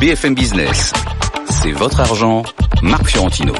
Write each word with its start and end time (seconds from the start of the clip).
BFM 0.00 0.34
Business. 0.34 0.92
C'est 1.50 1.72
votre 1.72 2.00
argent, 2.00 2.42
Marc 2.82 3.08
Fiorentino. 3.08 3.54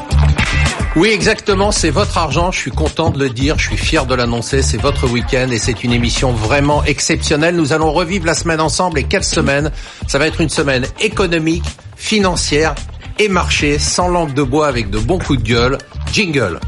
Oui, 0.95 1.09
exactement, 1.09 1.71
c'est 1.71 1.89
votre 1.89 2.17
argent, 2.17 2.51
je 2.51 2.59
suis 2.59 2.71
content 2.71 3.09
de 3.09 3.19
le 3.19 3.29
dire, 3.29 3.57
je 3.59 3.67
suis 3.67 3.77
fier 3.77 4.05
de 4.05 4.15
l'annoncer, 4.15 4.61
c'est 4.61 4.77
votre 4.77 5.09
week-end 5.09 5.49
et 5.51 5.57
c'est 5.57 5.83
une 5.83 5.91
émission 5.91 6.31
vraiment 6.31 6.83
exceptionnelle. 6.85 7.55
Nous 7.55 7.73
allons 7.73 7.91
revivre 7.91 8.25
la 8.25 8.33
semaine 8.33 8.61
ensemble 8.61 8.99
et 8.99 9.03
quelle 9.03 9.23
semaine? 9.23 9.71
Ça 10.07 10.19
va 10.19 10.27
être 10.27 10.41
une 10.41 10.49
semaine 10.49 10.85
économique, 10.99 11.65
financière 11.95 12.75
et 13.19 13.27
marché, 13.27 13.79
sans 13.79 14.07
langue 14.07 14.33
de 14.33 14.43
bois 14.43 14.67
avec 14.67 14.89
de 14.89 14.99
bons 14.99 15.19
coups 15.19 15.41
de 15.41 15.47
gueule. 15.47 15.77
Jingle 16.13 16.59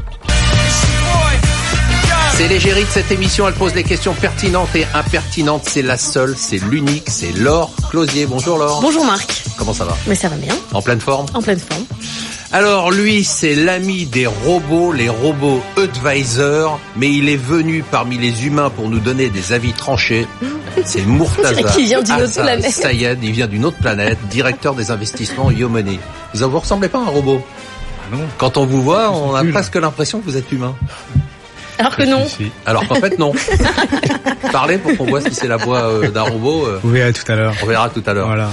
c'est 2.38 2.46
l'égérie 2.46 2.84
de 2.84 2.88
cette 2.88 3.10
émission, 3.10 3.48
elle 3.48 3.54
pose 3.54 3.74
les 3.74 3.82
questions 3.82 4.14
pertinentes 4.14 4.72
et 4.76 4.86
impertinentes. 4.94 5.64
C'est 5.66 5.82
la 5.82 5.98
seule, 5.98 6.36
c'est 6.36 6.58
l'unique, 6.58 7.10
c'est 7.10 7.36
Laure 7.36 7.72
Closier. 7.90 8.26
Bonjour 8.26 8.58
Laure. 8.58 8.80
Bonjour 8.80 9.04
Marc. 9.04 9.42
Comment 9.56 9.72
ça 9.72 9.84
va? 9.84 9.96
Mais 10.06 10.14
ça 10.14 10.28
va 10.28 10.36
bien. 10.36 10.54
En 10.72 10.80
pleine 10.80 11.00
forme? 11.00 11.26
En 11.34 11.42
pleine 11.42 11.58
forme. 11.58 11.82
Alors 12.52 12.92
lui, 12.92 13.24
c'est 13.24 13.56
l'ami 13.56 14.06
des 14.06 14.28
robots, 14.28 14.92
les 14.92 15.08
robots 15.08 15.60
advisors, 15.76 16.78
mais 16.94 17.12
il 17.12 17.28
est 17.28 17.36
venu 17.36 17.82
parmi 17.90 18.18
les 18.18 18.46
humains 18.46 18.70
pour 18.70 18.88
nous 18.88 19.00
donner 19.00 19.30
des 19.30 19.52
avis 19.52 19.72
tranchés. 19.72 20.28
C'est 20.84 21.04
Murtaza. 21.04 21.64
qui 21.64 21.86
vient 21.86 22.02
d'une 22.02 22.22
autre 22.22 22.40
planète. 22.40 22.70
Sayed, 22.70 23.18
il 23.24 23.32
vient 23.32 23.48
d'une 23.48 23.64
autre 23.64 23.78
planète, 23.78 24.16
directeur 24.30 24.76
des 24.76 24.92
investissements 24.92 25.50
Yomoni. 25.50 25.98
Vous 26.34 26.48
vous 26.48 26.60
ressemblez 26.60 26.88
pas 26.88 26.98
à 26.98 27.02
un 27.02 27.10
robot? 27.10 27.42
Ah 28.12 28.16
non. 28.16 28.22
Quand 28.38 28.58
on 28.58 28.64
vous 28.64 28.80
voit, 28.80 29.10
on 29.10 29.34
a 29.34 29.44
presque 29.44 29.74
l'impression 29.74 30.20
que 30.20 30.24
vous 30.30 30.36
êtes 30.36 30.52
humain. 30.52 30.76
Alors 31.78 31.96
que 31.96 32.02
non. 32.04 32.26
Si. 32.26 32.50
Alors 32.66 32.86
qu'en 32.88 32.96
fait, 32.96 33.18
non. 33.18 33.32
Parlez 34.52 34.78
pour 34.78 34.96
qu'on 34.96 35.04
voit 35.06 35.20
si 35.20 35.34
c'est 35.34 35.46
la 35.48 35.56
voix 35.56 35.84
euh, 35.84 36.10
d'un 36.10 36.22
robot. 36.22 36.66
euh, 36.66 36.80
Vous 36.82 36.90
verrez 36.90 37.12
tout 37.12 37.30
à 37.30 37.36
l'heure. 37.36 37.54
on 37.62 37.66
verra 37.66 37.88
tout 37.88 38.02
à 38.06 38.12
l'heure. 38.14 38.26
Voilà. 38.26 38.50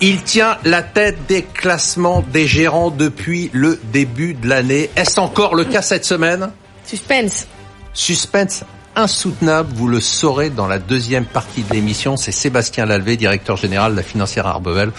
Il 0.00 0.22
tient 0.22 0.58
la 0.64 0.82
tête 0.82 1.18
des 1.28 1.42
classements 1.42 2.24
des 2.32 2.46
gérants 2.46 2.90
depuis 2.90 3.50
le 3.52 3.80
début 3.92 4.34
de 4.34 4.48
l'année. 4.48 4.90
Est-ce 4.96 5.18
encore 5.20 5.54
le 5.54 5.64
cas 5.64 5.82
cette 5.82 6.04
semaine? 6.04 6.50
Suspense. 6.84 7.46
Suspense 7.92 8.62
insoutenable, 8.98 9.70
vous 9.74 9.86
le 9.88 10.00
saurez 10.00 10.50
dans 10.50 10.66
la 10.66 10.78
deuxième 10.78 11.24
partie 11.24 11.62
de 11.62 11.72
l'émission. 11.72 12.16
C'est 12.16 12.32
Sébastien 12.32 12.84
Lalvé, 12.84 13.16
directeur 13.16 13.56
général 13.56 13.92
de 13.92 13.96
la 13.96 14.02
financière 14.02 14.46
Arbevel. 14.46 14.90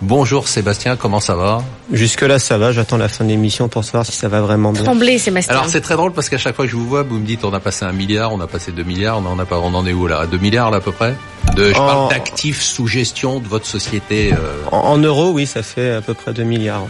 Bonjour 0.00 0.46
Sébastien, 0.46 0.94
comment 0.96 1.18
ça 1.18 1.34
va? 1.34 1.58
Jusque-là, 1.92 2.38
ça 2.38 2.56
va. 2.56 2.70
J'attends 2.70 2.96
la 2.98 3.08
fin 3.08 3.24
de 3.24 3.30
l'émission 3.30 3.68
pour 3.68 3.82
savoir 3.84 4.06
si 4.06 4.12
ça 4.12 4.28
va 4.28 4.40
vraiment 4.40 4.70
bien. 4.72 4.84
Tremblay, 4.84 5.18
Sébastien. 5.18 5.54
Alors 5.54 5.66
c'est 5.68 5.80
très 5.80 5.96
drôle 5.96 6.12
parce 6.12 6.28
qu'à 6.28 6.38
chaque 6.38 6.54
fois 6.54 6.66
que 6.66 6.70
je 6.70 6.76
vous 6.76 6.86
vois, 6.86 7.02
vous 7.02 7.16
me 7.18 7.26
dites 7.26 7.44
on 7.44 7.52
a 7.52 7.58
passé 7.60 7.84
un 7.84 7.92
milliard, 7.92 8.32
on 8.32 8.40
a 8.40 8.46
passé 8.46 8.70
deux 8.70 8.84
milliards, 8.84 9.18
on 9.18 9.26
en 9.26 9.38
a 9.40 9.44
pas, 9.44 9.58
on 9.58 9.74
en 9.74 9.84
est 9.86 9.92
où 9.92 10.06
là? 10.06 10.20
À 10.20 10.26
deux 10.26 10.38
milliards 10.38 10.70
là 10.70 10.76
à 10.76 10.80
peu 10.80 10.92
près? 10.92 11.16
De, 11.56 11.72
Je 11.72 11.78
En- 11.78 11.86
parle 11.86 12.10
d'actifs 12.10 12.62
sous 12.62 12.86
gestion 12.86 13.40
de 13.40 13.48
votre 13.48 13.66
société. 13.66 14.32
euh, 14.32 14.36
En, 14.70 14.78
en 14.78 14.98
euros, 14.98 15.30
oui, 15.32 15.46
ça 15.46 15.62
fait 15.64 15.94
à 15.94 16.00
peu 16.00 16.14
près 16.14 16.32
2 16.32 16.44
milliards. 16.44 16.82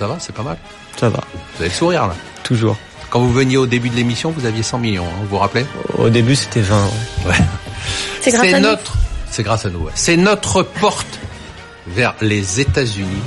ça 0.00 0.08
va, 0.08 0.16
c'est 0.18 0.34
pas 0.34 0.42
mal? 0.42 0.56
Ça 0.98 1.08
va. 1.10 1.20
Vous 1.32 1.60
avez 1.60 1.68
le 1.68 1.74
sourire 1.74 2.06
là? 2.08 2.14
Toujours. 2.42 2.76
Quand 3.10 3.20
vous 3.20 3.32
veniez 3.32 3.56
au 3.56 3.66
début 3.66 3.88
de 3.88 3.96
l'émission, 3.96 4.30
vous 4.36 4.44
aviez 4.44 4.62
100 4.62 4.78
millions, 4.78 5.04
hein, 5.06 5.16
vous 5.22 5.28
vous 5.28 5.38
rappelez? 5.38 5.64
Au 5.96 6.10
début, 6.10 6.36
c'était 6.36 6.60
20. 6.60 6.76
ouais. 7.26 7.34
c'est 8.20 8.30
grâce 8.32 8.52
à 8.52 8.60
nous. 8.60 8.68
notre, 8.68 8.92
c'est 9.30 9.42
grâce 9.42 9.64
à 9.64 9.70
nous. 9.70 9.80
ouais. 9.80 9.92
C'est 9.94 10.16
notre 10.16 10.62
porte 10.62 11.18
vers 11.86 12.14
les 12.20 12.60
États-Unis. 12.60 13.22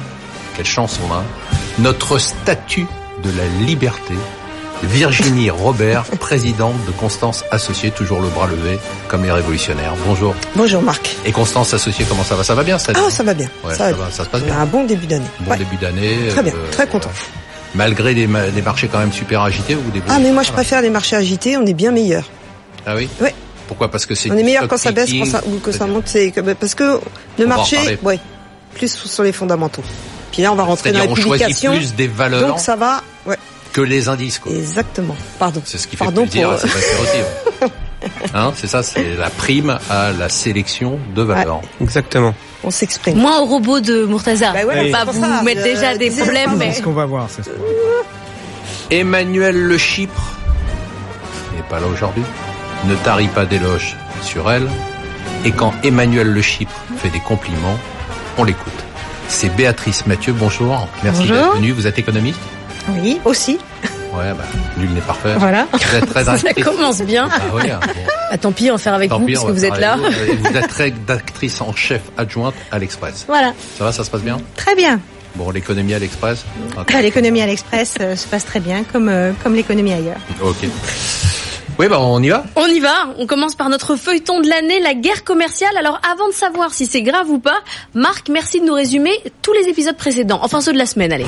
Quelle 0.56 0.66
chance 0.68 1.00
on 1.10 1.14
a. 1.14 1.24
Notre 1.80 2.20
statut 2.20 2.86
de 3.24 3.30
la 3.38 3.48
liberté. 3.66 4.14
Virginie 4.84 5.50
Robert, 5.52 6.04
présidente 6.20 6.76
de 6.86 6.92
Constance 6.92 7.44
Associée, 7.52 7.92
toujours 7.92 8.20
le 8.20 8.28
bras 8.30 8.48
levé, 8.48 8.80
comme 9.08 9.24
les 9.24 9.32
révolutionnaires. 9.32 9.94
Bonjour. 10.08 10.36
Bonjour 10.56 10.82
Marc. 10.82 11.16
Et 11.26 11.32
Constance 11.32 11.74
Associée, 11.74 12.06
comment 12.10 12.24
ça 12.24 12.36
va? 12.36 12.44
Ça 12.44 12.54
va 12.56 12.64
bien 12.64 12.78
cette 12.80 12.98
Ah 12.98 13.10
ça 13.10 13.24
va 13.24 13.34
bien. 13.36 13.48
Ouais, 13.64 13.72
ça, 13.74 13.78
ça 13.78 13.92
va 13.92 13.98
bien. 13.98 14.06
ça 14.12 14.24
se 14.26 14.30
passe 14.30 14.42
On 14.42 14.46
a 14.46 14.48
bien. 14.48 14.60
un 14.60 14.66
bon 14.66 14.84
début 14.86 15.06
d'année. 15.08 15.26
Bon 15.40 15.52
Ouais. 15.52 15.58
début 15.58 15.78
d'année. 15.78 16.28
Très 16.30 16.44
bien, 16.44 16.54
euh, 16.54 16.72
très 16.72 16.88
content. 16.88 17.12
Malgré 17.76 18.14
des, 18.14 18.28
ma- 18.28 18.48
des 18.50 18.62
marchés 18.62 18.90
quand 18.92 19.00
même 19.00 19.14
super 19.14 19.42
agités, 19.42 19.76
vous 19.76 19.92
débrouillez. 19.92 20.14
Ah 20.16 20.20
mais 20.20 20.32
moi 20.32 20.44
je 20.44 20.52
préfère 20.52 20.82
les 20.82 20.90
marchés 20.90 21.16
agités, 21.16 21.56
on 21.58 21.66
est 21.66 21.74
bien 21.74 21.92
meilleur. 21.92 22.24
Ah 22.86 22.96
oui 22.96 23.08
Ouais. 23.22 23.34
Pourquoi? 23.68 23.90
Parce 23.90 24.06
que 24.06 24.14
c'est 24.16 24.30
On 24.30 24.38
est 24.38 24.44
meilleur 24.44 24.68
quand 24.68 24.76
ça 24.78 24.92
baisse 24.92 25.06
quand 25.10 25.12
picking, 25.20 25.32
ça, 25.32 25.42
ou 25.48 25.60
que 25.60 25.72
ça 25.72 25.88
monte. 25.88 26.04
C'est 26.08 26.32
que- 26.32 26.42
parce 26.42 26.76
que 26.76 27.00
le 27.40 27.46
On 27.46 27.48
marché, 27.48 27.78
ouais, 28.04 28.20
plus 28.74 28.94
sur 28.94 29.24
les 29.24 29.32
fondamentaux. 29.32 29.84
Puis 30.34 30.42
là 30.42 30.52
on 30.52 30.56
va 30.56 30.64
rentrer 30.64 30.92
dans 30.92 31.00
C'est-à-dire 31.00 31.16
les 31.16 31.22
on 31.22 31.26
choisit 31.28 31.46
publications. 31.48 31.76
plus 31.78 31.96
des 31.96 32.08
valeurs 32.08 32.48
Donc 32.50 32.60
ça 32.60 32.76
va, 32.76 33.02
ouais, 33.26 33.38
que 33.72 33.80
les 33.82 34.10
indices. 34.10 34.40
Quoi. 34.40 34.52
exactement. 34.52 35.16
Pardon. 35.40 35.62
C'est 35.66 35.78
ce 35.78 35.88
qui 35.88 35.96
fait 35.96 36.04
Pardon 36.04 36.24
plaisir 36.24 36.50
pour- 36.50 36.56
aussi. 36.58 36.68
Hein, 38.34 38.52
c'est 38.56 38.68
ça, 38.68 38.82
c'est 38.84 39.16
la 39.16 39.30
prime 39.30 39.78
à 39.90 40.12
la 40.12 40.28
sélection 40.30 40.98
de 41.16 41.22
valeurs. 41.22 41.62
Exactement. 41.82 42.34
On 42.64 42.72
s'exprime. 42.72 43.18
Moins 43.18 43.40
au 43.42 43.46
robot 43.46 43.80
de 43.80 44.06
Murtaza. 44.06 44.52
Bah 44.54 44.66
ouais, 44.66 44.88
On 44.88 44.92
va 44.92 45.06
pas 45.06 45.12
vous 45.12 45.22
ça, 45.22 45.42
mettre 45.44 45.62
euh, 45.62 45.64
déjà 45.64 45.98
des 45.98 46.10
disais- 46.10 46.22
problèmes, 46.24 46.56
mais... 46.58 46.72
C'est 46.72 46.80
ce 46.80 46.84
qu'on 46.84 46.92
va 46.94 47.06
voir. 47.06 47.28
c'est 47.30 47.44
ce 47.44 47.50
qu'on 47.50 47.56
va 47.58 47.64
voir. 47.64 48.06
Emmanuel 48.90 49.56
Le 49.56 49.78
Chypre 49.78 50.22
n'est 51.56 51.64
pas 51.70 51.80
là 51.80 51.88
aujourd'hui, 51.88 52.24
ne 52.86 52.96
tarit 52.96 53.28
pas 53.28 53.46
d'éloges 53.46 53.96
sur 54.22 54.52
elle, 54.52 54.68
et 55.46 55.52
quand 55.52 55.74
Emmanuel 55.84 56.28
Le 56.28 56.42
Chypre 56.42 56.74
fait 56.98 57.10
des 57.10 57.20
compliments, 57.20 57.78
on 58.38 58.44
l'écoute. 58.44 58.74
C'est 59.28 59.50
Béatrice 59.56 60.06
Mathieu, 60.08 60.34
bonjour, 60.34 60.88
merci 61.04 61.28
d'être 61.28 61.54
venue, 61.56 61.72
vous 61.72 61.88
êtes 61.88 61.98
économiste? 62.00 62.40
Oui, 62.90 63.20
aussi. 63.26 63.60
Ouais, 64.14 64.34
bah, 64.34 64.44
nul 64.78 64.90
n'est 64.92 65.02
parfait. 65.02 65.36
Voilà. 65.38 65.68
Vous 65.72 65.96
êtes 65.96 66.10
très 66.10 66.24
Ça 66.38 66.54
commence 66.62 67.02
bien. 67.02 67.30
Ah 67.32 67.40
oui, 67.54 67.70
hein, 67.72 67.80
bon. 67.82 68.02
Ah, 68.32 68.38
tant 68.38 68.52
pis, 68.52 68.70
on 68.70 68.76
va 68.76 68.78
faire 68.80 68.94
avec 68.94 69.10
Tant 69.10 69.20
vous, 69.20 69.26
pis, 69.26 69.34
parce 69.34 69.46
que 69.46 69.52
vous 69.52 69.66
êtes 69.66 69.78
là. 69.80 69.98
vous. 69.98 70.58
Êtes 70.58 70.72
rédactrice 70.72 71.62
en 71.62 71.74
chef 71.74 72.02
adjointe 72.18 72.56
à 72.72 72.80
l'Express. 72.80 73.26
Voilà. 73.28 73.54
Ça 73.78 73.86
va, 73.86 73.92
ça 73.92 74.04
se 74.04 74.10
passe 74.10 74.22
bien? 74.22 74.38
Très 74.56 74.76
bien. 74.76 75.00
Bon, 75.36 75.50
l'économie 75.50 75.94
à 75.94 76.00
l'Express. 76.00 76.44
Bah, 76.76 76.84
l'économie 77.02 77.42
à 77.42 77.46
l'Express 77.46 77.96
euh, 78.02 78.16
se 78.18 78.28
passe 78.28 78.46
très 78.46 78.60
bien, 78.60 78.84
comme, 78.84 79.08
euh, 79.08 79.32
comme 79.44 79.56
l'économie 79.56 79.94
ailleurs. 79.94 80.20
Ok. 80.42 80.68
Oui, 81.80 81.88
bah 81.88 82.00
on 82.00 82.22
y 82.22 82.30
va? 82.30 82.44
On 82.58 82.68
y 82.68 82.80
va. 82.80 82.94
On 83.18 83.26
commence 83.26 83.56
par 83.56 83.70
notre 83.70 83.96
feuilleton 83.96 84.42
de 84.42 84.50
l'année, 84.50 84.82
la 84.82 84.94
guerre 84.94 85.24
commerciale. 85.24 85.76
Alors, 85.78 86.00
avant 86.12 86.28
de 86.28 86.34
savoir 86.34 86.74
si 86.74 86.86
c'est 86.86 87.02
grave 87.02 87.30
ou 87.30 87.40
pas, 87.40 87.60
Marc, 87.94 88.28
merci 88.30 88.60
de 88.60 88.66
nous 88.66 88.74
résumer 88.74 89.14
tous 89.42 89.54
les 89.54 89.70
épisodes 89.70 89.96
précédents. 89.98 90.40
Enfin, 90.44 90.60
ceux 90.62 90.74
de 90.74 90.78
la 90.78 90.86
semaine, 90.86 91.14
allez. 91.14 91.26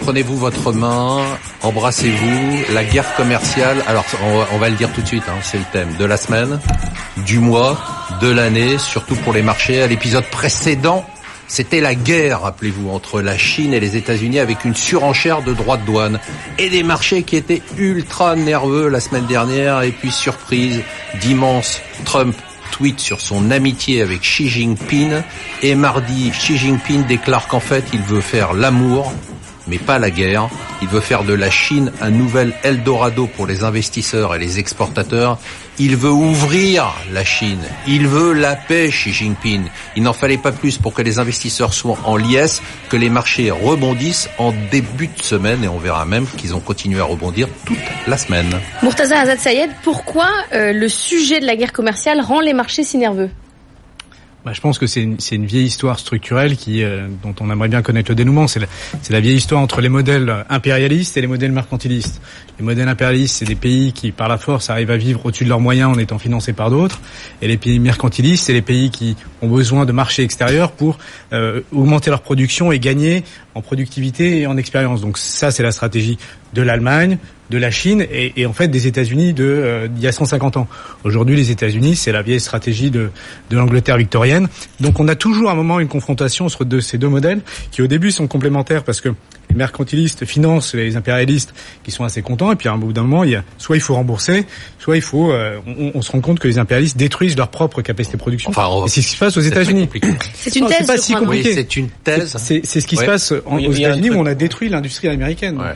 Prenez-vous 0.00 0.36
votre 0.36 0.72
main, 0.72 1.24
embrassez-vous. 1.62 2.72
La 2.72 2.84
guerre 2.84 3.14
commerciale, 3.14 3.82
alors 3.86 4.04
on 4.52 4.58
va, 4.58 4.68
le 4.68 4.76
dire 4.76 4.92
tout 4.92 5.02
de 5.02 5.06
suite, 5.06 5.24
hein, 5.28 5.38
c'est 5.42 5.58
le 5.58 5.64
thème 5.72 5.94
de 5.98 6.04
la 6.04 6.16
semaine, 6.16 6.60
du 7.18 7.38
mois, 7.38 7.78
de 8.20 8.28
l'année, 8.28 8.78
surtout 8.78 9.16
pour 9.16 9.32
les 9.32 9.42
marchés. 9.42 9.82
À 9.82 9.86
l'épisode 9.86 10.24
précédent, 10.24 11.04
c'était 11.46 11.80
la 11.80 11.94
guerre, 11.94 12.42
rappelez-vous, 12.42 12.90
entre 12.90 13.20
la 13.22 13.38
Chine 13.38 13.72
et 13.72 13.80
les 13.80 13.96
États-Unis 13.96 14.38
avec 14.38 14.64
une 14.64 14.76
surenchère 14.76 15.42
de 15.42 15.54
droits 15.54 15.78
de 15.78 15.84
douane 15.84 16.20
et 16.58 16.68
des 16.68 16.82
marchés 16.82 17.22
qui 17.22 17.36
étaient 17.36 17.62
ultra 17.76 18.36
nerveux 18.36 18.88
la 18.88 19.00
semaine 19.00 19.26
dernière. 19.26 19.82
Et 19.82 19.92
puis 19.92 20.10
surprise, 20.10 20.82
dimanche, 21.20 21.80
Trump 22.04 22.36
tweet 22.70 23.00
sur 23.00 23.20
son 23.20 23.50
amitié 23.50 24.02
avec 24.02 24.20
Xi 24.20 24.48
Jinping 24.48 25.22
et 25.62 25.74
mardi, 25.74 26.30
Xi 26.30 26.58
Jinping 26.58 27.06
déclare 27.06 27.48
qu'en 27.48 27.60
fait 27.60 27.84
il 27.94 28.02
veut 28.02 28.20
faire 28.20 28.52
l'amour 28.52 29.12
mais 29.68 29.78
pas 29.78 29.98
la 29.98 30.10
guerre. 30.10 30.48
Il 30.82 30.88
veut 30.88 31.00
faire 31.00 31.24
de 31.24 31.32
la 31.32 31.50
Chine 31.50 31.92
un 32.00 32.10
nouvel 32.10 32.54
Eldorado 32.62 33.26
pour 33.26 33.46
les 33.46 33.64
investisseurs 33.64 34.34
et 34.34 34.38
les 34.38 34.58
exportateurs. 34.58 35.38
Il 35.78 35.96
veut 35.96 36.10
ouvrir 36.10 36.92
la 37.12 37.24
Chine. 37.24 37.62
Il 37.86 38.08
veut 38.08 38.32
la 38.32 38.56
paix, 38.56 38.88
Xi 38.88 39.12
Jinping. 39.12 39.64
Il 39.96 40.02
n'en 40.02 40.12
fallait 40.12 40.38
pas 40.38 40.52
plus 40.52 40.76
pour 40.78 40.92
que 40.92 41.02
les 41.02 41.18
investisseurs 41.18 41.72
soient 41.72 41.98
en 42.04 42.16
liesse, 42.16 42.62
que 42.88 42.96
les 42.96 43.10
marchés 43.10 43.50
rebondissent 43.50 44.28
en 44.38 44.52
début 44.70 45.08
de 45.08 45.22
semaine 45.22 45.62
et 45.62 45.68
on 45.68 45.78
verra 45.78 46.04
même 46.04 46.26
qu'ils 46.26 46.54
ont 46.54 46.60
continué 46.60 47.00
à 47.00 47.04
rebondir 47.04 47.48
toute 47.64 47.78
la 48.06 48.16
semaine. 48.16 48.58
Murtaza 48.82 49.20
Azad 49.20 49.38
Sayed, 49.38 49.70
pourquoi 49.82 50.28
euh, 50.52 50.72
le 50.72 50.88
sujet 50.88 51.40
de 51.40 51.46
la 51.46 51.56
guerre 51.56 51.72
commerciale 51.72 52.20
rend 52.20 52.40
les 52.40 52.54
marchés 52.54 52.82
si 52.82 52.98
nerveux? 52.98 53.30
Bah, 54.48 54.54
je 54.54 54.62
pense 54.62 54.78
que 54.78 54.86
c'est 54.86 55.02
une, 55.02 55.44
vieille 55.44 55.66
histoire 55.66 55.98
structurelle 55.98 56.56
qui, 56.56 56.82
euh, 56.82 57.06
dont 57.22 57.34
on 57.38 57.50
aimerait 57.50 57.68
bien 57.68 57.82
connaître 57.82 58.10
le 58.10 58.14
dénouement. 58.14 58.48
C'est 58.48 58.60
la, 58.60 58.66
c'est 59.02 59.12
la 59.12 59.20
vieille 59.20 59.36
histoire 59.36 59.60
entre 59.60 59.82
les 59.82 59.90
modèles 59.90 60.34
impérialistes 60.48 61.18
et 61.18 61.20
les 61.20 61.26
modèles 61.26 61.52
mercantilistes. 61.52 62.22
Les 62.58 62.64
modèles 62.64 62.88
impérialistes, 62.88 63.36
c'est 63.36 63.44
des 63.44 63.54
pays 63.54 63.92
qui, 63.92 64.10
par 64.10 64.26
la 64.26 64.38
force, 64.38 64.70
arrivent 64.70 64.90
à 64.90 64.96
vivre 64.96 65.26
au-dessus 65.26 65.44
de 65.44 65.50
leurs 65.50 65.60
moyens 65.60 65.94
en 65.94 65.98
étant 65.98 66.18
financés 66.18 66.54
par 66.54 66.70
d'autres. 66.70 66.98
Et 67.42 67.46
les 67.46 67.58
pays 67.58 67.78
mercantilistes, 67.78 68.46
c'est 68.46 68.54
les 68.54 68.62
pays 68.62 68.88
qui 68.88 69.16
ont 69.42 69.48
besoin 69.48 69.84
de 69.84 69.92
marchés 69.92 70.22
extérieurs 70.22 70.72
pour 70.72 70.96
euh, 71.34 71.60
augmenter 71.70 72.08
leur 72.08 72.22
production 72.22 72.72
et 72.72 72.78
gagner 72.78 73.24
en 73.54 73.60
productivité 73.60 74.40
et 74.40 74.46
en 74.46 74.56
expérience. 74.56 75.02
Donc 75.02 75.18
ça, 75.18 75.50
c'est 75.50 75.62
la 75.62 75.72
stratégie 75.72 76.16
de 76.54 76.62
l'Allemagne, 76.62 77.18
de 77.50 77.58
la 77.58 77.70
Chine 77.70 78.04
et, 78.12 78.32
et 78.36 78.46
en 78.46 78.52
fait 78.52 78.68
des 78.68 78.86
États-Unis 78.86 79.32
de 79.32 79.44
euh, 79.44 79.88
d'il 79.88 80.02
y 80.02 80.06
a 80.06 80.12
150 80.12 80.56
ans. 80.56 80.68
Aujourd'hui, 81.04 81.36
les 81.36 81.50
États-Unis, 81.50 81.96
c'est 81.96 82.12
la 82.12 82.22
vieille 82.22 82.40
stratégie 82.40 82.90
de, 82.90 83.10
de 83.50 83.56
l'Angleterre 83.56 83.96
victorienne. 83.96 84.48
Donc, 84.80 85.00
on 85.00 85.08
a 85.08 85.14
toujours 85.14 85.48
à 85.48 85.52
un 85.52 85.56
moment 85.56 85.80
une 85.80 85.88
confrontation 85.88 86.46
entre 86.46 86.64
deux, 86.64 86.80
ces 86.80 86.98
deux 86.98 87.08
modèles 87.08 87.40
qui, 87.70 87.82
au 87.82 87.86
début, 87.86 88.10
sont 88.10 88.26
complémentaires 88.26 88.84
parce 88.84 89.00
que 89.00 89.08
les 89.50 89.56
mercantilistes 89.56 90.26
financent 90.26 90.74
les 90.74 90.96
impérialistes 90.96 91.54
qui 91.82 91.90
sont 91.90 92.04
assez 92.04 92.20
contents 92.20 92.52
et 92.52 92.56
puis 92.56 92.68
à 92.68 92.72
un 92.72 92.78
bout 92.78 92.92
d'un 92.92 93.02
moment, 93.02 93.24
il 93.24 93.30
y 93.30 93.36
a, 93.36 93.44
soit 93.56 93.76
il 93.76 93.80
faut 93.80 93.94
rembourser, 93.94 94.44
soit 94.78 94.96
il 94.96 95.02
faut. 95.02 95.32
euh, 95.32 95.58
on, 95.66 95.92
on 95.94 96.02
se 96.02 96.12
rend 96.12 96.20
compte 96.20 96.38
que 96.38 96.48
les 96.48 96.58
impérialistes 96.58 96.98
détruisent 96.98 97.36
leur 97.36 97.48
propre 97.48 97.80
capacité 97.80 98.16
de 98.18 98.20
production. 98.20 98.50
Enfin, 98.50 98.66
on- 98.70 98.84
et 98.84 98.88
c'est 98.90 99.00
ce 99.00 99.06
qui 99.08 99.14
se 99.14 99.18
passe 99.18 99.36
aux 99.38 99.40
États-Unis. 99.40 99.82
compliqué. 99.86 100.08
C'est 100.34 100.54
une 100.56 100.66
thèse, 100.66 101.00
si 101.00 101.14
Oui, 101.14 101.20
compliqué. 101.20 101.54
c'est 101.54 101.76
une 101.76 101.88
thèse. 101.88 102.36
C'est 102.38 102.60
c'est 102.64 102.80
ce 102.82 102.86
qui 102.86 102.96
Ouais. 102.96 103.04
se 103.04 103.06
passe 103.10 103.32
en- 103.46 103.56
Il 103.56 103.68
aux 103.68 103.72
il 103.72 103.80
États-Unis 103.80 104.10
où 104.10 104.14
on 104.18 104.26
a 104.26 104.34
détruit 104.34 104.68
l'industrie 104.68 105.08
américaine. 105.08 105.56
Ouais. 105.58 105.72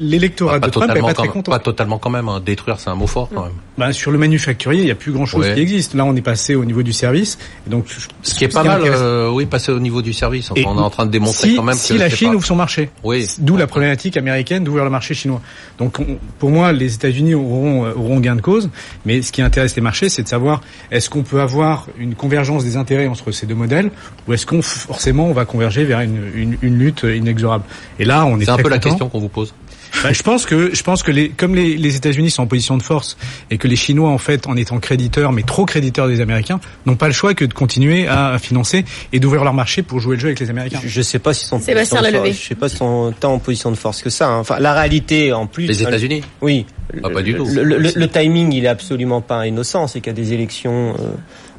L'électorat 0.00 0.58
de 0.58 0.68
Trump 0.68 0.84
est 0.84 0.86
totalement 0.88 1.08
pas 1.08 1.14
très 1.14 1.28
content. 1.28 1.50
pas 1.52 1.58
totalement 1.58 1.98
quand 1.98 2.10
même. 2.10 2.28
hein. 2.28 2.40
Détruire, 2.44 2.78
c'est 2.80 2.90
un 2.90 2.94
mot 2.94 3.06
fort 3.06 3.28
quand 3.34 3.42
même. 3.44 3.52
Bah, 3.76 3.92
sur 3.92 4.10
le 4.12 4.18
manufacturier, 4.18 4.82
il 4.82 4.84
n'y 4.86 4.90
a 4.90 4.94
plus 4.94 5.12
grand-chose 5.12 5.44
Ouais. 5.46 5.54
qui 5.54 5.60
existe. 5.60 5.94
Là, 5.94 6.04
on 6.04 6.14
est 6.16 6.20
passé 6.22 6.54
au 6.54 6.64
niveau 6.64 6.82
du 6.82 6.92
service. 6.92 7.38
Et 7.66 7.70
donc, 7.70 7.86
Ce 8.22 8.34
qui 8.34 8.44
est 8.44 8.48
pas 8.48 8.62
mal, 8.62 8.82
euh, 8.84 9.30
oui, 9.30 9.46
passer 9.46 9.72
au 9.72 9.80
niveau 9.80 10.00
du 10.02 10.12
service. 10.12 10.50
Enfin, 10.50 10.62
on 10.66 10.76
est 10.78 10.80
en 10.80 10.90
train 10.90 11.06
de 11.06 11.10
démontrer 11.10 11.48
si, 11.50 11.56
quand 11.56 11.62
même 11.62 11.74
si 11.76 11.94
que 11.94 11.98
la 11.98 12.08
Chine 12.08 12.28
pas- 12.30 12.36
ouvre 12.36 12.46
son 12.46 12.56
marché. 12.56 12.90
Oui. 13.02 13.26
D'où 13.38 13.56
la 13.56 13.66
problématique 13.66 14.16
américaine 14.16 14.62
d'ouvrir 14.64 14.84
le 14.84 14.90
marché 14.90 15.14
chinois. 15.14 15.40
Donc, 15.78 15.98
on- 16.00 16.18
pour 16.38 16.50
moi, 16.50 16.72
les 16.72 16.94
États-Unis 16.94 17.34
auront, 17.34 17.84
euh, 17.86 17.92
auront 17.96 18.20
gain 18.20 18.36
de 18.36 18.40
cause. 18.40 18.70
Mais 19.04 19.22
ce 19.22 19.32
qui 19.32 19.42
intéresse 19.42 19.74
les 19.76 19.82
marchés, 19.82 20.08
c'est 20.08 20.22
de 20.22 20.28
savoir 20.28 20.60
est-ce 20.90 21.10
qu'on 21.10 21.22
peut 21.22 21.40
avoir 21.40 21.86
une 21.98 22.14
convergence 22.14 22.64
des 22.64 22.76
intérêts 22.76 23.06
entre 23.08 23.32
ces 23.32 23.46
deux 23.46 23.54
modèles, 23.56 23.90
ou 24.28 24.32
est-ce 24.34 24.46
qu'on 24.46 24.62
forcément 24.62 25.26
on 25.26 25.32
va 25.32 25.44
converger 25.44 25.84
vers 25.84 26.00
une, 26.00 26.30
une, 26.34 26.56
une 26.62 26.78
lutte 26.78 27.02
inexorable. 27.04 27.64
Et 27.98 28.04
là, 28.04 28.24
on 28.24 28.38
est, 28.38 28.44
C'est 28.44 28.50
un 28.52 28.56
peu 28.56 28.68
la 28.68 28.78
question 28.78 29.08
qu'on 29.08 29.18
vous 29.18 29.28
pose. 29.28 29.52
Bah, 30.02 30.12
je 30.12 30.22
pense 30.22 30.44
que 30.44 30.74
je 30.74 30.82
pense 30.82 31.02
que 31.02 31.10
les 31.10 31.30
comme 31.30 31.54
les, 31.54 31.76
les 31.76 31.96
États-Unis 31.96 32.30
sont 32.30 32.42
en 32.42 32.46
position 32.46 32.76
de 32.76 32.82
force 32.82 33.16
et 33.50 33.58
que 33.58 33.68
les 33.68 33.76
Chinois 33.76 34.10
en 34.10 34.18
fait 34.18 34.46
en 34.46 34.56
étant 34.56 34.78
créditeurs 34.78 35.32
mais 35.32 35.42
trop 35.42 35.64
créditeurs 35.64 36.08
des 36.08 36.20
Américains 36.20 36.60
n'ont 36.84 36.96
pas 36.96 37.06
le 37.06 37.12
choix 37.14 37.32
que 37.34 37.44
de 37.44 37.54
continuer 37.54 38.06
à 38.08 38.38
financer 38.38 38.84
et 39.12 39.20
d'ouvrir 39.20 39.44
leur 39.44 39.54
marché 39.54 39.82
pour 39.82 40.00
jouer 40.00 40.16
le 40.16 40.20
jeu 40.20 40.28
avec 40.28 40.40
les 40.40 40.50
Américains. 40.50 40.80
Je, 40.82 40.88
je 40.88 41.02
sais 41.02 41.18
pas 41.18 41.32
s'ils 41.32 41.48
sont 41.48 41.56
en 41.56 41.60
Sébastien 41.60 41.98
position 41.98 41.98
de 41.98 42.02
Lalevé. 42.04 42.32
force. 42.32 42.42
Je 42.42 42.48
sais 42.48 42.54
pas 42.54 42.68
s'ils 42.68 42.78
sont 42.78 43.14
tant 43.18 43.32
en 43.34 43.38
position 43.38 43.70
de 43.70 43.76
force 43.76 44.02
que 44.02 44.10
ça. 44.10 44.28
hein. 44.28 44.38
Enfin, 44.40 44.58
la 44.58 44.74
réalité 44.74 45.32
en 45.32 45.46
plus. 45.46 45.66
Les 45.66 45.82
États-Unis. 45.82 46.22
Oui. 46.42 46.66
Ah, 47.02 47.08
pas 47.10 47.22
du 47.22 47.32
Le- 47.32 47.38
tout. 47.38 47.46
Le, 47.46 47.62
le- 47.64 47.78
le 47.94 48.08
timing, 48.08 48.52
il 48.52 48.64
est 48.64 48.68
absolument 48.68 49.20
pas 49.22 49.46
innocent. 49.46 49.86
C'est 49.86 50.00
qu'il 50.00 50.08
y 50.08 50.10
a 50.10 50.22
des 50.22 50.32
élections 50.32 50.94
euh, 50.98 51.08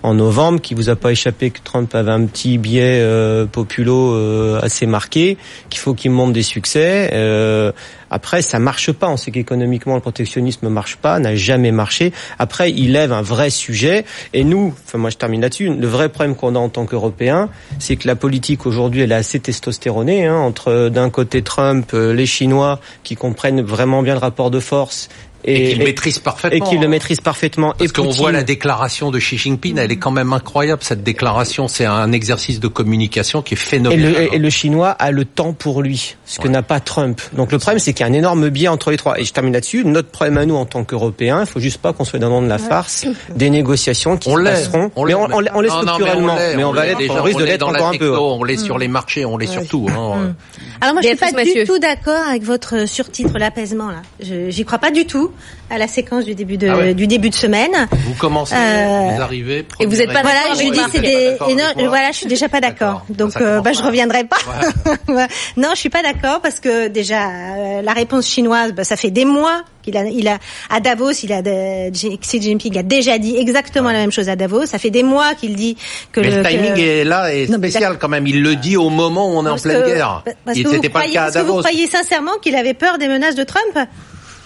en 0.05 0.13
novembre, 0.13 0.61
qui 0.61 0.75
vous 0.75 0.89
a 0.89 0.95
pas 0.95 1.11
échappé 1.11 1.49
que 1.49 1.59
Trump 1.63 1.93
avait 1.95 2.11
un 2.11 2.25
petit 2.25 2.59
biais 2.59 2.99
euh, 3.01 3.47
populo 3.47 4.13
euh, 4.13 4.59
assez 4.61 4.85
marqué, 4.85 5.37
qu'il 5.69 5.79
faut 5.79 5.95
qu'il 5.95 6.11
monte 6.11 6.31
des 6.31 6.43
succès. 6.43 7.09
Euh, 7.13 7.71
après, 8.11 8.43
ça 8.43 8.59
marche 8.59 8.91
pas. 8.91 9.09
On 9.09 9.17
sait 9.17 9.31
qu'économiquement, 9.31 9.95
le 9.95 10.01
protectionnisme 10.01 10.69
marche 10.69 10.97
pas, 10.97 11.17
n'a 11.19 11.35
jamais 11.35 11.71
marché. 11.71 12.13
Après, 12.37 12.71
il 12.71 12.91
lève 12.91 13.11
un 13.11 13.23
vrai 13.23 13.49
sujet. 13.49 14.05
Et 14.33 14.43
nous, 14.43 14.75
enfin 14.85 14.99
moi 14.99 15.09
je 15.09 15.17
termine 15.17 15.41
là-dessus, 15.41 15.73
le 15.73 15.87
vrai 15.87 16.09
problème 16.09 16.35
qu'on 16.35 16.55
a 16.55 16.59
en 16.59 16.69
tant 16.69 16.85
qu'Européens, 16.85 17.49
c'est 17.79 17.95
que 17.95 18.07
la 18.07 18.15
politique 18.15 18.67
aujourd'hui, 18.67 19.01
elle 19.01 19.11
est 19.11 19.15
assez 19.15 19.39
testostéronée. 19.39 20.27
Hein, 20.27 20.35
entre 20.35 20.89
d'un 20.89 21.09
côté 21.09 21.41
Trump, 21.41 21.91
euh, 21.93 22.13
les 22.13 22.27
Chinois 22.27 22.79
qui 23.03 23.15
comprennent 23.15 23.61
vraiment 23.61 24.03
bien 24.03 24.13
le 24.13 24.19
rapport 24.19 24.51
de 24.51 24.59
force 24.59 25.09
Et, 25.47 25.55
et, 25.69 25.69
qu'il 25.73 25.81
et- 25.81 25.85
maîtrise 25.85 26.17
et 26.17 26.21
parfaitement. 26.21 26.65
qui 26.69 26.77
le 26.77 26.85
hein. 26.85 26.89
maîtrise 26.89 27.21
parfaitement. 27.21 27.73
Parce 27.77 27.91
et 27.91 27.93
qu'on 27.93 28.09
voit 28.09 28.31
la 28.31 28.43
déclaration 28.43 29.11
de 29.11 29.19
Xi 29.19 29.37
Jinping, 29.37 29.77
elle 29.77 29.91
est 29.91 29.97
quand 29.97 30.11
même 30.11 30.33
incroyable. 30.33 30.81
Cette 30.83 31.03
déclaration, 31.03 31.67
c'est 31.67 31.85
un 31.85 32.11
exercice 32.11 32.59
de 32.59 32.67
communication 32.67 33.41
qui 33.41 33.53
est 33.53 33.57
Et 33.57 33.59
phénoménal. 33.59 34.13
le, 34.13 34.33
et 34.35 34.39
le 34.39 34.49
chinois 34.49 34.89
a 34.89 35.11
le 35.11 35.25
temps 35.25 35.53
pour 35.53 35.81
lui, 35.81 36.15
ce 36.25 36.39
que 36.39 36.45
Ouais. 36.47 36.49
n'a 36.53 36.63
pas 36.63 36.79
Trump. 36.79 37.21
Donc 37.33 37.51
le 37.51 37.59
problème, 37.59 37.79
c'est 37.79 37.93
qu'il 37.93 38.05
y 38.05 38.09
a 38.09 38.11
un 38.11 38.15
énorme 38.15 38.49
biais 38.49 38.67
entre 38.67 38.91
les 38.91 38.97
trois. 38.97 39.19
Et 39.19 39.23
je 39.25 39.31
termine 39.33 39.53
là-dessus. 39.53 39.83
Notre 39.85 40.09
problème 40.09 40.37
à 40.37 40.45
nous 40.45 40.55
en 40.55 40.65
tant 40.65 40.83
qu'Européens, 40.83 41.41
il 41.41 41.47
faut 41.47 41.59
juste 41.59 41.77
pas 41.79 41.93
qu'on 41.93 42.05
soit 42.05 42.19
dans 42.19 42.27
le 42.27 42.33
monde 42.33 42.45
de 42.45 42.49
la 42.49 42.57
farce, 42.57 43.05
des 43.35 43.49
négociations 43.49 44.17
qui 44.17 44.29
on 44.29 44.37
se 44.37 44.43
passeront. 44.43 44.91
on 44.95 45.03
mais 45.05 45.11
l'est. 45.11 45.15
on, 45.15 45.31
on 45.33 45.39
l'est- 45.39 45.51
on 45.71 45.81
structurellement. 45.81 46.35
mais 46.55 46.63
on, 46.63 46.71
va 46.71 46.85
l'être, 46.85 47.01
on 47.09 47.21
risque 47.23 47.39
de 47.39 47.45
l'être 47.45 47.67
encore 47.67 47.87
un 47.87 47.91
peu. 47.91 47.97
techno, 48.09 48.33
On 48.39 48.43
l'est 48.43 48.57
sur 48.57 48.77
les 48.77 48.87
marchés, 48.87 49.25
on 49.25 49.37
l'est 49.37 49.47
sur 49.47 49.67
tout. 49.67 49.87
hein. 49.89 50.33
Alors 50.81 50.93
moi, 50.95 51.01
je 51.03 51.07
suis 51.07 51.17
pas 51.17 51.43
du 51.43 51.63
tout 51.65 51.79
d'accord 51.79 52.27
avec 52.29 52.43
votre 52.43 52.87
surtitre 52.87 53.37
l'apaisement 53.37 53.89
là. 53.89 54.01
Je- 54.21 54.49
J'y 54.49 54.63
crois 54.65 54.77
pas 54.79 54.91
du 54.91 55.05
tout 55.05 55.31
à 55.69 55.77
la 55.77 55.87
séquence 55.87 56.25
du 56.25 56.35
début 56.35 56.57
de 56.57 56.67
Ah 56.69 56.77
ouais. 56.77 56.93
du 56.93 57.07
début 57.07 57.29
de 57.29 57.35
semaine. 57.35 57.87
Vous 57.91 58.13
commencez, 58.13 58.53
Euh, 58.55 59.11
vous 59.15 59.21
arrivez. 59.21 59.65
et 59.79 59.85
vous 59.85 59.99
êtes 60.01 60.11
pas 60.13 60.21
Voilà, 60.21 60.39
je 60.53 60.71
dis 60.71 60.79
c'est 60.91 61.01
des 61.01 61.37
et 61.49 61.55
non, 61.55 61.87
voilà, 61.87 62.11
je 62.11 62.17
suis 62.17 62.27
déjà 62.27 62.47
pas 62.49 62.61
d'accord. 62.61 63.05
Donc 63.09 63.35
euh, 63.41 63.61
bah 63.61 63.71
je 63.73 63.79
mal. 63.79 63.87
reviendrai 63.87 64.23
pas. 64.25 64.37
Ouais. 65.07 65.27
non, 65.57 65.69
je 65.73 65.79
suis 65.79 65.89
pas 65.89 66.01
d'accord 66.03 66.41
parce 66.41 66.59
que 66.59 66.87
déjà 66.87 67.27
euh, 67.29 67.81
la 67.81 67.93
réponse 67.93 68.27
chinoise, 68.27 68.73
bah, 68.73 68.83
ça 68.83 68.95
fait 68.95 69.11
des 69.11 69.25
mois 69.25 69.61
qu'il 69.83 69.95
a 69.97 70.03
il 70.05 70.27
a 70.27 70.37
à 70.69 70.79
Davos, 70.79 71.11
il 71.23 71.31
a 71.31 71.41
de- 71.41 71.89
Xi 71.91 72.41
Jinping 72.41 72.77
a 72.79 72.83
déjà 72.83 73.17
dit 73.17 73.35
exactement 73.37 73.91
la 73.91 73.99
même 73.99 74.11
chose 74.11 74.29
à 74.29 74.35
Davos. 74.35 74.65
Ça 74.65 74.77
fait 74.79 74.89
des 74.89 75.03
mois 75.03 75.35
qu'il 75.35 75.55
dit 75.55 75.77
que 76.11 76.21
Mais 76.21 76.31
le 76.31 76.43
timing 76.43 76.77
est 76.79 77.03
là 77.03 77.33
et 77.33 77.47
spécial 77.47 77.97
quand 77.99 78.09
même. 78.09 78.25
Il 78.27 78.41
le 78.41 78.55
dit 78.55 78.77
au 78.77 78.89
moment 78.89 79.27
où 79.27 79.37
on 79.37 79.45
est 79.45 79.49
en 79.49 79.57
pleine 79.57 79.81
que- 79.83 79.87
guerre. 79.87 80.23
Parce 80.45 80.57
vous 80.59 80.71
c'était 80.71 80.89
pas 80.89 80.99
le 80.99 81.05
croyez, 81.05 81.13
cas 81.13 81.23
à 81.25 81.27
que 81.31 81.39
vous 81.39 81.45
Davos. 81.47 81.59
croyez 81.59 81.87
sincèrement 81.87 82.33
qu'il 82.41 82.55
avait 82.55 82.73
peur 82.73 82.97
des 82.97 83.07
menaces 83.07 83.35
de 83.35 83.43
Trump? 83.43 83.77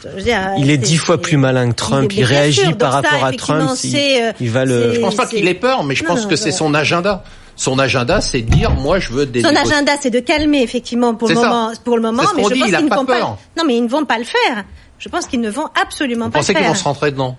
Je 0.04 0.10
veux 0.16 0.22
dire, 0.22 0.40
Il 0.58 0.70
est 0.70 0.78
dix 0.78 0.98
fois 0.98 1.20
plus 1.22 1.38
malin 1.38 1.70
que 1.70 1.76
Trump. 1.76 2.12
Il 2.14 2.24
réagit 2.24 2.62
sûr. 2.62 2.78
par 2.78 2.92
ça, 2.92 2.98
rapport 3.02 3.26
à 3.26 3.34
Trump. 3.34 3.70
Il, 3.84 4.34
il 4.40 4.50
va 4.50 4.66
le. 4.66 4.94
Je 4.94 5.00
pense 5.00 5.16
pas 5.16 5.26
qu'il 5.26 5.48
ait 5.48 5.54
peur, 5.54 5.84
mais 5.84 5.96
je 5.96 6.04
Non, 6.04 6.10
pense 6.10 6.24
non, 6.24 6.30
que 6.30 6.36
c'est 6.36 6.52
son 6.52 6.74
agenda. 6.74 7.24
Son 7.56 7.78
agenda, 7.78 8.22
c'est 8.22 8.42
de 8.42 8.50
dire, 8.50 8.72
moi, 8.72 9.00
je 9.00 9.10
veux 9.12 9.26
des 9.26 9.42
Son 9.42 9.54
agenda, 9.54 9.92
c'est 10.00 10.10
de 10.10 10.22
calmer 10.22 10.62
effectivement 10.62 11.14
pour 11.14 11.28
le 11.28 11.36
moment, 11.36 11.72
pour 11.84 11.98
le 11.98 12.02
moment, 12.02 12.24
mais 12.38 12.44
je 12.46 12.54
dit, 12.54 12.60
pense 12.62 12.70
qu'ils 12.72 12.86
ne 12.86 12.90
pas 12.90 12.96
vont 12.96 13.06
pas. 13.06 13.20
Non, 13.58 13.64
mais 13.68 13.76
ils 13.76 13.84
ne 13.84 13.90
vont 13.90 14.06
pas 14.06 14.18
le 14.18 14.24
faire. 14.24 14.64
Je 14.98 15.10
pense 15.10 15.26
qu'ils 15.28 15.42
ne 15.42 15.50
vont 15.50 15.68
absolument 15.82 16.26
Vous 16.26 16.32
pas 16.32 16.40
pensez 16.40 16.54
le 16.54 16.60
qu'ils 16.60 16.66
faire. 16.66 16.74
vont 16.74 16.80
se 16.80 16.84
rentrer 16.86 17.12
dedans 17.12 17.36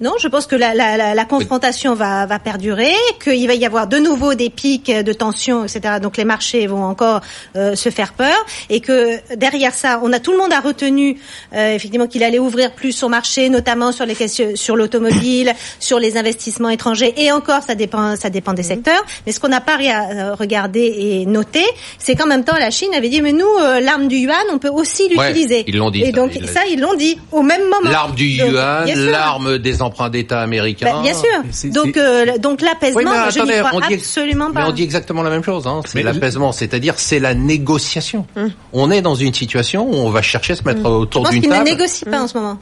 Non, 0.00 0.12
je 0.18 0.26
pense 0.26 0.46
que 0.46 0.56
la, 0.56 0.74
la, 0.74 0.96
la, 0.96 1.14
la 1.14 1.24
confrontation 1.24 1.94
va, 1.94 2.26
va 2.26 2.38
perdurer, 2.40 2.92
qu'il 3.22 3.46
va 3.46 3.54
y 3.54 3.64
avoir 3.64 3.86
de 3.86 3.98
nouveau 3.98 4.34
des 4.34 4.50
pics 4.50 4.90
de 4.90 5.12
tension, 5.12 5.64
etc. 5.64 5.94
Donc 6.02 6.16
les 6.16 6.24
marchés 6.24 6.66
vont 6.66 6.84
encore 6.84 7.20
euh, 7.56 7.76
se 7.76 7.90
faire 7.90 8.12
peur, 8.12 8.34
et 8.70 8.80
que 8.80 9.18
derrière 9.36 9.72
ça, 9.72 10.00
on 10.02 10.12
a 10.12 10.18
tout 10.18 10.32
le 10.32 10.38
monde 10.38 10.52
a 10.52 10.60
retenu 10.60 11.16
euh, 11.54 11.74
effectivement 11.74 12.06
qu'il 12.08 12.24
allait 12.24 12.40
ouvrir 12.40 12.72
plus 12.72 12.90
son 12.92 13.08
marché, 13.08 13.48
notamment 13.50 13.92
sur 13.92 14.04
les 14.04 14.14
questions, 14.16 14.50
sur 14.56 14.74
l'automobile, 14.76 15.52
sur 15.78 16.00
les 16.00 16.16
investissements 16.16 16.70
étrangers, 16.70 17.14
et 17.16 17.30
encore 17.30 17.62
ça 17.62 17.74
dépend, 17.76 18.16
ça 18.16 18.30
dépend 18.30 18.52
des 18.52 18.64
secteurs. 18.64 19.02
Mais 19.26 19.32
ce 19.32 19.38
qu'on 19.38 19.48
n'a 19.48 19.60
pas 19.60 19.78
euh, 19.80 20.34
regardé 20.34 20.80
et 20.80 21.26
noté, 21.26 21.62
c'est 21.98 22.16
qu'en 22.16 22.26
même 22.26 22.44
temps 22.44 22.56
la 22.58 22.70
Chine 22.70 22.92
avait 22.94 23.08
dit 23.08 23.22
mais 23.22 23.32
nous 23.32 23.46
euh, 23.60 23.78
l'arme 23.80 24.08
du 24.08 24.16
yuan, 24.16 24.36
on 24.52 24.58
peut 24.58 24.70
aussi 24.70 25.04
Ouais, 25.16 25.28
l'utiliser. 25.28 25.64
ils 25.68 25.76
l'ont 25.76 25.90
dit, 25.90 26.02
Et 26.02 26.06
ça, 26.06 26.12
donc 26.12 26.32
ils 26.34 26.48
ça 26.48 26.60
ils 26.68 26.80
l'ont 26.80 26.94
dit 26.94 27.16
au 27.30 27.42
même 27.42 27.62
moment. 27.64 27.90
L'arme 27.90 28.14
du 28.14 28.36
Donc, 28.38 28.50
yuan, 28.50 28.86
l'arme 29.10 29.58
des 29.58 29.82
emprunts 29.94 30.10
d'État 30.10 30.40
américains. 30.40 30.86
Bah, 30.92 31.00
bien 31.02 31.14
sûr. 31.14 31.70
Donc, 31.72 31.96
euh, 31.96 32.38
donc 32.38 32.60
l'apaisement, 32.60 33.00
Oui, 33.00 33.06
je 33.32 33.40
n'y 33.40 33.52
crois 33.60 33.70
on 33.74 33.80
dit, 33.88 33.94
absolument 33.94 34.48
mais 34.48 34.60
pas. 34.60 34.68
on 34.68 34.72
dit 34.72 34.82
exactement 34.82 35.22
la 35.22 35.30
même 35.30 35.44
chose. 35.44 35.66
Hein. 35.66 35.80
C'est 35.86 35.96
Mais- 35.96 36.02
l'apaisement, 36.02 36.52
c'est-à-dire 36.52 36.94
c'est 36.98 37.18
la 37.20 37.34
négociation. 37.34 38.26
Hum. 38.36 38.50
On 38.72 38.90
est 38.90 39.02
dans 39.02 39.14
une 39.14 39.32
situation 39.34 39.88
où 39.88 39.94
on 39.94 40.10
va 40.10 40.22
chercher 40.22 40.54
à 40.54 40.56
se 40.56 40.64
mettre 40.64 40.80
je 40.82 40.86
autour 40.88 41.22
pense 41.22 41.30
d'une 41.32 41.40
qu'il 41.42 41.50
ne 41.50 41.54
table. 41.56 41.68
négocie 41.70 42.04
pas 42.04 42.22
en 42.22 42.28
ce 42.28 42.36
moment. 42.36 42.58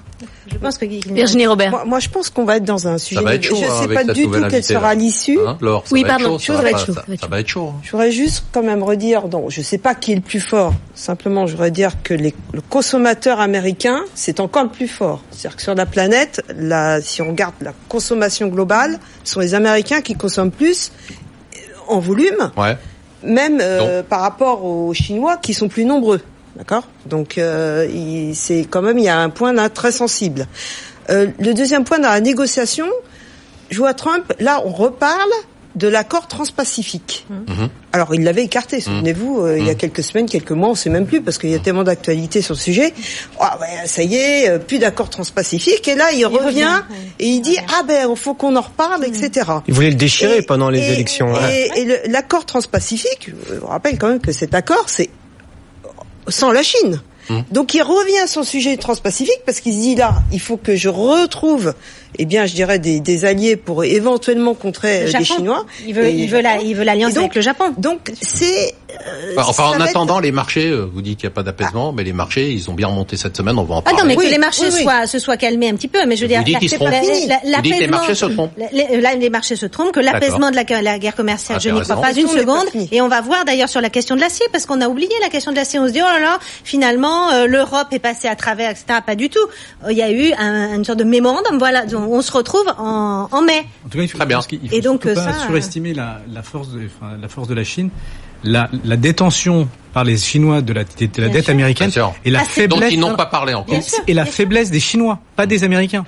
Je 0.50 0.58
pense 0.58 0.76
que 0.76 0.84
Virginie 0.84 1.46
Robert. 1.46 1.70
Moi, 1.70 1.84
moi, 1.87 1.99
je 1.99 2.08
pense 2.08 2.29
qu'on 2.29 2.44
va 2.44 2.56
être 2.58 2.64
dans 2.64 2.87
un 2.87 2.99
sujet. 2.99 3.23
va 3.23 3.34
être 3.37 3.44
chaud, 3.44 3.56
je 3.58 3.64
hein, 3.64 3.82
sais 3.88 3.94
pas 3.94 4.05
du 4.05 4.25
tout 4.25 4.31
quelle 4.50 4.62
sera 4.62 4.94
l'issue. 4.94 5.39
Hein, 5.46 5.56
Oui, 5.91 6.05
pardon, 6.05 6.39
chaud, 6.39 6.55
ça, 6.56 6.62
va 6.62 6.70
être 6.70 6.84
chaud, 6.86 6.93
ça- 6.93 7.05
ça 7.20 7.27
va 7.27 7.41
être 7.41 7.48
chaud. 7.48 7.70
hein. 7.74 7.81
Je 7.82 7.91
voudrais 7.93 8.12
juste 8.12 8.44
quand 8.53 8.62
même 8.62 8.82
redire, 8.82 9.29
non, 9.29 9.48
je 9.48 9.62
sais 9.62 9.79
pas 9.79 9.94
qui 9.94 10.12
est 10.12 10.17
le 10.17 10.20
plus 10.20 10.41
fort. 10.41 10.74
Simplement, 10.94 11.46
je 11.46 11.53
voudrais 11.53 11.70
dire 11.70 11.93
que 12.03 12.12
les, 12.12 12.34
le 12.53 12.60
consommateur 12.60 13.41
américain, 13.41 14.01
c'est 14.15 14.41
encore 14.41 14.65
le 14.65 14.69
plus 14.69 14.89
fort. 14.89 15.22
C'est-à-dire 15.31 15.56
que 15.56 15.62
sur 15.62 15.74
la 15.74 15.86
planète, 15.86 16.43
la, 16.58 17.01
si 17.13 17.23
on 17.23 17.29
regarde 17.29 17.55
la 17.61 17.73
consommation 17.89 18.49
globale, 18.49 18.99
ce 19.25 19.35
sont 19.35 19.41
les 19.41 19.55
Américains 19.55 20.01
qui 20.01 20.15
consomment 20.15 20.51
plus 20.51 20.91
euh, 21.55 21.59
en 21.89 21.99
volume, 22.01 22.51
Ouais. 22.57 22.77
même 23.23 23.59
euh, 23.61 24.03
par 24.03 24.21
rapport 24.23 24.65
aux 24.65 24.93
Chinois 24.95 25.37
qui 25.37 25.55
sont 25.55 25.69
plus 25.69 25.85
nombreux. 25.85 26.21
D'accord? 26.57 26.87
Donc, 27.07 27.39
euh, 27.39 27.87
il- 27.93 28.35
c'est 28.35 28.67
quand 28.69 28.83
même, 28.83 28.99
il 28.99 29.05
y 29.05 29.09
a 29.09 29.19
un 29.19 29.31
point 29.31 29.53
là 29.53 29.69
très 29.71 29.91
sensible. 29.93 30.47
Euh, 31.11 31.29
le 31.39 31.55
deuxième 31.55 31.85
point 31.85 31.99
dans 31.99 32.11
la 32.11 32.21
négociation, 32.21 32.87
je 33.71 33.79
vois 33.79 33.95
Trump, 33.95 34.33
là, 34.39 34.61
on 34.65 34.71
reparle 34.71 35.31
de 35.74 35.88
l'accord 35.88 36.29
transpacifique. 36.29 37.26
Mhm. 37.31 37.69
Alors, 37.93 38.14
il 38.14 38.24
l'avait 38.24 38.44
écarté, 38.44 38.81
souvenez-vous, 38.81 39.41
euh, 39.41 39.58
il 39.58 39.67
y 39.67 39.70
a 39.70 39.74
quelques 39.74 40.02
semaines, 40.02 40.26
quelques 40.29 40.50
mois, 40.52 40.69
on 40.69 40.74
sait 40.74 40.91
même 40.91 41.06
plus, 41.06 41.22
parce 41.22 41.38
qu'il 41.38 41.50
y 41.50 41.55
a 41.55 41.58
tellement 41.58 41.82
d'actualité 41.84 42.43
sur 42.43 42.55
le 42.55 42.58
sujet. 42.60 42.93
Ah, 43.41 43.58
ouais, 43.60 43.86
ça 43.86 44.02
y 44.02 44.14
est, 44.17 44.48
euh, 44.50 44.58
plus 44.58 44.79
d'accord 44.79 45.08
transpacifique. 45.08 45.88
Et 45.88 45.94
là, 45.94 46.12
il, 46.12 46.26
revient, 46.26 46.82
et 47.19 47.26
il 47.26 47.41
dit, 47.41 47.56
ah 47.79 47.82
ben, 47.86 48.08
il 48.10 48.17
faut 48.17 48.34
qu'on 48.34 48.55
en 48.56 48.60
reparle, 48.60 49.05
etc. 49.06 49.46
Il 49.67 49.74
voulait 49.74 49.91
le 49.91 49.96
déchirer 49.96 50.38
Et- 50.38 50.43
pendant 50.43 50.69
les 50.69 50.81
et- 50.81 50.93
élections. 50.93 51.32
Et, 51.50 51.70
et 51.76 52.08
l'accord 52.08 52.44
transpacifique, 52.44 53.31
je 53.48 53.55
vous 53.55 53.67
rappelle 53.67 53.98
quand 53.98 54.08
même 54.08 54.20
que 54.20 54.32
cet 54.32 54.55
accord, 54.55 54.84
c'est 54.88 55.10
sans 56.29 56.52
la 56.52 56.62
Chine. 56.62 57.00
Donc 57.50 57.72
il 57.74 57.82
revient 57.82 58.29
sur 58.29 58.43
le 58.43 58.46
sujet 58.46 58.76
transpacifique 58.76 59.41
parce 59.46 59.60
qu'il 59.60 59.72
se 59.72 59.79
dit 59.79 59.94
là, 59.94 60.17
il 60.32 60.41
faut 60.41 60.56
que 60.58 60.76
je 60.76 60.88
retrouve, 60.91 61.72
eh 62.19 62.25
bien, 62.25 62.47
je 62.47 62.55
dirais 62.55 62.79
des, 62.79 63.01
des 63.01 63.25
alliés 63.25 63.57
pour 63.57 63.85
éventuellement 63.85 64.55
contrer 64.55 65.01
Le 65.01 65.03
euh, 65.03 65.07
les 65.07 65.11
Japon. 65.13 65.25
Chinois. 65.25 65.67
Il 65.87 65.95
veut, 65.95 66.09
il 66.11 66.29
veut 66.29 66.41
la, 66.41 66.59
il 66.59 66.75
veut 66.77 66.85
l'alliance 66.85 67.17
avec 67.17 67.35
le 67.35 67.41
Japon. 67.41 67.73
Donc 67.79 68.13
c'est 68.21 68.75
Enfin, 69.39 69.49
enfin, 69.49 69.65
en 69.79 69.81
attendant, 69.81 70.21
les 70.21 70.33
marchés, 70.33 70.69
euh, 70.69 70.83
vous 70.93 71.01
dites 71.01 71.19
qu'il 71.19 71.27
n'y 71.27 71.33
a 71.33 71.35
pas 71.35 71.43
d'apaisement, 71.43 71.93
mais 71.93 72.05
les 72.05 72.13
marchés, 72.13 72.51
ils 72.51 72.71
ont 72.71 72.75
bien 72.75 72.89
remonté 72.89 73.17
cette 73.17 73.35
semaine, 73.35 73.59
on 73.59 73.65
va 73.65 73.77
en 73.77 73.79
Ah 73.79 73.83
parler. 73.83 73.99
non, 73.99 74.05
mais 74.07 74.17
Oui, 74.17 74.27
que 74.27 74.31
les 74.31 74.37
marchés 74.39 74.65
oui, 74.67 74.71
oui. 74.75 74.83
soient 74.83 75.07
se 75.07 75.19
soient 75.19 75.39
calmés 75.39 75.71
un 75.71 75.75
petit 75.77 75.89
peu, 75.89 76.05
mais 76.07 76.15
je 76.15 76.21
veux 76.21 76.27
Vous 76.27 76.35
dire, 76.35 76.45
dites 76.45 76.59
qu'ils 76.59 76.69
seront 76.69 76.91
finis. 76.91 77.27
la- 77.27 77.57
Vous 77.57 77.63
dites 77.63 77.73
que 77.73 77.81
les 77.81 77.87
l'apaisement- 77.87 77.97
marchés 77.97 78.15
se 78.15 78.27
trompent. 78.27 78.53
les- 78.71 79.01
Là, 79.01 79.15
les 79.15 79.31
marchés 79.31 79.57
se 79.57 79.65
trompent, 79.65 79.93
que 79.93 80.01
l'apaisement 80.01 80.51
de 80.51 80.57
la, 80.57 80.83
la 80.83 80.99
guerre 80.99 81.17
commerciale, 81.17 81.59
je 81.59 81.71
n'y 81.71 81.81
crois 81.81 82.01
pas 82.03 82.13
une 82.13 82.29
seconde. 82.29 82.67
Et 82.93 83.01
on 83.01 83.09
va 83.09 83.23
voir 83.23 83.47
d'ailleurs 83.47 83.71
sur 83.71 83.81
la 83.81 83.89
question 83.89 84.15
de 84.15 84.21
l'acier, 84.21 84.45
parce 84.53 84.67
qu'on 84.67 84.81
a 84.83 84.89
oublié 84.89 85.11
la 85.23 85.31
question 85.31 85.53
de 85.53 85.57
l'acier. 85.57 85.79
On 85.79 85.87
se 85.87 85.93
dit, 85.93 86.01
oh 86.03 86.05
là 86.13 86.21
là, 86.21 86.39
finalement, 86.63 87.31
euh, 87.31 87.47
l'Europe 87.47 87.89
est 87.93 87.99
passée 87.99 88.29
à 88.29 88.37
travers, 88.37 88.71
etc. 88.71 88.85
Pas 89.07 89.15
du 89.15 89.31
tout. 89.31 89.39
Euh, 89.87 89.93
Il 89.93 89.97
y 89.97 90.03
a 90.03 90.11
eu 90.13 90.33
un, 90.39 90.75
une 90.77 90.85
sorte 90.85 90.99
de 90.99 91.05
mémorandum. 91.05 91.59
Voilà, 91.59 91.87
On 92.09 92.23
se 92.23 92.32
retrouve 92.32 92.67
en, 92.79 93.29
en 93.31 93.43
mai. 93.43 93.67
En 93.85 93.89
tout 93.89 93.99
cas, 93.99 94.05
il 94.05 94.09
faut, 94.09 94.19
Très 94.19 94.27
bien. 94.27 94.41
qu'il 94.41 94.69
faut 94.69 94.75
Et 94.75 94.81
donc, 94.81 95.06
euh, 95.06 95.15
pas 95.15 95.32
ça, 95.32 95.47
surestimer 95.47 95.94
la, 95.94 96.21
la 96.32 96.43
force 96.43 96.71
de, 96.71 96.87
enfin, 96.87 97.17
la 97.21 97.29
force 97.29 97.49
de 97.49 97.55
la 97.55 97.65
Chine. 97.65 97.91
La, 98.44 98.69
la 98.84 98.96
détention 98.96 99.69
par 99.93 100.05
les 100.05 100.17
Chinois 100.17 100.63
de 100.63 100.72
la, 100.72 100.84
de 100.84 100.89
la 101.20 101.29
dette 101.29 101.44
sûr. 101.44 101.53
américaine 101.53 101.89
Bien 101.89 101.93
sûr. 102.06 102.15
et 102.25 102.31
la 102.31 102.39
Ah, 102.41 102.43
Donc 102.43 102.51
faiblesse 102.51 102.93
ils 102.94 102.99
n'ont 103.01 103.15
pas 103.15 103.27
parlé 103.27 103.53
encore. 103.53 103.75
Bien 103.79 103.84
et 104.08 104.15
la 104.15 104.25
sûr. 104.25 104.34
faiblesse 104.34 104.70
des 104.70 104.81
Chinois, 104.81 105.19
pas 105.37 105.46
des 105.46 105.65
Américains. 105.65 106.05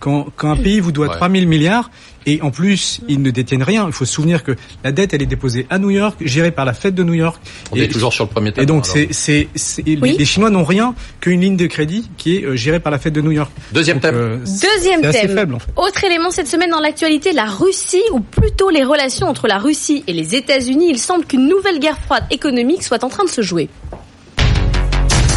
Quand, 0.00 0.26
quand 0.36 0.50
un 0.50 0.56
pays 0.56 0.80
vous 0.80 0.92
doit 0.92 1.08
Ouais. 1.08 1.16
3000 1.16 1.46
milliards 1.48 1.90
et 2.26 2.40
en 2.42 2.50
plus 2.50 3.00
ils 3.08 3.20
ne 3.22 3.30
détiennent 3.30 3.62
rien, 3.62 3.86
il 3.86 3.92
faut 3.92 4.04
se 4.04 4.12
souvenir 4.12 4.42
que 4.44 4.54
la 4.84 4.90
dette 4.92 5.12
elle 5.14 5.22
est 5.22 5.26
déposée 5.26 5.66
à 5.70 5.78
New 5.78 5.90
York, 5.90 6.16
gérée 6.20 6.50
par 6.52 6.64
la 6.64 6.72
Fed 6.72 6.94
de 6.94 7.02
New 7.04 7.14
York. 7.14 7.40
On 7.72 7.76
et, 7.76 7.82
est 7.82 7.88
toujours 7.88 8.12
sur 8.12 8.24
le 8.24 8.30
premier 8.30 8.48
et 8.50 8.52
tableau. 8.52 8.66
donc 8.74 8.84
alors. 8.84 8.96
c'est 8.96 9.08
c'est 9.12 9.48
c'est- 9.54 9.82
les- 9.86 9.96
Oui. 9.98 10.16
les 10.18 10.24
Chinois 10.24 10.50
n'ont 10.50 10.64
rien 10.64 10.94
qu'une 11.20 11.40
ligne 11.40 11.56
de 11.56 11.66
crédit 11.66 12.08
qui 12.16 12.36
est 12.36 12.44
euh, 12.44 12.54
gérée 12.56 12.78
par 12.80 12.90
la 12.92 12.98
Fed 12.98 13.12
de 13.12 13.20
New 13.20 13.30
York. 13.32 13.50
Deuxième 13.72 13.96
Donc, 13.96 14.02
thème. 14.02 14.14
euh, 14.16 14.36
Deuxième 14.38 15.00
c'est 15.02 15.06
assez 15.08 15.20
thème. 15.26 15.36
faible 15.36 15.54
en 15.54 15.58
fait. 15.60 15.70
Autre 15.76 16.04
élément 16.04 16.30
cette 16.30 16.48
semaine 16.48 16.70
dans 16.70 16.80
l'actualité, 16.80 17.32
la 17.32 17.46
Russie, 17.46 18.02
ou 18.12 18.20
plutôt 18.20 18.70
les 18.70 18.84
relations 18.84 19.28
entre 19.28 19.46
la 19.48 19.58
Russie 19.58 20.02
et 20.06 20.12
les 20.12 20.34
États-Unis. 20.36 20.88
Il 20.90 20.98
semble 20.98 21.24
qu'une 21.24 21.48
nouvelle 21.48 21.77
guerre 21.78 21.98
froide 21.98 22.24
économique 22.30 22.82
soit 22.82 23.04
en 23.04 23.08
train 23.08 23.24
de 23.24 23.30
se 23.30 23.42
jouer. 23.42 23.68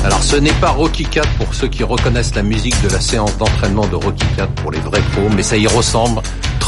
Alors 0.03 0.23
ce 0.23 0.35
n'est 0.35 0.53
pas 0.53 0.69
Rocky 0.69 1.05
4 1.05 1.29
pour 1.37 1.53
ceux 1.53 1.67
qui 1.67 1.83
reconnaissent 1.83 2.33
la 2.35 2.41
musique 2.41 2.79
de 2.81 2.89
la 2.89 2.99
séance 2.99 3.37
d'entraînement 3.37 3.85
de 3.85 3.95
Rocky 3.95 4.25
4 4.35 4.51
pour 4.53 4.71
les 4.71 4.79
vrais 4.79 5.01
pros, 5.11 5.29
mais 5.29 5.43
ça 5.43 5.57
y 5.57 5.67
ressemble. 5.67 6.21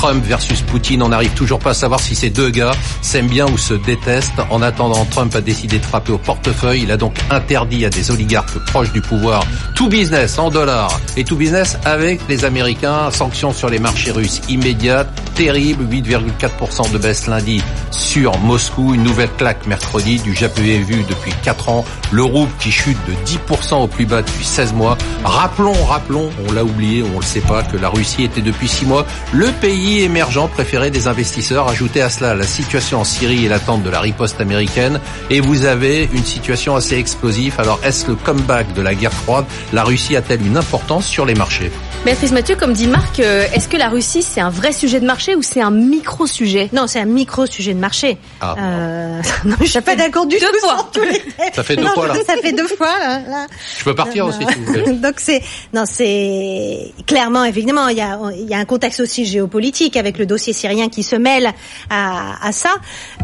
Trump 0.03 0.25
versus 0.25 0.61
Poutine, 0.63 1.01
on 1.01 1.07
n'arrive 1.07 1.33
toujours 1.33 1.59
pas 1.59 1.69
à 1.69 1.73
savoir 1.73 2.01
si 2.01 2.13
ces 2.13 2.29
deux 2.29 2.49
gars 2.49 2.73
s'aiment 3.01 3.29
bien 3.29 3.47
ou 3.47 3.57
se 3.57 3.73
détestent. 3.73 4.33
En 4.49 4.61
attendant, 4.61 5.05
Trump 5.05 5.33
a 5.33 5.39
décidé 5.39 5.79
de 5.79 5.85
frapper 5.85 6.11
au 6.11 6.17
portefeuille. 6.17 6.81
Il 6.83 6.91
a 6.91 6.97
donc 6.97 7.15
interdit 7.29 7.85
à 7.85 7.89
des 7.89 8.11
oligarques 8.11 8.59
proches 8.65 8.91
du 8.91 8.99
pouvoir 8.99 9.45
tout 9.75 9.87
business 9.87 10.37
en 10.37 10.49
dollars 10.49 10.99
et 11.15 11.23
tout 11.23 11.37
business 11.37 11.77
avec 11.85 12.19
les 12.27 12.43
Américains. 12.43 13.11
Sanctions 13.11 13.53
sur 13.53 13.69
les 13.69 13.79
marchés 13.79 14.11
russes 14.11 14.41
immédiates, 14.49 15.07
terrible, 15.35 15.85
8,4% 15.85 16.91
de 16.91 16.97
baisse 16.97 17.27
lundi 17.27 17.63
sur 17.89 18.37
Moscou. 18.39 18.93
Une 18.93 19.03
nouvelle 19.03 19.31
claque 19.37 19.65
mercredi 19.67 20.19
du 20.19 20.35
jamais 20.35 20.79
vu 20.79 21.05
depuis 21.07 21.31
4 21.43 21.69
ans. 21.69 21.85
Le 22.11 22.23
rouble 22.23 22.51
qui 22.59 22.71
chute 22.71 22.97
de 23.07 23.13
10% 23.25 23.75
au 23.75 23.87
plus 23.87 24.05
bas 24.05 24.21
depuis 24.21 24.43
16 24.43 24.73
mois. 24.73 24.97
Rappelons, 25.23 25.81
rappelons, 25.85 26.29
on 26.49 26.51
l'a 26.51 26.65
oublié, 26.65 27.03
on 27.15 27.19
le 27.19 27.25
sait 27.25 27.39
pas, 27.39 27.63
que 27.63 27.77
la 27.77 27.87
Russie 27.87 28.23
était 28.23 28.41
depuis 28.41 28.67
6 28.67 28.85
mois 28.85 29.05
le 29.31 29.47
pays 29.61 29.92
émergent 30.01 30.49
préféré 30.49 30.91
des 30.91 31.07
investisseurs. 31.07 31.67
Ajoutez 31.67 32.01
à 32.01 32.09
cela 32.09 32.35
la 32.35 32.45
situation 32.45 33.01
en 33.01 33.03
Syrie 33.03 33.45
et 33.45 33.49
l'attente 33.49 33.83
de 33.83 33.89
la 33.89 33.99
riposte 33.99 34.41
américaine. 34.41 34.99
Et 35.29 35.39
vous 35.39 35.65
avez 35.65 36.09
une 36.13 36.23
situation 36.25 36.75
assez 36.75 36.97
explosive. 36.97 37.55
Alors 37.59 37.79
est-ce 37.83 38.07
le 38.07 38.15
comeback 38.15 38.73
de 38.73 38.81
la 38.81 38.95
guerre 38.95 39.13
froide? 39.13 39.45
La 39.71 39.83
Russie 39.83 40.15
a-t-elle 40.15 40.45
une 40.45 40.57
importance 40.57 41.05
sur 41.05 41.25
les 41.25 41.35
marchés? 41.35 41.71
Béatrice 42.05 42.31
Mathieu, 42.33 42.55
comme 42.57 42.73
dit 42.73 42.87
Marc, 42.87 43.19
euh, 43.19 43.45
est-ce 43.53 43.69
que 43.69 43.77
la 43.77 43.87
Russie 43.87 44.23
c'est 44.23 44.41
un 44.41 44.49
vrai 44.49 44.73
sujet 44.73 44.99
de 44.99 45.05
marché 45.05 45.35
ou 45.35 45.41
c'est 45.41 45.61
un 45.61 45.71
micro-sujet? 45.71 46.69
Non, 46.73 46.87
c'est 46.87 46.99
un 46.99 47.05
micro 47.05 47.45
sujet 47.45 47.73
de 47.73 47.79
marché. 47.79 48.17
Ah. 48.41 48.55
Euh, 48.57 49.21
non, 49.45 49.55
je 49.61 49.67
suis 49.67 49.81
pas 49.81 49.95
d'accord 49.95 50.25
du 50.25 50.37
deux 50.37 50.45
tout. 50.93 51.01
Ça 51.53 51.63
fait 51.63 51.75
deux 51.75 51.83
Non, 51.83 51.93
fois 51.93 52.07
là. 52.07 52.15
Ça 52.27 52.35
fait 52.41 52.51
deux 52.51 52.67
fois 52.67 52.99
là. 52.99 53.19
là. 53.27 53.47
Je 53.79 53.83
peux 53.83 53.95
partir 53.95 54.25
aussi 54.25 54.39
si 54.39 54.59
vous 54.59 54.65
voulez. 54.65 54.93
Donc 55.03 55.15
c'est 55.17 55.41
non 55.73 55.83
c'est 55.85 56.91
clairement 57.07 57.43
évidemment 57.45 57.87
il 57.87 57.97
y 57.97 58.01
a 58.01 58.19
il 58.37 58.49
y 58.49 58.53
a 58.53 58.57
un 58.57 58.65
contexte 58.65 58.99
aussi 58.99 59.25
géopolitique 59.25 59.82
avec 59.95 60.17
le 60.17 60.25
dossier 60.25 60.53
syrien 60.53 60.89
qui 60.89 61.03
se 61.03 61.15
mêle 61.15 61.51
à, 61.89 62.51
ça. 62.51 62.69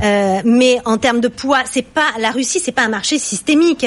Euh, 0.04 0.42
mais 0.46 0.80
en 0.86 0.98
termes 0.98 1.20
de 1.20 1.28
poids 1.28 1.62
c'est 1.66 1.86
pas 1.86 2.08
la 2.20 2.32
Russie 2.32 2.60
c'est 2.60 2.72
pas 2.72 2.84
un 2.84 2.90
marché 2.90 3.18
systémique 3.18 3.86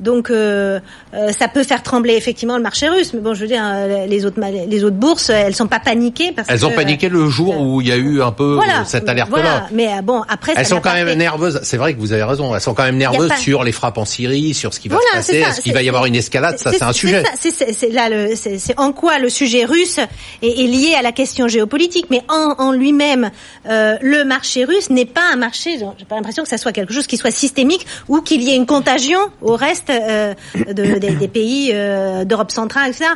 donc 0.00 0.30
euh, 0.30 0.80
euh, 1.14 1.30
ça 1.38 1.48
peut 1.48 1.62
faire 1.64 1.82
trembler 1.82 2.14
effectivement 2.14 2.56
le 2.56 2.62
marché 2.62 2.88
russe 2.88 3.12
mais 3.14 3.20
bon 3.20 3.34
je 3.34 3.40
veux 3.42 3.46
dire 3.46 3.62
euh, 3.64 4.06
les 4.06 4.24
autres 4.26 4.40
les 4.68 4.84
autres 4.84 4.96
bourses 4.96 5.30
elles 5.30 5.54
sont 5.54 5.66
pas 5.68 5.80
paniquées 5.80 6.32
parce 6.32 6.48
Elles 6.50 6.64
ont 6.66 6.70
paniqué 6.70 7.08
le 7.08 7.28
jour 7.28 7.60
où 7.60 7.80
il 7.80 7.88
y 7.88 7.92
a 7.92 7.96
eu 7.96 8.22
un 8.22 8.32
peu 8.32 8.54
voilà 8.54 8.80
euh, 8.80 8.84
cette 8.86 9.08
alerte-là. 9.08 9.36
voilà 9.42 9.66
mais 9.72 9.88
euh, 9.88 10.02
bon 10.02 10.22
après 10.28 10.52
Elles 10.56 10.64
ça 10.64 10.70
sont 10.76 10.80
quand 10.80 10.92
même 10.92 11.08
fait- 11.08 11.16
nerveuses. 11.16 11.60
C'est 11.62 11.76
vrai 11.76 11.94
que 11.94 12.00
vous 12.00 12.12
avez 12.12 12.22
raison. 12.22 12.54
Elles 12.54 12.60
sont 12.60 12.74
quand 12.74 12.84
même 12.84 12.96
nerveuses 12.96 13.28
pas- 13.28 13.36
sur 13.36 13.62
les 13.64 13.72
frappes 13.72 13.98
en 13.98 14.04
Syrie, 14.04 14.54
sur 14.54 14.72
ce 14.74 14.80
qui 14.80 14.88
va 14.88 14.96
Voilà, 14.96 15.22
se 15.22 15.32
passer. 15.32 15.38
Est-ce 15.40 15.60
qu'il 15.60 15.72
va 15.74 15.82
y 15.82 15.88
avoir 15.88 16.06
une 16.06 16.14
escalade 16.16 16.58
Ça, 16.58 16.72
c'est 16.72 16.82
un 16.82 16.92
sujet. 16.92 17.22
C'est 17.38 17.90
là 17.90 18.08
c'est 18.36 18.58
c'est 18.58 18.78
en 18.78 18.92
quoi 18.92 19.18
le 19.18 19.28
sujet 19.28 19.64
russe 19.64 19.98
est, 20.42 20.48
est 20.48 20.66
lié 20.66 20.94
à 20.98 21.02
la 21.02 21.12
question 21.12 21.48
géopolitique, 21.48 22.06
mais 22.10 22.22
en, 22.28 22.54
en 22.58 22.72
lui-même, 22.72 23.30
euh, 23.68 23.96
le 24.00 24.24
marché 24.24 24.64
russe 24.64 24.90
n'est 24.90 25.04
pas 25.04 25.22
un 25.32 25.36
marché. 25.36 25.78
J'ai 25.98 26.04
pas 26.04 26.16
l'impression 26.16 26.42
que 26.42 26.48
ça 26.48 26.58
soit 26.58 26.72
quelque 26.72 26.92
chose 26.94 27.06
qui 27.06 27.16
soit 27.16 27.30
systémique 27.30 27.86
ou 28.08 28.20
qu'il 28.20 28.42
y 28.42 28.50
ait 28.50 28.56
une 28.56 28.66
contagion 28.66 29.18
au 29.42 29.56
reste 29.56 29.89
euh, 29.90 30.34
de, 30.72 30.98
des, 30.98 31.10
des 31.10 31.28
pays 31.40 31.70
euh, 31.72 32.24
d'Europe 32.24 32.50
centrale, 32.50 32.90
etc. 32.90 33.06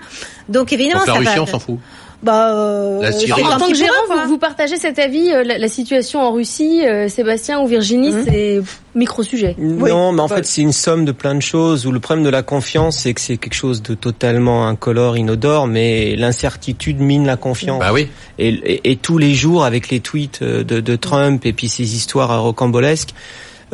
Donc 0.49 0.73
évidemment, 0.73 1.00
Donc 1.00 1.09
la 1.09 1.12
ça 1.14 1.19
Russie, 1.21 1.37
va. 1.37 1.43
on 1.43 1.47
s'en 1.47 1.59
fout. 1.59 1.78
Bah, 2.23 2.54
euh, 2.54 3.02
La 3.02 3.12
Syrie. 3.12 3.43
En 3.43 3.59
tant 3.59 3.69
que 3.69 3.75
gérant, 3.75 3.93
quoi. 4.07 4.23
vous, 4.25 4.31
vous 4.31 4.38
partagez 4.38 4.78
cet 4.78 4.99
avis, 4.99 5.31
euh, 5.31 5.45
la, 5.45 5.59
la 5.59 5.69
situation 5.69 6.21
en 6.23 6.33
Russie, 6.33 6.81
euh, 6.87 7.07
Sébastien 7.07 7.61
ou 7.61 7.66
Virginie, 7.66 8.12
Mhm. 8.12 8.25
c'est 8.26 8.62
micro-sujet. 8.95 9.54
Non, 9.59 10.11
mais 10.12 10.23
en 10.23 10.28
fait, 10.28 10.47
c'est 10.47 10.62
une 10.62 10.73
somme 10.73 11.04
de 11.04 11.12
plein 11.12 11.35
de 11.35 11.43
choses. 11.43 11.87
Où 11.87 11.93
le 11.93 12.00
problème 12.00 12.25
de 12.25 12.31
la 12.31 12.43
confiance, 12.43 12.97
c'est 13.00 13.12
que 13.12 13.21
c'est 13.21 13.37
quelque 13.37 13.52
chose 13.52 13.83
de 13.83 13.93
totalement 13.95 14.66
incolore, 14.66 15.19
inodore, 15.19 15.66
mais 15.66 16.16
l'incertitude 16.16 16.99
mine 16.99 17.26
la 17.26 17.37
confiance. 17.37 17.81
Bah 17.81 17.93
oui. 17.93 18.09
Et, 18.38 18.49
et- 18.49 18.90
et 18.93 18.97
tous 18.97 19.19
les 19.19 19.35
jours, 19.35 19.66
avec 19.66 19.90
les 19.90 20.00
tweets 20.00 20.43
de, 20.43 20.62
de 20.81 20.97
Trump 20.97 21.45
et 21.45 21.52
puis 21.52 21.69
ces 21.69 21.95
histoires 21.95 22.43
rocambolesques, 22.43 23.11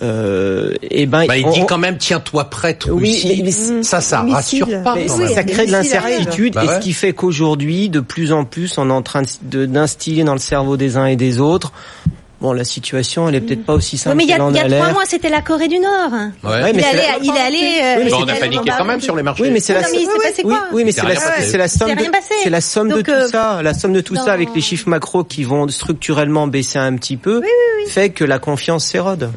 euh, 0.02 0.72
et 0.82 1.06
ben, 1.06 1.26
Bah, 1.26 1.36
il 1.36 1.46
on- 1.46 1.50
dit 1.52 1.66
quand 1.66 1.78
même 1.78 1.98
tiens-toi 1.98 2.44
prête 2.50 2.86
Oui, 2.90 3.10
Russie. 3.10 3.34
mais- 3.38 3.42
mais 3.78 3.82
ça, 3.82 4.00
ça 4.00 4.22
rassure 4.22 4.66
pas. 4.82 4.94
Mais 4.94 5.06
quand 5.06 5.16
oui, 5.18 5.24
même. 5.24 5.34
ça 5.34 5.44
crée 5.44 5.66
de 5.66 5.72
l'incertitude 5.72 6.56
arrivent. 6.56 6.70
et 6.70 6.72
Bah 6.72 6.80
ce 6.80 6.84
qui 6.84 6.92
fait 6.92 7.12
qu'aujourd'hui, 7.12 7.88
de 7.88 8.00
plus 8.00 8.32
en 8.32 8.44
plus, 8.44 8.78
on 8.78 8.88
est 8.88 8.92
en 8.92 9.02
train 9.02 9.22
d'instiller 9.42 10.24
dans 10.24 10.32
le 10.34 10.38
cerveau 10.40 10.76
des 10.76 10.96
uns 10.96 11.06
et 11.06 11.16
des 11.16 11.40
autres. 11.40 11.72
Bon, 12.40 12.52
la 12.54 12.64
situation, 12.64 13.28
elle 13.28 13.34
est 13.34 13.40
peut-être 13.42 13.66
pas 13.66 13.74
aussi 13.74 13.96
Oui, 13.96 13.98
simple 13.98 14.16
mais 14.16 14.24
il 14.24 14.30
y 14.30 14.32
a, 14.32 14.38
il 14.48 14.56
y 14.56 14.58
a 14.60 14.68
trois 14.78 14.92
mois, 14.92 15.04
c'était 15.06 15.28
la 15.28 15.42
Corée 15.42 15.68
du 15.68 15.78
Nord. 15.78 16.10
Ouais. 16.42 16.50
Ouais, 16.50 16.70
Il 16.70 16.76
mais 16.76 16.80
est 16.80 16.84
c'est 16.84 16.88
allé, 16.88 16.96
la- 16.98 17.18
il 17.22 17.28
est 17.36 17.40
allé. 17.40 17.58
euh, 17.82 17.94
Oui, 17.98 18.04
mais 18.06 18.12
on 18.14 18.28
a 18.28 18.34
paniqué 18.34 18.70
quand 18.78 18.84
même 18.86 19.00
sur 19.02 19.14
les 19.14 19.22
marchés. 19.22 19.42
Oui, 19.42 19.50
mais 19.52 19.60
c'est 19.60 19.74
Non, 19.74 19.80
la, 19.80 19.88
oui, 19.90 20.06
oui, 20.44 20.54
oui, 20.72 20.84
mais 20.86 20.92
C'est 20.92 21.02
la, 21.02 21.14
c'est 21.16 21.68
somme 21.68 21.88
C'est 21.88 21.94
de, 21.96 22.00
rien 22.00 22.10
passé. 22.10 22.34
c'est 22.42 22.48
la 22.50 22.60
somme 22.62 22.88
de 22.88 22.94
Donc, 22.94 23.04
tout 23.04 23.10
euh, 23.12 23.28
ça, 23.28 23.60
la 23.62 23.74
somme 23.74 23.92
de 23.92 24.00
tout 24.00 24.14
non. 24.14 24.24
ça 24.24 24.32
avec 24.32 24.48
les 24.54 24.60
chiffres 24.62 24.88
macro 24.88 25.22
qui 25.22 25.44
vont 25.44 25.68
structurellement 25.68 26.46
baisser 26.46 26.78
un 26.78 26.96
petit 26.96 27.18
peu, 27.18 27.42
fait 27.88 28.08
que 28.10 28.24
la 28.24 28.38
confiance 28.38 28.86
s'érode. 28.86 29.30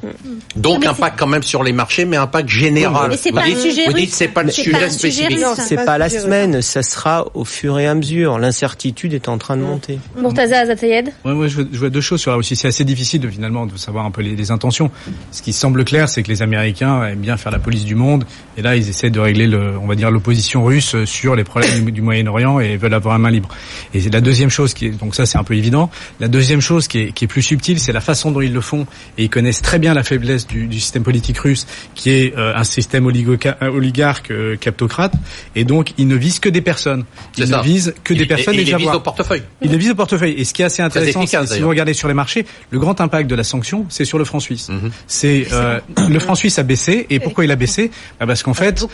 Donc 0.56 0.82
mais 0.82 0.88
impact 0.88 1.20
quand 1.20 1.28
même 1.28 1.44
sur 1.44 1.64
les 1.64 1.74
marchés, 1.74 2.06
mais 2.06 2.16
impact 2.18 2.48
général. 2.48 3.10
Mais 3.10 3.18
c'est 3.18 3.32
vous 3.32 3.36
pas 3.38 3.44
dites, 3.44 3.60
sujet 3.60 3.86
vous 3.88 3.94
russe. 3.94 4.02
dites 4.06 4.14
c'est 4.14 4.28
pas 4.30 4.44
le 4.44 4.52
sujet 4.52 4.90
spécifique. 4.90 5.40
C'est 5.68 5.84
pas 5.84 5.98
la 5.98 6.08
semaine, 6.10 6.62
ça 6.62 6.84
sera 6.84 7.26
au 7.34 7.44
fur 7.44 7.80
et 7.80 7.88
à 7.88 7.96
mesure. 7.96 8.38
L'incertitude 8.40 9.14
est 9.14 9.28
en 9.28 9.38
train 9.38 9.58
de 9.58 9.62
monter. 9.64 10.00
Murtaza 10.16 10.60
Azatayed 10.60 11.12
Ouais, 11.26 11.34
moi, 11.34 11.48
je 11.48 11.56
vois, 11.56 11.66
je 11.72 11.78
vois 11.80 11.90
deux 11.90 12.02
choses 12.02 12.22
sur 12.22 12.32
la 12.32 12.38
Russie. 12.38 12.56
C'est 12.56 12.68
assez 12.68 12.84
difficile 12.94 13.22
de 13.22 13.30
finalement 13.30 13.66
de 13.66 13.76
savoir 13.78 14.06
un 14.06 14.12
peu 14.12 14.22
les, 14.22 14.36
les 14.36 14.52
intentions. 14.52 14.92
Ce 15.32 15.42
qui 15.42 15.54
semble 15.54 15.84
clair, 15.84 16.10
c'est 16.10 16.24
que 16.24 16.30
les 16.30 16.42
Américains 16.42 17.04
aiment 17.04 17.20
bien 17.20 17.38
faire 17.38 17.52
la 17.52 17.60
police 17.60 17.86
du 17.86 17.96
monde, 17.96 18.26
et 18.58 18.62
là, 18.62 18.76
ils 18.76 18.88
essaient 18.88 19.10
de 19.10 19.20
régler, 19.20 19.48
le, 19.48 19.78
on 19.78 19.88
va 19.88 19.96
dire, 19.96 20.12
l'opposition 20.12 20.64
russe 20.64 20.96
sur 21.06 21.36
les 21.36 21.44
problèmes 21.44 21.86
du, 21.86 21.92
du 21.92 22.02
Moyen-Orient 22.02 22.60
et 22.60 22.78
veulent 22.78 22.94
avoir 22.94 23.16
la 23.16 23.20
main 23.20 23.32
libre. 23.32 23.50
Et 23.94 24.02
la 24.10 24.22
deuxième 24.22 24.50
chose 24.50 24.74
qui 24.74 24.88
est, 24.88 24.92
donc 24.92 25.16
ça, 25.16 25.26
c'est 25.26 25.38
un 25.38 25.44
peu 25.44 25.56
évident. 25.56 25.90
La 26.20 26.28
deuxième 26.28 26.62
chose 26.62 26.88
qui 26.88 27.00
est, 27.00 27.12
qui 27.12 27.26
est 27.26 27.28
plus 27.28 27.42
subtile, 27.42 27.80
c'est 27.80 27.94
la 27.94 28.02
façon 28.02 28.32
dont 28.32 28.42
ils 28.42 28.54
le 28.54 28.62
font, 28.62 28.86
et 29.18 29.24
ils 29.24 29.30
connaissent 29.30 29.62
très 29.62 29.80
bien 29.80 29.94
la 29.94 30.04
faiblesse 30.04 30.46
du, 30.46 30.68
du 30.68 30.80
système 30.80 31.04
politique 31.04 31.40
russe, 31.40 31.66
qui 31.96 32.12
est 32.12 32.38
euh, 32.38 32.56
un 32.56 32.64
système 32.64 33.08
euh, 33.08 33.70
oligarque, 33.70 34.32
euh, 34.32 34.56
kleptocrate, 34.58 35.14
et 35.56 35.64
donc 35.64 35.94
ils 35.98 36.08
ne 36.08 36.16
visent 36.16 36.40
que 36.40 36.50
des 36.50 36.62
personnes. 36.62 37.06
Ils 37.38 37.48
ça. 37.48 37.58
ne 37.58 37.64
visent 37.64 37.94
que 38.04 38.14
des 38.14 38.26
personnes 38.26 38.56
et, 38.56 38.58
et 38.58 38.62
il 38.62 38.66
des 38.66 38.72
les 38.72 38.78
vise 38.78 38.88
avoirs. 38.88 39.02
au 39.02 39.04
portefeuille. 39.04 39.44
Il 39.62 39.72
les 39.72 39.78
vise 39.78 39.92
au 39.92 39.96
portefeuille. 39.96 40.34
Et 40.38 40.46
ce 40.46 40.54
qui 40.54 40.62
est 40.62 40.66
assez 40.66 40.82
intéressant, 40.82 41.26
c'est 41.26 41.48
si 41.48 41.62
vous 41.62 41.70
regardez 41.70 41.94
sur 41.94 42.08
les 42.08 42.14
marchés, 42.14 42.46
le 42.70 42.80
grand 42.84 43.02
impact 43.02 43.30
de 43.30 43.36
la 43.36 43.44
sanction, 43.44 43.86
c'est 43.90 44.06
sur 44.06 44.18
le 44.20 44.26
franc 44.26 44.40
suisse. 44.40 44.70
Mhm. 44.70 44.92
C'est 45.08 45.48
euh, 45.52 45.80
le 46.10 46.20
franc 46.20 46.36
suisse 46.36 46.60
a 46.60 46.64
baissé. 46.64 47.08
Et 47.10 47.20
pourquoi 47.20 47.46
il 47.46 47.52
a 47.52 47.56
baissé? 47.56 47.90
Bah, 48.20 48.28
Parce 48.28 48.44
qu'en 48.44 48.54
fait, 48.54 48.86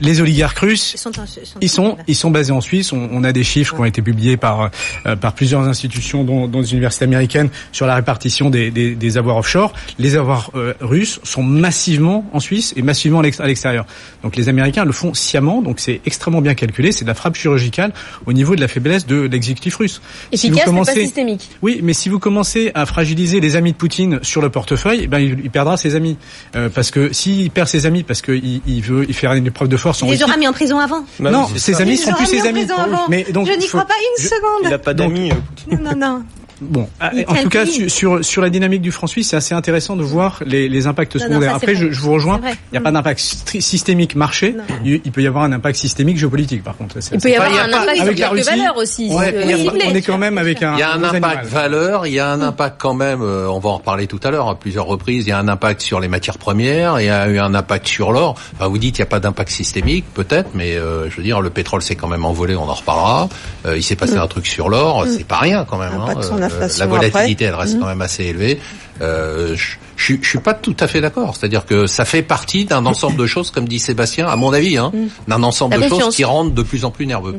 les 0.00 0.20
oligarques 0.20 0.58
russes, 0.58 0.92
Ils 0.94 0.98
sont, 0.98 1.10
en- 1.20 1.26
sont- 1.26 1.40
ils 1.60 1.68
sont 1.68 1.96
ils 2.06 2.14
sont 2.14 2.30
basés 2.30 2.52
en 2.52 2.60
Suisse. 2.60 2.92
On, 2.92 3.08
on 3.12 3.24
a 3.24 3.32
des 3.32 3.44
chiffres 3.44 3.74
qui 3.74 3.80
ont 3.80 3.84
été 3.84 4.02
publiés 4.02 4.36
par 4.36 4.70
euh, 5.06 5.16
par 5.16 5.32
plusieurs 5.34 5.62
institutions, 5.62 6.24
dont, 6.24 6.46
dont 6.48 6.60
des 6.60 6.72
universités 6.72 7.04
américaines, 7.04 7.48
sur 7.72 7.86
la 7.86 7.94
répartition 7.96 8.50
des, 8.50 8.70
des, 8.70 8.94
des 8.94 9.16
avoirs 9.18 9.36
offshore. 9.38 9.72
Les 9.98 10.16
avoirs 10.16 10.50
euh, 10.54 10.74
russes 10.80 11.20
sont 11.24 11.42
massivement 11.42 12.24
en 12.32 12.40
Suisse 12.40 12.72
et 12.76 12.82
massivement 12.82 13.20
à 13.20 13.22
l'ex- 13.22 13.40
à 13.40 13.46
l'extérieur. 13.46 13.86
Donc 14.22 14.36
les 14.36 14.48
Américains 14.48 14.84
le 14.84 14.92
font 14.92 15.14
sciemment, 15.14 15.62
donc 15.62 15.80
c'est 15.80 16.00
extrêmement 16.06 16.40
bien 16.40 16.54
calculé, 16.54 16.92
c'est 16.92 17.04
de 17.04 17.08
la 17.10 17.14
frappe 17.14 17.36
chirurgicale 17.36 17.92
au 18.26 18.32
niveau 18.32 18.56
de 18.56 18.60
la 18.60 18.68
faiblesse 18.68 19.06
de 19.06 19.22
l'exécutif 19.22 19.76
russe. 19.76 20.00
Si 20.34 20.48
vous 20.50 20.56
Efficace, 20.56 20.56
mais 20.56 20.60
pas 20.60 20.64
commencez- 20.84 21.04
systémique. 21.06 21.48
oui, 21.62 21.80
mais 21.82 21.92
si 21.92 22.08
vous 22.08 22.18
commencez 22.18 22.70
à 22.74 22.86
fragiliser 22.86 23.37
les 23.40 23.56
amis 23.56 23.72
de 23.72 23.76
Poutine 23.76 24.18
sur 24.22 24.40
le 24.42 24.50
portefeuille, 24.50 25.00
eh 25.04 25.06
ben 25.06 25.18
il, 25.18 25.38
il 25.42 25.50
perdra 25.50 25.76
ses 25.76 25.94
amis. 25.94 26.16
Euh, 26.56 26.68
parce 26.68 26.90
que 26.90 27.12
s'il 27.12 27.50
perd 27.50 27.68
ses 27.68 27.86
amis 27.86 28.02
parce 28.02 28.22
qu'il 28.22 28.60
il 28.66 28.80
veut 28.82 29.04
il 29.08 29.14
faire 29.14 29.32
une 29.34 29.46
épreuve 29.46 29.68
de 29.68 29.76
force 29.76 30.02
en 30.02 30.06
Il 30.06 30.12
les 30.12 30.22
aura 30.22 30.36
mis 30.36 30.46
en 30.48 30.52
prison 30.52 30.78
avant. 30.78 31.04
Non, 31.20 31.46
ses 31.56 31.74
ça. 31.74 31.82
amis 31.82 31.96
les 32.04 32.12
plus 32.12 32.26
ses 32.26 32.46
amis. 32.46 32.66
Mais 33.08 33.24
donc 33.32 33.46
je 33.46 33.52
n'y 33.58 33.66
crois 33.66 33.84
pas 33.84 33.94
une 33.94 34.22
je- 34.24 34.28
seconde. 34.28 34.62
Il 34.66 34.72
a 34.74 34.78
pas 34.78 34.94
d'amis. 34.94 35.30
euh, 35.30 35.34
Poutine. 35.66 35.82
Non, 35.82 35.94
non. 35.96 36.22
Bon, 36.60 36.88
ah, 37.00 37.10
en 37.28 37.34
tout 37.34 37.48
cas, 37.48 37.66
sur, 37.66 37.90
sur, 37.90 38.24
sur 38.24 38.42
la 38.42 38.50
dynamique 38.50 38.82
du 38.82 38.90
franc 38.92 39.06
suisse, 39.06 39.28
c'est 39.28 39.36
assez 39.36 39.54
intéressant 39.54 39.96
de 39.96 40.02
voir 40.02 40.40
les, 40.44 40.68
les 40.68 40.86
impacts 40.86 41.14
Non, 41.16 41.22
non, 41.22 41.28
secondaires. 41.28 41.50
ça, 41.50 41.56
Après, 41.56 41.74
je, 41.74 41.90
je 41.90 42.00
vous 42.00 42.12
rejoins, 42.12 42.40
il 42.44 42.56
n'y 42.72 42.78
a 42.78 42.80
pas 42.80 42.90
d'impact 42.90 43.20
stri- 43.20 43.60
systémique 43.60 44.14
marché, 44.16 44.54
il, 44.84 45.00
il 45.04 45.12
peut 45.12 45.22
y 45.22 45.26
avoir 45.26 45.44
un 45.44 45.52
impact 45.52 45.78
systémique 45.78 46.16
géopolitique, 46.18 46.64
par 46.64 46.76
contre. 46.76 46.96
Il 47.12 47.18
peut 47.20 47.30
y 47.30 47.34
avoir 47.36 47.52
un 47.52 47.68
impact 47.72 47.94
sur 47.96 48.02
avec 48.04 48.18
la 48.18 48.28
quelques 48.28 48.30
Russie, 48.46 48.58
valeurs 48.58 48.76
aussi. 48.76 49.08
ouais, 49.10 49.34
euh, 49.34 49.42
il 49.44 49.50
y 49.50 49.52
a 49.52 49.56
pas- 49.56 49.62
ciblées. 49.62 49.84
on 49.90 49.94
est 49.94 50.02
quand 50.02 50.18
même 50.18 50.38
avec 50.38 50.62
un 50.62 50.74
Il 50.74 50.80
y 50.80 50.82
a 50.82 50.92
un 50.92 51.02
impact 51.04 51.24
animal. 51.24 51.46
valeur, 51.46 52.06
il 52.06 52.12
y 52.14 52.18
a 52.18 52.28
un 52.30 52.40
impact 52.42 52.76
quand 52.80 52.94
même, 52.94 53.22
euh, 53.22 53.48
on 53.48 53.58
va 53.60 53.68
en 53.70 53.76
reparler 53.76 54.06
tout 54.06 54.20
à 54.24 54.30
l'heure 54.30 54.48
à 54.48 54.58
plusieurs 54.58 54.86
reprises, 54.86 55.26
il 55.26 55.28
y 55.28 55.32
a 55.32 55.38
un 55.38 55.48
impact 55.48 55.80
sur 55.80 56.00
les 56.00 56.08
matières 56.08 56.38
premières, 56.38 57.00
il 57.00 57.06
y 57.06 57.10
a 57.10 57.28
eu 57.28 57.38
un 57.38 57.54
impact 57.54 57.86
sur 57.86 58.10
l'or. 58.12 58.34
Enfin, 58.56 58.68
vous 58.68 58.78
dites 58.78 58.98
il 58.98 59.00
n'y 59.02 59.06
a 59.06 59.06
pas 59.06 59.20
d'impact 59.20 59.50
systémique, 59.50 60.04
peut-être, 60.14 60.50
mais 60.54 60.76
euh, 60.76 61.08
je 61.10 61.16
veux 61.16 61.22
dire, 61.22 61.40
le 61.40 61.50
pétrole 61.50 61.82
s'est 61.82 61.94
quand 61.96 62.08
même 62.08 62.24
envolé, 62.24 62.56
on 62.56 62.68
en 62.68 62.74
reparlera. 62.74 63.28
Euh, 63.66 63.76
il 63.76 63.82
s'est 63.82 63.96
passé 63.96 64.16
un 64.16 64.26
truc 64.26 64.46
sur 64.46 64.68
l'or, 64.68 65.06
c'est 65.08 65.24
pas 65.26 65.38
rien 65.38 65.64
quand 65.68 65.78
même. 65.78 65.92
Impact 65.92 66.30
hein. 66.32 66.47
L'inflation 66.48 66.84
la 66.84 66.90
volatilité, 66.90 67.46
après. 67.46 67.56
elle 67.56 67.60
reste 67.66 67.80
quand 67.80 67.86
même 67.86 68.02
assez 68.02 68.24
élevée. 68.24 68.58
Euh, 69.00 69.54
je, 69.56 69.76
je, 69.96 70.28
suis 70.28 70.38
pas 70.38 70.54
tout 70.54 70.76
à 70.80 70.86
fait 70.86 71.00
d'accord. 71.00 71.36
C'est-à-dire 71.36 71.66
que 71.66 71.86
ça 71.86 72.04
fait 72.04 72.22
partie 72.22 72.64
d'un 72.64 72.86
ensemble 72.86 73.16
de 73.16 73.26
choses, 73.26 73.50
comme 73.50 73.68
dit 73.68 73.78
Sébastien, 73.78 74.26
à 74.26 74.36
mon 74.36 74.52
avis, 74.52 74.76
hein, 74.76 74.92
d'un 75.26 75.42
ensemble 75.42 75.76
La 75.76 75.78
de 75.78 75.82
confiance. 75.90 76.04
choses 76.04 76.16
qui 76.16 76.24
rendent 76.24 76.54
de 76.54 76.62
plus 76.62 76.84
en 76.84 76.90
plus 76.90 77.06
nerveux. 77.06 77.38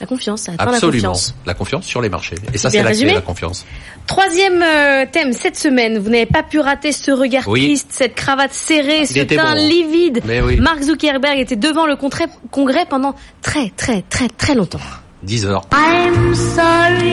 La 0.00 0.06
confiance, 0.08 0.42
ça 0.42 0.52
attend 0.52 0.64
la 0.64 0.72
Absolument. 0.72 1.10
confiance. 1.10 1.34
La 1.46 1.54
confiance 1.54 1.84
sur 1.84 2.00
les 2.00 2.08
marchés. 2.08 2.34
Et 2.52 2.58
ça, 2.58 2.70
c'est 2.70 2.82
la 2.82 2.92
clé, 2.92 3.14
la 3.14 3.20
confiance. 3.20 3.64
Troisième 4.08 4.60
euh, 4.60 5.06
thème 5.10 5.32
cette 5.32 5.56
semaine, 5.56 5.98
vous 5.98 6.10
n'avez 6.10 6.26
pas 6.26 6.42
pu 6.42 6.58
rater 6.58 6.90
ce 6.90 7.12
regard 7.12 7.46
Oui. 7.46 7.66
triste, 7.66 7.86
cette 7.90 8.16
cravate 8.16 8.52
serrée, 8.52 9.06
ce 9.06 9.20
teint 9.20 9.54
bon, 9.54 9.60
livide. 9.60 10.20
Mais 10.24 10.40
oui. 10.40 10.56
Mark 10.56 10.82
Zuckerberg 10.82 11.38
était 11.38 11.54
devant 11.54 11.86
le 11.86 11.94
congrès, 11.94 12.26
congrès 12.50 12.84
pendant 12.84 13.14
très 13.42 13.70
très 13.76 14.02
très 14.02 14.28
très 14.28 14.56
longtemps. 14.56 14.80
10 15.22 15.46
heures. 15.46 15.62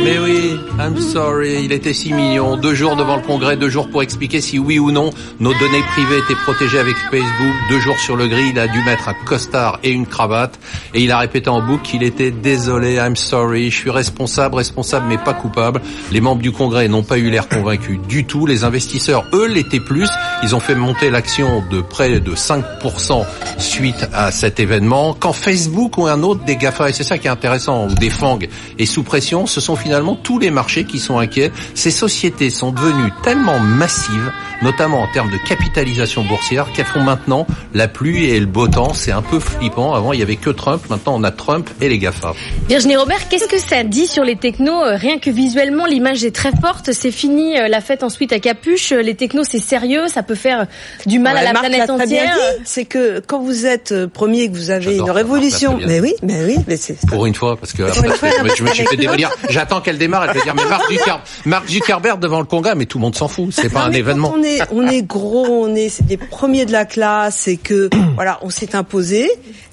Mais 0.04 0.18
oui, 0.20 0.58
I'm 0.80 0.98
sorry, 1.00 1.64
il 1.66 1.72
était 1.72 1.94
6 1.94 2.14
millions, 2.14 2.58
deux 2.58 2.74
jours 2.74 2.96
devant 2.96 3.18
le 3.18 3.22
Congrès, 3.22 3.58
deux 3.58 3.70
jours 3.70 3.90
pour 3.90 4.02
expliquer 4.02 4.42
si 4.42 4.58
oui 4.58 4.80
ou 4.80 4.92
non 4.92 5.10
nos 5.40 5.54
données 5.54 5.84
privées 5.92 6.18
étaient 6.18 6.40
protégées 6.44 6.80
avec 6.80 6.96
Facebook, 7.12 7.54
deux 7.70 7.80
jours 7.80 7.98
sur 8.00 8.16
le 8.16 8.28
gris, 8.28 8.50
il 8.52 8.60
a 8.60 8.68
dû 8.68 8.82
mettre 8.84 9.10
un 9.10 9.14
costard 9.26 9.80
et 9.84 9.92
une 9.92 10.08
cravate, 10.08 10.60
et 10.94 11.02
il 11.02 11.12
a 11.12 11.20
répété 11.20 11.50
en 11.50 11.62
boucle 11.62 11.84
qu'il 11.84 12.04
était 12.04 12.32
désolé, 12.32 12.96
I'm 12.96 13.16
sorry, 13.16 13.70
je 13.70 13.78
suis 13.78 13.90
responsable, 13.90 14.56
responsable 14.56 15.06
mais 15.08 15.18
pas 15.18 15.34
coupable. 15.34 15.82
Les 16.12 16.22
membres 16.22 16.42
du 16.42 16.52
Congrès 16.52 16.88
n'ont 16.88 17.04
pas 17.04 17.18
eu 17.18 17.30
l'air 17.30 17.48
convaincus 17.48 18.00
du 18.08 18.26
tout, 18.26 18.46
les 18.46 18.64
investisseurs, 18.64 19.26
eux, 19.34 19.48
l'étaient 19.48 19.80
plus, 19.80 20.10
ils 20.44 20.56
ont 20.56 20.60
fait 20.60 20.76
monter 20.76 21.10
l'action 21.10 21.64
de 21.70 21.82
près 21.82 22.20
de 22.20 22.36
5% 22.36 23.26
suite 23.58 24.08
à 24.14 24.32
cet 24.32 24.60
événement, 24.60 25.16
quand 25.20 25.34
Facebook 25.34 25.98
ou 25.98 26.08
un 26.08 26.24
autre 26.24 26.44
des 26.46 26.56
GAFA, 26.56 26.90
et 26.90 26.94
c'est 26.94 27.04
ça 27.04 27.18
qui 27.18 27.28
est 27.28 27.32
intéressant, 27.32 27.88
des 28.00 28.10
FANG, 28.10 28.48
est 28.78 28.86
sous 28.86 29.04
pression, 29.04 29.46
ce 29.46 29.62
sont 29.62 29.76
finalement 29.76 30.16
tous 30.16 30.40
les 30.40 30.52
marchés 30.52 30.86
qui 30.86 31.00
sont 31.00 31.20
inquiets. 31.20 31.52
Ces 31.76 31.92
sociétés 31.92 32.50
sont 32.50 32.72
devenues 32.72 33.12
tellement 33.24 33.60
massives, 33.60 34.32
notamment 34.62 35.02
en 35.02 35.08
termes 35.12 35.32
de 35.32 35.38
capitalisation 35.48 36.24
boursière, 36.24 36.72
qu'elles 36.74 36.86
font 36.86 37.02
maintenant 37.04 37.46
la 37.74 37.88
pluie 37.88 38.26
et 38.26 38.40
le 38.40 38.46
beau 38.46 38.68
temps. 38.68 38.94
C'est 38.94 39.12
un 39.12 39.22
peu 39.22 39.40
flippant. 39.40 39.94
Avant, 39.94 40.14
il 40.14 40.20
y 40.20 40.24
avait 40.24 40.36
que 40.36 40.50
Trump. 40.50 40.82
Maintenant, 40.90 41.16
on 41.16 41.24
a 41.24 41.32
Trump 41.32 41.70
et 41.82 41.90
les 41.90 41.98
GAFA. 42.00 42.34
Virginie 42.68 42.96
Robert, 42.96 43.28
qu'est-ce 43.30 43.48
que 43.48 43.60
ça 43.60 43.84
dit 43.84 44.08
sur 44.08 44.24
les 44.24 44.36
technos? 44.36 44.82
Rien 44.96 45.20
que 45.20 45.30
visuellement, 45.30 45.86
l'image 45.86 46.24
est 46.24 46.36
très 46.36 46.52
forte. 46.62 46.92
C'est 46.94 47.12
fini 47.12 47.58
euh, 47.58 47.68
la 47.68 47.82
fête 47.82 48.04
ensuite 48.04 48.34
à 48.34 48.40
capuche. 48.40 48.92
Les 48.92 49.16
technos, 49.16 49.44
c'est 49.44 49.60
sérieux. 49.60 50.08
Ça 50.08 50.24
peut 50.24 50.36
faire 50.36 50.68
du 51.06 51.20
mal 51.20 51.34
Ouais, 51.36 51.42
à 51.42 51.44
la 51.44 51.54
Marc 51.54 51.66
planète 51.68 51.90
entière. 51.90 52.34
dit, 52.34 52.62
C'est 52.66 52.86
que 52.86 53.20
quand 53.26 53.40
vous 53.40 53.66
êtes 53.66 53.92
euh, 53.92 54.08
premier, 54.08 54.50
que 54.50 54.56
vous 54.56 54.72
avez 54.72 54.98
une 54.98 55.12
révolution, 55.12 55.80
mais 55.86 56.00
oui, 56.00 56.14
mais 56.24 56.44
oui, 56.46 56.56
mais 56.68 56.78
c'est 56.78 56.98
Pour 57.08 57.26
une 57.26 57.36
fois, 57.36 57.56
parce 57.58 57.74
que 57.74 57.84
je, 57.94 58.64
me- 58.64 58.70
suis 58.74 58.86
fait 58.86 58.96
démolir. 58.98 59.32
J'attends 59.50 59.82
qu'elle 59.82 59.98
démarre. 59.98 60.26
Elle 60.30 60.38
va 60.38 60.44
dire, 60.44 60.56
mais 60.56 60.66
Marc 60.66 60.90
Zuckerberg, 60.90 61.22
Mark 61.46 61.70
Zuckerberg 61.70 62.20
devant 62.20 62.40
le 62.40 62.46
Congrès, 62.46 62.76
mais 62.76 62.86
tout 62.86 62.98
le 62.98 63.04
monde 63.04 63.16
s'en 63.16 63.28
fout. 63.28 63.50
C'est 63.52 63.70
pas 63.70 63.82
Non, 63.82 63.86
un 63.88 63.92
événement. 63.92 64.34
On 64.36 64.44
est, 64.44 64.60
on 64.72 64.88
est 64.88 65.02
gros, 65.02 65.46
on 65.48 65.76
est 65.76 66.02
des 66.04 66.18
premiers 66.18 66.66
de 66.66 66.72
la 66.72 66.86
classe 66.86 67.48
et 67.48 67.58
que 67.58 67.90
voilà, 68.16 68.40
on 68.42 68.50
s'est 68.50 68.76
imposé. 68.76 69.30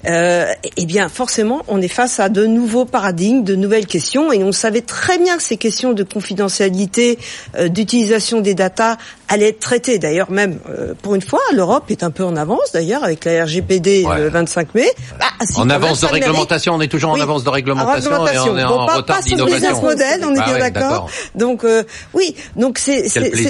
Euh, 0.07 0.45
eh 0.77 0.85
bien, 0.85 1.09
forcément, 1.09 1.63
on 1.67 1.81
est 1.81 1.87
face 1.87 2.19
à 2.19 2.29
de 2.29 2.45
nouveaux 2.45 2.85
paradigmes, 2.85 3.43
de 3.43 3.55
nouvelles 3.55 3.87
questions, 3.87 4.31
et 4.31 4.43
on 4.43 4.51
savait 4.51 4.81
très 4.81 5.17
bien 5.17 5.37
que 5.37 5.43
ces 5.43 5.57
questions 5.57 5.93
de 5.93 6.03
confidentialité, 6.03 7.19
euh, 7.57 7.67
d'utilisation 7.67 8.41
des 8.41 8.53
datas 8.53 8.97
allaient 9.29 9.49
être 9.49 9.59
traitées. 9.59 9.99
D'ailleurs, 9.99 10.31
même 10.31 10.59
euh, 10.69 10.93
pour 11.01 11.15
une 11.15 11.21
fois, 11.21 11.39
l'Europe 11.53 11.85
est 11.89 12.03
un 12.03 12.11
peu 12.11 12.23
en 12.23 12.35
avance. 12.35 12.71
D'ailleurs, 12.73 13.03
avec 13.03 13.25
la 13.25 13.43
RGPD 13.45 14.05
Ouais. 14.05 14.17
le 14.19 14.29
25 14.29 14.73
mai. 14.75 14.87
Bah, 15.19 15.25
si, 15.45 15.59
En 15.59 15.69
avance 15.69 16.01
de 16.01 16.05
réglementation, 16.07 16.73
on 16.75 16.81
est 16.81 16.87
toujours 16.87 17.13
Oui, 17.13 17.19
en 17.19 17.23
avance 17.23 17.43
de 17.43 17.49
en 17.49 17.53
réglementation, 17.53 18.11
réglementation. 18.11 18.45
et 18.45 18.49
on 18.49 18.57
est 18.57 18.67
Bon, 18.67 18.79
en 18.79 18.85
pas- 18.85 18.95
retard 18.95 19.21
d'innovation. 19.21 19.81
model, 19.81 20.21
on 20.25 20.35
est 20.35 20.39
Ah 20.43 20.51
ouais, 20.53 20.59
d'accord. 20.59 21.09
Donc 21.35 21.63
euh, 21.63 21.83
oui, 22.13 22.35
donc 22.55 22.77
c'est 22.77 23.05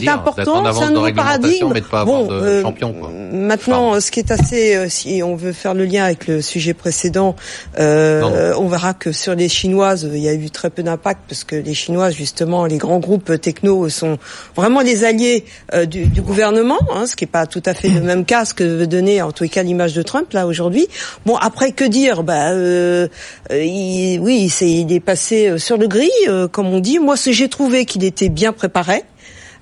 en 0.10 0.14
important, 0.14 0.64
c'est 0.74 0.84
un 0.84 0.90
nouveau 0.90 1.02
réglementation, 1.04 1.16
paradigme. 1.16 1.72
mais 1.74 1.82
de 1.82 1.86
pas 1.86 2.02
avoir 2.02 2.24
bon, 2.24 2.28
de 2.28 2.34
euh, 2.34 2.62
champion, 2.62 2.94
quoi. 2.94 3.10
maintenant, 3.32 3.86
Pardon. 3.88 4.00
ce 4.00 4.12
qui 4.12 4.20
est 4.20 4.32
assez, 4.32 4.76
euh, 4.76 4.90
si 4.90 5.22
on 5.24 5.36
veut 5.36 5.54
faire 5.54 5.74
le 5.74 5.86
lien 5.86 6.06
avec 6.06 6.28
le 6.28 6.42
sujet 6.42 6.74
précédent, 6.74 7.36
euh, 7.80 8.54
on 8.58 8.68
verra 8.68 8.94
que 8.94 9.12
sur 9.12 9.36
les 9.36 9.50
chinoises, 9.50 10.08
il 10.12 10.20
y 10.20 10.30
a 10.30 10.34
eu 10.34 10.50
très 10.50 10.70
peu 10.70 10.84
d'impact 10.84 11.22
parce 11.28 11.44
que 11.44 11.56
les 11.56 11.74
chinoises, 11.74 12.14
justement, 12.14 12.66
les 12.66 12.78
grands 12.78 13.00
groupes 13.00 13.40
techno 13.42 13.90
sont 13.90 14.18
vraiment 14.56 14.82
les 14.82 15.04
alliés 15.04 15.46
euh, 15.74 15.86
du, 15.86 16.06
du 16.06 16.22
gouvernement, 16.22 16.80
hein, 16.94 17.06
ce 17.06 17.16
qui 17.16 17.26
n'est 17.26 17.30
pas 17.32 17.46
tout 17.46 17.62
à 17.66 17.74
fait 17.74 17.90
le 17.90 18.02
même 18.02 18.24
cas 18.26 18.46
ce 18.46 18.54
que 18.54 18.64
veut 18.64 18.88
donner 18.88 19.22
en 19.22 19.32
tous 19.32 19.44
les 19.44 19.50
cas 19.50 19.64
l'image 19.64 19.94
de 19.94 20.02
Trump 20.02 20.32
là 20.34 20.48
aujourd'hui. 20.48 20.88
Bon, 21.26 21.36
après 21.36 21.72
que 21.74 21.84
dire? 21.84 22.24
Bah 22.24 22.52
euh, 22.52 23.08
euh, 23.52 23.64
il- 23.64 24.20
oui, 24.20 24.50
c'est 24.50 24.70
il 24.70 24.92
est 24.94 25.00
passé 25.00 25.48
euh, 25.50 25.58
sur 25.58 25.78
le 25.78 25.88
gris, 25.88 26.10
euh, 26.28 26.48
comme 26.48 26.68
on 26.68 26.80
dit. 26.80 27.00
Moi, 27.00 27.18
ce 27.18 27.32
j'ai 27.32 27.50
trouvé 27.50 27.86
qu'il 27.86 28.04
était 28.04 28.30
bien 28.30 28.54
préparé. 28.54 29.04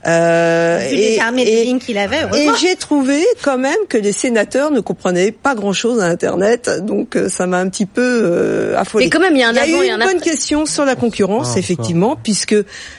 Euh, 0.08 0.80
qu'il 1.80 1.98
avait, 1.98 2.28
et 2.38 2.50
j'ai 2.62 2.76
trouvé 2.76 3.26
quand 3.44 3.58
même 3.58 3.76
que 3.90 3.98
les 3.98 4.12
sénateurs 4.12 4.70
ne 4.70 4.80
comprenaient 4.80 5.32
pas 5.32 5.56
grand-chose 5.56 6.00
à 6.00 6.06
Internet, 6.06 6.70
donc 6.84 7.16
euh, 7.16 7.28
ça 7.28 7.48
m'a 7.48 7.58
un 7.58 7.70
petit 7.70 7.88
peu 7.88 8.04
euh, 8.24 8.78
affolé. 8.78 9.06
Mais 9.06 9.10
quand 9.10 9.20
même, 9.20 9.36
il 9.36 9.40
y 9.40 9.44
a 9.44 9.50
un 9.50 9.56
avant 9.56 9.82
eu 9.82 9.86
et 9.86 9.90
un 9.90 9.96
une 9.96 10.00
bonne 10.06 10.18
après. 10.18 10.30
question 10.30 10.68
sur 10.68 10.86
la 10.86 10.96
concurrence, 10.96 11.58
effectivement, 11.58 12.16
puisque 12.22 12.56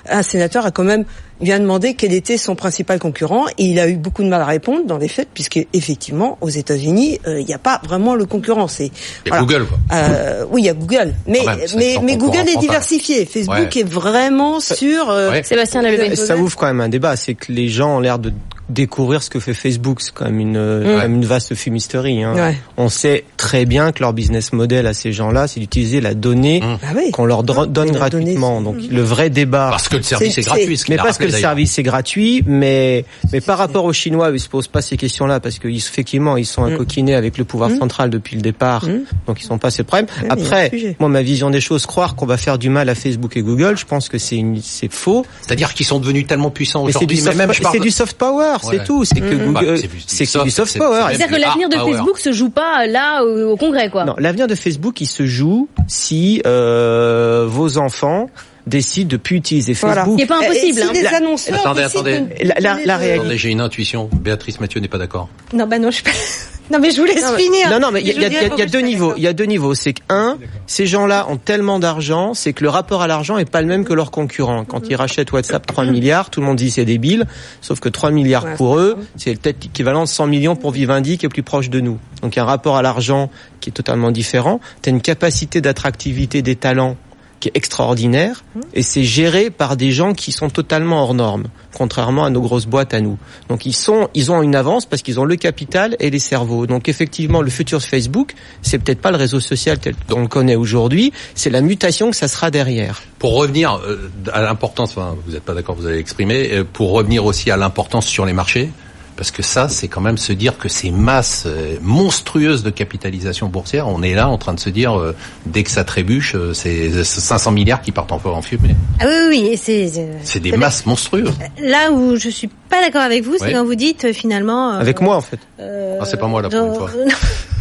un 0.09 0.23
sénateur 0.25 0.67
a 0.67 0.73
quand 0.73 0.83
même 0.83 1.05
bien 1.41 1.59
demandé 1.61 1.95
quel 1.95 2.13
était 2.13 2.37
son 2.39 2.55
principal 2.55 2.99
concurrent, 2.99 3.47
et 3.59 3.65
il 3.65 3.79
a 3.79 3.89
eu 3.89 3.97
beaucoup 3.97 4.23
de 4.23 4.29
mal 4.29 4.41
à 4.41 4.47
répondre 4.47 4.85
dans 4.87 4.99
les 4.99 5.09
faits, 5.09 5.29
puisque 5.35 5.59
effectivement, 5.73 6.39
aux 6.41 6.49
États-Unis, 6.49 7.21
euh, 7.27 7.41
il 7.41 7.47
n'y 7.47 7.55
a 7.55 7.59
pas 7.59 7.81
vraiment 7.85 8.15
le 8.15 8.25
concurrent. 8.27 8.69
C'est 8.69 8.91
Il 9.27 9.33
y 9.33 9.35
a 9.35 9.41
Google, 9.41 9.67
quoi. 9.67 9.79
Euh, 9.93 10.45
oui, 10.51 10.63
il 10.63 10.65
y 10.67 10.71
a 10.71 10.75
Google, 10.75 11.15
mais 11.27 11.41
même, 11.45 11.59
c'est 11.67 11.77
mais, 12.03 12.17
Google 12.17 12.39
est 12.39 12.53
frontal. 12.53 12.61
diversifié. 12.61 13.27
Facebook 13.27 13.57
Ouais. 13.75 13.81
est 13.81 13.89
vraiment 13.89 14.61
sur. 14.61 15.11
euh, 15.11 15.31
Ouais. 15.31 15.43
Sébastien. 15.43 15.83
Ça 16.15 16.37
ouvre 16.37 16.57
quand 16.57 16.67
même 16.67 16.81
un 16.81 16.89
débat, 16.89 17.17
c'est 17.17 17.35
que 17.35 17.53
les 17.53 17.69
gens 17.69 17.97
ont 17.97 18.01
l'air 18.01 18.19
de 18.19 18.33
découvrir 18.69 19.23
ce 19.23 19.31
que 19.31 19.39
fait 19.41 19.55
Facebook, 19.55 20.01
c'est 20.01 20.13
quand 20.13 20.25
même 20.25 20.41
une, 20.41 20.83
quand 20.85 20.99
même 20.99 21.15
une 21.15 21.25
vaste 21.25 21.55
fumisterie. 21.55 22.23
Hein. 22.23 22.35
Ouais. 22.35 22.57
On 22.77 22.89
sait 22.89 23.25
très 23.37 23.65
bien 23.65 23.93
que 23.93 24.01
leur 24.01 24.13
business 24.13 24.53
model 24.53 24.87
à 24.87 24.95
ces 24.95 25.13
gens-là, 25.13 25.47
c'est 25.47 25.61
d'utiliser 25.61 26.01
la 26.01 26.15
donnée 26.15 26.61
Ah 26.65 26.93
oui. 26.97 27.11
qu'on 27.13 27.25
leur 27.27 27.43
donne 27.45 27.73
donnée, 27.73 27.93
gratuitement. 27.93 28.61
Donc 28.61 28.77
le 28.91 29.03
vrai 29.03 29.31
débat, 29.31 29.69
Parce 29.71 29.89
que 29.89 29.97
le 29.97 30.03
service 30.03 30.37
est 30.39 30.43
gratuit, 30.43 30.77
ce 30.77 30.85
mais 30.89 30.99
a 30.99 31.03
parce 31.03 31.19
que 31.19 31.25
le 31.25 31.31
service 31.31 31.79
est 31.79 31.83
gratuit, 31.83 32.43
mais 32.47 33.05
mais 33.33 33.41
par 33.41 33.59
rapport 33.59 33.85
aux 33.85 33.93
Chinois, 33.93 34.31
ils 34.33 34.41
se 34.41 34.49
posent 34.49 34.69
pas 34.69 34.83
ces 34.83 34.97
questions-là 34.97 35.41
parce 35.41 35.59
qu'ils 35.59 35.77
effectivement 35.77 36.37
ils 36.37 36.47
sont 36.47 36.65
incoquinés 36.65 37.15
avec 37.15 37.39
le 37.39 37.45
pouvoir 37.45 37.71
central 37.71 38.11
depuis 38.11 38.37
le 38.37 38.43
départ, 38.43 38.85
donc 39.27 39.41
ils 39.41 39.45
sont 39.47 39.59
pas 39.59 39.71
ces 39.71 39.85
problèmes. 39.85 40.07
Mm. 40.07 40.23
il 40.23 40.27
y 40.27 40.29
a 40.29 40.33
un 40.33 40.37
Après, 40.37 40.97
moi 40.99 41.09
ma 41.09 41.23
vision 41.23 41.51
des 41.51 41.61
choses, 41.61 41.87
croire 41.87 42.17
qu'on 42.17 42.27
va 42.27 42.37
faire 42.37 42.59
du 42.59 42.69
mal 42.71 42.89
à 42.89 42.95
Facebook 42.95 43.37
et 43.37 43.43
Google, 43.43 43.77
je 43.77 43.85
pense 43.85 44.09
que 44.09 44.19
c'est 44.19 44.37
une 44.37 44.61
c'est 44.63 44.93
faux. 44.93 45.25
C'est-à-dire 45.43 45.73
qu'ils 45.75 45.87
sont 45.87 45.99
devenus 46.01 46.27
tellement 46.27 46.51
puissants 46.51 46.85
Mais 46.85 46.93
c'est 46.93 46.99
du 47.01 47.15
aujourd'hui. 47.15 47.19
soft, 47.19 47.37
mais 47.37 47.47
même, 47.47 47.55
je 47.55 47.63
parle 47.63 47.73
c'est 47.75 47.79
de- 47.79 47.85
du 47.85 47.91
soft 47.91 48.17
power, 48.19 48.56
C'est 48.65 48.85
tout. 48.85 49.05
C'est 49.05 49.21
que 49.21 49.35
Bah, 49.53 49.61
Google, 49.63 49.79
c'est 49.79 49.89
du- 49.89 50.25
que 50.27 50.31
soft, 50.31 50.45
du 50.45 50.51
soft 50.51 50.73
c'est- 50.73 50.79
power. 50.79 51.01
c'est- 51.09 51.17
C'est-à-dire 51.17 51.37
que 51.37 51.41
l'avenir 51.41 51.69
de. 51.69 51.77
Facebook 51.77 52.19
se 52.19 52.33
joue 52.33 52.51
pas 52.51 52.87
là 52.87 53.23
au, 53.25 53.53
au 53.53 53.57
congrès, 53.57 53.91
quoi. 53.91 54.05
Non, 54.05 54.15
l'avenir 54.19 54.47
de 54.47 54.55
Facebook, 54.55 55.01
il 55.01 55.07
se 55.07 55.27
joue 55.27 55.69
si 55.89 56.41
euh, 56.47 57.45
vos 57.49 57.79
enfants 57.79 58.29
décident 58.67 59.09
de 59.09 59.17
plus 59.17 59.37
utiliser 59.37 59.73
Voilà. 59.75 60.05
Facebook. 60.05 60.15
Ce 60.15 60.17
qui 60.17 60.23
est 60.25 60.27
pas 60.27 60.41
Et- 60.41 60.45
et 60.45 60.49
impossible, 60.49 60.79
si 60.81 60.85
hein. 60.85 60.91
les 60.95 61.03
La- 61.03 61.17
annonceurs 61.17 61.61
Attendez, 61.61 61.83
attendez. 61.83 62.21
de- 62.21 62.29
La- 62.49 62.55
la- 62.61 62.85
la 62.85 62.95
Attendez, 63.15 63.39
j'ai 63.39 63.51
une 63.51 63.61
intuition. 63.61 64.09
Béatrice 64.13 64.61
Mathieu 64.61 64.81
n'est 64.81 64.89
pas 64.89 64.99
d'accord. 64.99 65.29
Non, 65.53 65.67
bah 65.67 65.79
non, 65.79 65.91
je 65.91 65.97
suis 65.97 66.03
pas. 66.05 66.11
Non, 66.69 66.81
mais 66.81 66.91
je 66.91 66.97
vous 67.01 67.05
laisse 67.07 67.23
Non, 67.23 67.37
finir. 67.39 67.71
Non, 67.71 67.79
non, 67.79 67.93
mais 67.93 68.01
il 68.01 68.09
y, 68.09 68.25
a- 68.25 68.29
y 68.29 68.59
y 68.59 68.61
y 68.63 68.67
deux 68.67 68.81
niveaux. 68.81 69.15
Il 69.17 69.23
y 69.23 69.29
a 69.29 69.33
deux 69.33 69.45
niveaux. 69.45 69.75
C'est 69.75 69.93
que 69.93 70.03
un, 70.09 70.37
ces 70.67 70.85
gens-là 70.85 71.27
ont 71.31 71.37
tellement 71.37 71.79
d'argent, 71.79 72.35
c'est 72.35 72.53
que 72.53 72.65
le 72.65 72.71
rapport 72.71 73.03
à 73.03 73.07
l'argent 73.07 73.39
est 73.39 73.49
pas 73.49 73.61
le 73.61 73.69
même 73.69 73.85
que 73.85 73.93
leurs 73.93 74.11
concurrents. 74.11 74.65
Quand 74.65 74.89
ils 74.91 74.97
rachètent 74.97 75.31
WhatsApp 75.31 75.65
3 75.65 75.85
milliards, 75.85 76.29
tout 76.29 76.41
le 76.41 76.47
monde 76.47 76.57
dit 76.57 76.73
c'est 76.73 76.85
débile. 76.85 77.25
Sauf 77.61 77.79
que 77.79 77.89
3 77.89 78.11
milliards 78.11 78.45
Ouais, 78.47 78.55
pour 78.57 78.79
eux, 78.81 78.97
c'est 79.17 79.41
peut-être 79.41 79.63
l'équivalent 79.63 80.03
de 80.03 80.09
100 80.09 80.27
millions 80.27 80.57
pour 80.57 80.73
Vivendi 80.73 81.19
qui 81.19 81.27
est 81.27 81.29
plus 81.29 81.45
proche 81.45 81.71
de 81.71 81.79
nous. 81.79 82.01
Donc 82.23 82.35
il 82.35 82.41
y 82.41 82.41
a 82.41 82.43
un 82.43 82.47
rapport 82.47 82.77
à 82.77 82.83
l'argent 82.83 83.31
qui 83.61 83.71
est 83.71 83.73
totalement 83.73 84.11
différent. 84.11 84.59
Tu 84.83 84.89
as 84.89 84.93
une 84.93 85.01
capacité 85.03 85.61
d'attractivité 85.61 86.43
des 86.43 86.57
talents 86.57 86.97
qui 87.41 87.49
est 87.49 87.57
extraordinaire 87.57 88.45
et 88.75 88.83
c'est 88.83 89.05
géré 89.05 89.51
par 89.51 89.77
des 89.77 89.93
gens 89.93 90.15
qui 90.15 90.33
sont 90.33 90.49
totalement 90.49 91.03
hors 91.03 91.15
normes, 91.15 91.45
contrairement 91.75 92.25
à 92.25 92.31
nos 92.31 92.41
grosses 92.41 92.67
boîtes 92.67 92.95
à 92.95 93.01
nous. 93.01 93.19
Donc 93.49 93.67
ils 93.67 93.75
sont, 93.75 94.09
ils 94.15 94.31
ont 94.31 94.43
une 94.43 94.55
avance 94.55 94.87
parce 94.87 95.03
qu'ils 95.03 95.21
ont 95.21 95.25
le 95.25 95.37
capital 95.37 95.97
et 96.01 96.11
les 96.11 96.19
cerveaux. 96.19 96.67
Donc 96.67 96.89
effectivement, 96.89 97.43
le 97.43 97.51
futur 97.51 97.83
Facebook, 97.83 98.35
c'est 98.63 98.79
peut-être 98.79 99.01
pas 99.01 99.11
le 99.11 99.17
réseau 99.17 99.41
social 99.41 99.79
tel 99.79 99.95
qu'on 100.09 100.23
le 100.23 100.29
connaît 100.29 100.57
aujourd'hui, 100.57 101.13
c'est 101.35 101.51
la 101.51 101.61
mutation 101.61 102.11
que 102.11 102.17
ça 102.17 102.29
sera 102.29 102.51
derrière. 102.51 103.03
Pour 103.19 103.35
revenir 103.35 103.75
euh, 103.77 104.11
à 104.33 104.43
l'importance, 104.43 104.91
enfin, 104.91 105.17
vous 105.27 105.33
n'êtes 105.33 105.43
pas 105.43 105.55
d'accord, 105.55 105.75
vous 105.75 105.87
avez 105.87 105.99
exprimé, 105.99 106.51
euh, 106.53 106.65
pour 106.71 106.93
revenir 106.93 107.25
aussi 107.25 107.51
à 107.51 107.57
l'importance 107.57 108.07
sur 108.07 108.25
les 108.27 108.33
marchés, 108.33 108.71
parce 109.17 109.31
que 109.31 109.43
ça, 109.43 109.69
c'est 109.69 109.89
quand 109.89 110.01
même 110.01 110.19
se 110.19 110.33
dire 110.33 110.59
que 110.59 110.69
ces 110.69 110.91
masses 110.91 111.45
euh, 111.47 111.77
monstrueuses 111.81 112.63
de 112.63 112.71
capitalisation 112.71 113.49
boursière, 113.49 113.89
on 113.89 114.03
est 114.03 114.15
là 114.15 114.29
en 114.29 114.39
train 114.39 114.55
de 114.55 114.61
se 114.61 114.69
dire, 114.71 114.99
euh, 114.99 115.15
dès 115.47 115.63
que 115.63 115.71
ça 115.71 115.85
trébuche, 115.85 116.35
euh, 116.35 116.53
c'est 116.53 117.03
500 117.05 117.51
milliards 117.53 117.81
qui 117.83 117.93
partent 117.93 118.13
en, 118.13 118.21
en 118.25 118.43
fumée. 118.43 118.77
Ah 119.01 119.05
oui, 119.07 119.27
oui, 119.31 119.49
et 119.53 119.57
c'est. 119.57 119.91
C'est 120.23 120.41
des 120.41 120.53
masses 120.57 120.85
monstrueuses. 120.87 121.33
Là 121.61 121.91
où 121.93 122.17
je 122.17 122.29
suis 122.29 122.49
pas 122.69 122.81
d'accord 122.83 123.03
avec 123.03 123.25
vous, 123.25 123.35
c'est 123.39 123.47
Oui. 123.47 123.53
quand 123.53 123.65
vous 123.65 123.75
dites 123.75 124.13
finalement. 124.13 124.73
euh, 124.75 124.81
Avec 124.81 125.01
moi 125.01 125.17
en 125.17 125.21
fait. 125.21 125.39
euh, 125.61 125.99
Ah, 126.01 126.05
c'est 126.05 126.17
pas 126.19 126.27
moi, 126.27 126.43
là, 126.43 126.49
pour 126.51 126.65
une 126.67 126.75
fois. 126.75 126.91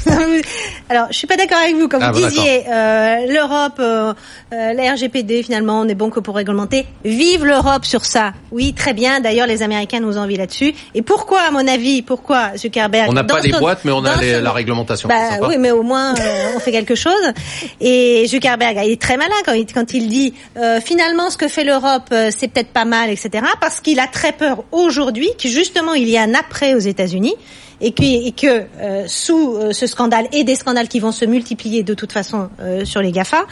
Alors, 0.87 1.07
je 1.09 1.17
suis 1.17 1.25
pas 1.25 1.35
d'accord 1.35 1.57
avec 1.57 1.75
vous. 1.75 1.87
Quand 1.87 1.97
Ah, 1.99 2.11
vous 2.11 2.21
bon, 2.21 2.27
disiez 2.27 2.63
euh, 2.69 3.25
l'Europe, 3.27 3.77
euh, 3.79 4.13
euh, 4.53 4.73
la 4.73 4.93
RGPD, 4.93 5.41
finalement, 5.41 5.79
on 5.79 5.87
est 5.87 5.95
bon 5.95 6.11
que 6.11 6.19
pour 6.19 6.35
réglementer. 6.35 6.85
Vive 7.03 7.43
l'Europe 7.43 7.85
sur 7.85 8.05
ça. 8.05 8.33
Oui, 8.51 8.73
très 8.73 8.93
bien. 8.93 9.19
D'ailleurs, 9.19 9.47
les 9.47 9.63
Américains 9.63 9.99
nous 9.99 10.17
envient 10.19 10.37
là-dessus. 10.37 10.75
Et 10.93 11.01
pourquoi, 11.01 11.41
à 11.47 11.49
mon 11.51 11.67
avis, 11.67 12.03
pourquoi 12.03 12.55
Zuckerberg 12.55 13.09
On 13.09 13.13
n'a 13.13 13.23
pas 13.23 13.39
les 13.39 13.51
son- 13.51 13.59
boîtes, 13.59 13.79
mais 13.83 13.91
on 13.91 14.05
a 14.05 14.13
dans 14.15 14.21
les- 14.21 14.35
son- 14.35 14.41
la 14.43 14.51
réglementation. 14.51 15.09
Bah 15.09 15.39
oui, 15.47 15.55
mais 15.57 15.71
au 15.71 15.81
moins 15.81 16.13
euh, 16.19 16.51
on 16.55 16.59
fait 16.59 16.71
quelque 16.71 16.93
chose. 16.95 17.13
Et 17.81 18.25
Zuckerberg, 18.27 18.79
il 18.85 18.91
est 18.91 19.01
très 19.01 19.17
malin 19.17 19.33
quand 19.43 19.53
il, 19.53 19.65
quand 19.65 19.91
il 19.93 20.07
dit 20.07 20.33
euh, 20.57 20.79
finalement 20.81 21.31
ce 21.31 21.37
que 21.37 21.47
fait 21.47 21.63
l'Europe, 21.63 22.03
euh, 22.11 22.29
c'est 22.35 22.47
peut-être 22.47 22.69
pas 22.71 22.85
mal, 22.85 23.09
etc. 23.09 23.43
Parce 23.59 23.79
qu'il 23.81 23.99
a 23.99 24.05
très 24.07 24.33
peur 24.33 24.63
aujourd'hui 24.71 25.29
que 25.41 25.49
justement 25.49 25.93
il 25.95 26.07
y 26.09 26.17
a 26.17 26.21
un 26.21 26.35
après 26.35 26.75
aux 26.75 26.79
États-Unis 26.79 27.33
et 27.81 27.91
que, 27.91 28.03
et 28.03 28.31
que 28.31 28.63
euh, 28.79 29.03
sous 29.07 29.55
euh, 29.55 29.71
ce 29.73 29.87
scandale 29.87 30.27
et 30.31 30.43
des 30.43 30.55
scandales 30.55 30.87
qui 30.87 30.99
vont 30.99 31.11
se 31.11 31.25
multiplier 31.25 31.83
de 31.83 31.93
toute 31.93 32.11
façon 32.11 32.49
euh, 32.61 32.85
sur 32.85 33.01
les 33.01 33.11
Gafa, 33.11 33.45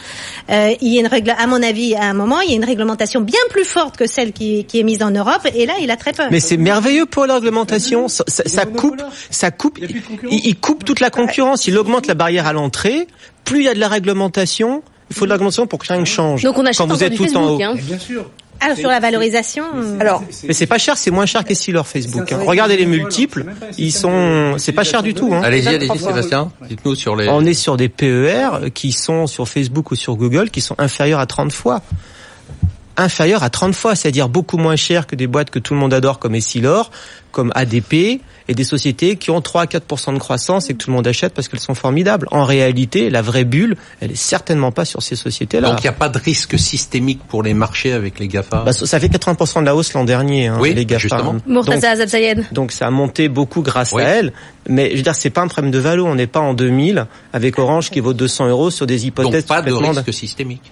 euh, 0.50 0.74
il 0.80 0.92
y 0.92 0.96
a 0.96 1.00
une 1.00 1.06
règle, 1.06 1.34
à 1.38 1.46
mon 1.46 1.62
avis, 1.62 1.94
à 1.94 2.04
un 2.04 2.14
moment, 2.14 2.40
il 2.40 2.50
y 2.50 2.52
a 2.52 2.56
une 2.56 2.64
réglementation 2.64 3.20
bien 3.20 3.40
plus 3.50 3.64
forte 3.64 3.96
que 3.96 4.06
celle 4.06 4.32
qui, 4.32 4.64
qui 4.64 4.80
est 4.80 4.82
mise 4.82 5.02
en 5.02 5.10
Europe. 5.10 5.46
Et 5.54 5.66
là, 5.66 5.74
il 5.80 5.90
a 5.90 5.96
très 5.96 6.12
peur. 6.12 6.28
Mais 6.30 6.40
c'est 6.40 6.56
merveilleux 6.56 7.06
pour 7.06 7.26
la 7.26 7.34
réglementation. 7.34 8.08
Ça, 8.08 8.24
ça- 8.26 8.44
ça 8.46 8.66
coupe, 8.66 9.02
ça 9.30 9.50
coupe, 9.50 9.78
Il 9.78 9.82
y 9.82 9.84
a 9.84 9.88
plus 9.88 10.00
de 10.00 10.06
concurrence. 10.06 10.34
il, 10.44 10.46
il 10.46 10.56
coupe 10.56 10.84
toute 10.84 11.00
la 11.00 11.10
concurrence. 11.10 11.66
Il 11.66 11.76
augmente 11.78 12.06
la 12.06 12.14
barrière 12.14 12.46
à 12.46 12.52
l'entrée. 12.52 13.06
Plus 13.44 13.60
il 13.60 13.64
y 13.64 13.68
a 13.68 13.74
de 13.74 13.80
la 13.80 13.88
réglementation, 13.88 14.82
il 15.10 15.16
faut 15.16 15.24
de 15.26 15.28
la 15.30 15.34
réglementation 15.34 15.66
pour 15.66 15.78
que 15.78 15.86
rien 15.88 16.00
ne 16.00 16.04
change. 16.06 16.42
Donc 16.42 16.56
on 16.58 16.64
achète 16.64 16.78
Quand 16.78 16.86
vous 16.86 16.94
encore 16.94 17.06
êtes 17.06 17.12
du 17.12 17.18
tout 17.18 17.24
en 17.36 17.58
Facebook. 17.58 17.60
haut. 17.60 17.62
Hein. 17.62 17.74
Bien 17.76 17.98
sûr. 17.98 18.30
Alors 18.64 18.76
sur 18.78 18.88
la 18.88 19.00
valorisation. 19.00 19.64
Alors, 20.00 20.22
Mais 20.46 20.54
c'est 20.54 20.66
pas 20.66 20.78
cher, 20.78 20.96
c'est 20.96 21.10
moins 21.10 21.26
cher 21.26 21.44
que 21.44 21.54
si 21.54 21.70
leur 21.72 21.86
Facebook. 21.86 22.32
hein. 22.32 22.40
Regardez 22.46 22.76
les 22.76 22.86
multiples, 22.86 23.44
ils 23.78 23.92
sont, 23.92 24.54
c'est 24.58 24.72
pas 24.72 24.84
cher 24.84 25.02
du 25.02 25.14
tout. 25.14 25.30
Hein. 25.32 25.42
Allez-y, 25.44 25.68
allez-y. 25.68 25.98
Sébastien. 25.98 26.50
Dites-nous 26.68 26.94
sur 26.94 27.16
les. 27.16 27.28
On 27.28 27.44
est 27.44 27.54
sur 27.54 27.76
des 27.76 27.88
PER 27.88 28.70
qui 28.72 28.92
sont 28.92 29.26
sur 29.26 29.48
Facebook 29.48 29.90
ou 29.90 29.94
sur 29.94 30.16
Google 30.16 30.50
qui 30.50 30.60
sont 30.60 30.74
inférieurs 30.78 31.20
à 31.20 31.26
30 31.26 31.52
fois. 31.52 31.82
Inférieurs 32.96 33.42
à 33.42 33.50
30 33.50 33.74
fois, 33.74 33.94
c'est-à-dire 33.96 34.28
beaucoup 34.28 34.56
moins 34.56 34.76
cher 34.76 35.06
que 35.06 35.16
des 35.16 35.26
boîtes 35.26 35.50
que 35.50 35.58
tout 35.58 35.74
le 35.74 35.80
monde 35.80 35.92
adore 35.92 36.18
comme 36.18 36.34
Essilor, 36.34 36.90
comme 37.32 37.50
ADP 37.54 38.20
et 38.46 38.54
des 38.54 38.62
sociétés 38.64 39.16
qui 39.16 39.30
ont 39.30 39.40
3 39.40 39.62
à 39.62 39.64
4% 39.66 40.12
de 40.14 40.18
croissance 40.18 40.70
et 40.70 40.74
que 40.74 40.78
tout 40.78 40.90
le 40.90 40.96
monde 40.96 41.06
achète 41.06 41.34
parce 41.34 41.48
qu'elles 41.48 41.60
sont 41.60 41.74
formidables. 41.74 42.28
En 42.30 42.44
réalité, 42.44 43.10
la 43.10 43.22
vraie 43.22 43.44
bulle, 43.44 43.76
elle 44.00 44.12
est 44.12 44.16
certainement 44.16 44.70
pas 44.70 44.84
sur 44.84 45.02
ces 45.02 45.16
sociétés-là. 45.16 45.70
Donc 45.70 45.80
il 45.80 45.84
n'y 45.84 45.88
a 45.88 45.92
pas 45.92 46.08
de 46.08 46.18
risque 46.18 46.58
systémique 46.58 47.20
pour 47.26 47.42
les 47.42 47.54
marchés 47.54 47.92
avec 47.92 48.18
les 48.20 48.28
GAFA? 48.28 48.62
Bah, 48.64 48.72
ça 48.72 49.00
fait 49.00 49.08
80 49.08 49.62
de 49.62 49.66
la 49.66 49.74
hausse 49.74 49.92
l'an 49.94 50.04
dernier, 50.04 50.46
hein, 50.48 50.58
Oui, 50.60 50.74
les 50.74 50.84
GAFA. 50.86 51.00
justement. 51.00 51.32
Donc, 51.32 51.46
Murtaza 51.46 51.90
Azad 51.90 52.44
donc 52.52 52.70
ça 52.70 52.86
a 52.86 52.90
monté 52.90 53.28
beaucoup 53.28 53.62
grâce 53.62 53.92
Oui. 53.92 54.02
à 54.02 54.06
elle, 54.08 54.32
mais 54.68 54.90
je 54.92 54.96
veux 54.96 55.02
dire 55.02 55.14
c'est 55.16 55.30
pas 55.30 55.40
un 55.40 55.48
problème 55.48 55.72
de 55.72 55.78
valo, 55.78 56.06
on 56.06 56.14
n'est 56.14 56.26
pas 56.26 56.40
en 56.40 56.54
2000 56.54 57.06
avec 57.32 57.58
Orange 57.58 57.90
qui 57.90 58.00
vaut 58.00 58.14
200 58.14 58.48
euros 58.48 58.70
sur 58.70 58.86
des 58.86 59.06
hypothèses 59.06 59.46
Donc 59.46 59.48
pas 59.48 59.62
de 59.62 59.72
risque 59.72 60.12
systémique? 60.12 60.70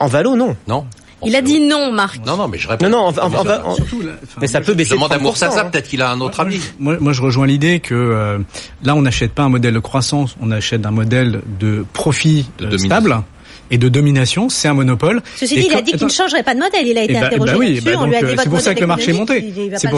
en 0.00 0.06
valo 0.06 0.36
non. 0.36 0.56
Non 0.66 0.84
Il 1.24 1.34
a 1.36 1.42
dit 1.42 1.60
non, 1.60 1.92
Marc. 1.92 2.24
Non, 2.24 2.36
non, 2.36 2.48
mais 2.48 2.58
je 2.58 2.68
répète. 2.68 2.88
Non 2.88 3.12
non, 3.12 3.74
Surtout, 3.74 4.02
là, 4.02 4.12
enfin, 4.22 4.38
mais 4.40 4.46
ça 4.46 4.60
peut 4.60 4.72
Je 4.72 4.76
baisser. 4.78 4.94
demande 4.94 5.12
à 5.12 5.18
30%, 5.18 5.22
Moursasa, 5.22 5.60
hein. 5.60 5.64
peut-être 5.70 5.88
qu'il 5.88 6.02
a 6.02 6.10
un 6.10 6.20
autre 6.20 6.40
avis. 6.40 6.60
Moi, 6.78 6.96
moi, 7.00 7.12
je 7.12 7.22
rejoins 7.22 7.46
l'idée 7.46 7.80
que 7.80 7.94
euh, 7.94 8.38
là, 8.82 8.94
on 8.94 9.02
n'achète 9.02 9.32
pas 9.32 9.42
un 9.42 9.48
modèle 9.48 9.74
de 9.74 9.78
croissance, 9.80 10.36
on 10.40 10.50
achète 10.50 10.86
un 10.86 10.90
modèle 10.90 11.42
de 11.58 11.84
profit 11.92 12.48
De 12.58 12.66
euh, 12.66 12.78
stable 12.78 13.22
et 13.70 13.78
de 13.78 13.88
domination. 13.88 14.48
C'est 14.48 14.68
un 14.68 14.74
monopole. 14.74 15.22
Ceci 15.36 15.54
Et 15.54 15.60
dit, 15.60 15.66
il 15.70 15.76
a 15.76 15.82
dit 15.82 15.92
qu'il 15.92 16.06
ne 16.06 16.10
changerait 16.10 16.42
pas 16.42 16.54
de 16.54 16.60
modèle. 16.60 16.86
Il 16.86 16.98
a 16.98 17.02
été 17.02 17.14
Eh 17.16 17.20
ben- 17.20 17.26
interrogé 17.26 17.52
bah 17.52 17.58
oui, 17.58 17.66
là-dessus. 17.66 17.84
bah 17.84 17.90
on 17.96 18.00
donc, 18.00 18.08
lui 18.08 18.16
a 18.16 18.18
dit 18.20 18.24
euh, 18.24 18.28
votre 18.30 18.42
c'est 18.42 18.48
pour 18.48 18.60
ça 18.60 18.74
que 18.74 18.80
le 18.80 18.86
marché 18.86 19.10
est 19.10 19.14
monté. 19.14 19.52
C'est 19.76 19.88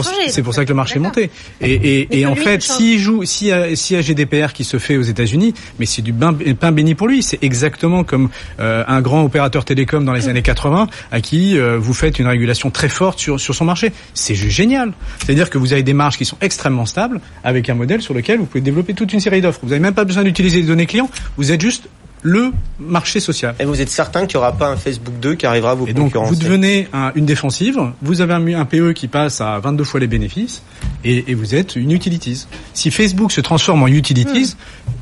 pour, 0.43 0.53
ça 0.53 0.63
que 0.63 0.69
le 0.69 0.75
marché 0.75 0.95
est 0.95 0.99
monté. 0.99 1.29
Et, 1.61 2.25
en 2.25 2.35
fait, 2.35 2.61
s'il 2.61 2.99
joue, 2.99 3.25
s'il 3.25 3.47
y 3.47 3.51
a, 3.51 3.75
s'il 3.75 3.95
y 3.95 3.99
a 3.99 4.01
GDPR 4.01 4.53
qui 4.53 4.63
se 4.63 4.77
fait 4.77 4.97
aux 4.97 5.01
États-Unis, 5.01 5.53
mais 5.79 5.85
c'est 5.85 6.01
du 6.01 6.13
pain, 6.13 6.33
pain 6.59 6.71
béni 6.71 6.95
pour 6.95 7.07
lui. 7.07 7.23
C'est 7.23 7.43
exactement 7.43 8.03
comme 8.03 8.29
euh, 8.59 8.83
un 8.87 9.01
grand 9.01 9.23
opérateur 9.23 9.65
télécom 9.65 10.05
dans 10.05 10.13
les 10.13 10.27
années 10.27 10.41
80 10.41 10.87
à 11.11 11.21
qui 11.21 11.57
euh, 11.57 11.77
vous 11.77 11.93
faites 11.93 12.19
une 12.19 12.27
régulation 12.27 12.69
très 12.69 12.89
forte 12.89 13.19
sur, 13.19 13.39
sur 13.39 13.55
son 13.55 13.65
marché. 13.65 13.91
C'est 14.13 14.35
juste 14.35 14.55
génial. 14.55 14.93
C'est-à-dire 15.19 15.49
que 15.49 15.57
vous 15.57 15.73
avez 15.73 15.83
des 15.83 15.93
marges 15.93 16.17
qui 16.17 16.25
sont 16.25 16.37
extrêmement 16.41 16.85
stables 16.85 17.21
avec 17.43 17.69
un 17.69 17.75
modèle 17.75 18.01
sur 18.01 18.13
lequel 18.13 18.39
vous 18.39 18.45
pouvez 18.45 18.61
développer 18.61 18.93
toute 18.93 19.13
une 19.13 19.19
série 19.19 19.41
d'offres. 19.41 19.59
Vous 19.63 19.69
n'avez 19.69 19.81
même 19.81 19.93
pas 19.93 20.05
besoin 20.05 20.23
d'utiliser 20.23 20.61
les 20.61 20.67
données 20.67 20.85
clients. 20.85 21.09
Vous 21.37 21.51
êtes 21.51 21.61
juste 21.61 21.87
le 22.23 22.51
marché 22.79 23.19
social. 23.19 23.55
Et 23.59 23.65
vous 23.65 23.81
êtes 23.81 23.89
certain 23.89 24.25
qu'il 24.27 24.37
n'y 24.37 24.43
aura 24.43 24.51
pas 24.53 24.67
un 24.67 24.77
Facebook 24.77 25.15
2 25.19 25.35
qui 25.35 25.45
arrivera 25.45 25.71
à 25.71 25.75
vous 25.75 25.87
Et 25.87 25.93
donc, 25.93 26.05
concurrencer 26.05 26.33
vous 26.35 26.39
devenez 26.39 26.87
un- 26.93 27.11
une 27.15 27.25
défensive, 27.25 27.79
vous 28.01 28.21
avez 28.21 28.33
un, 28.33 28.59
un 28.59 28.65
PE 28.65 28.91
qui 28.93 29.07
passe 29.07 29.41
à 29.41 29.57
22 29.59 29.83
fois 29.83 29.99
les 29.99 30.07
bénéfices, 30.07 30.61
et, 31.03 31.31
et 31.31 31.33
vous 31.33 31.55
êtes 31.55 31.75
une 31.75 31.91
utilities. 31.91 32.45
Si 32.73 32.91
Facebook 32.91 33.31
se 33.31 33.41
transforme 33.41 33.81
en 33.83 33.87
utilities, 33.87 34.55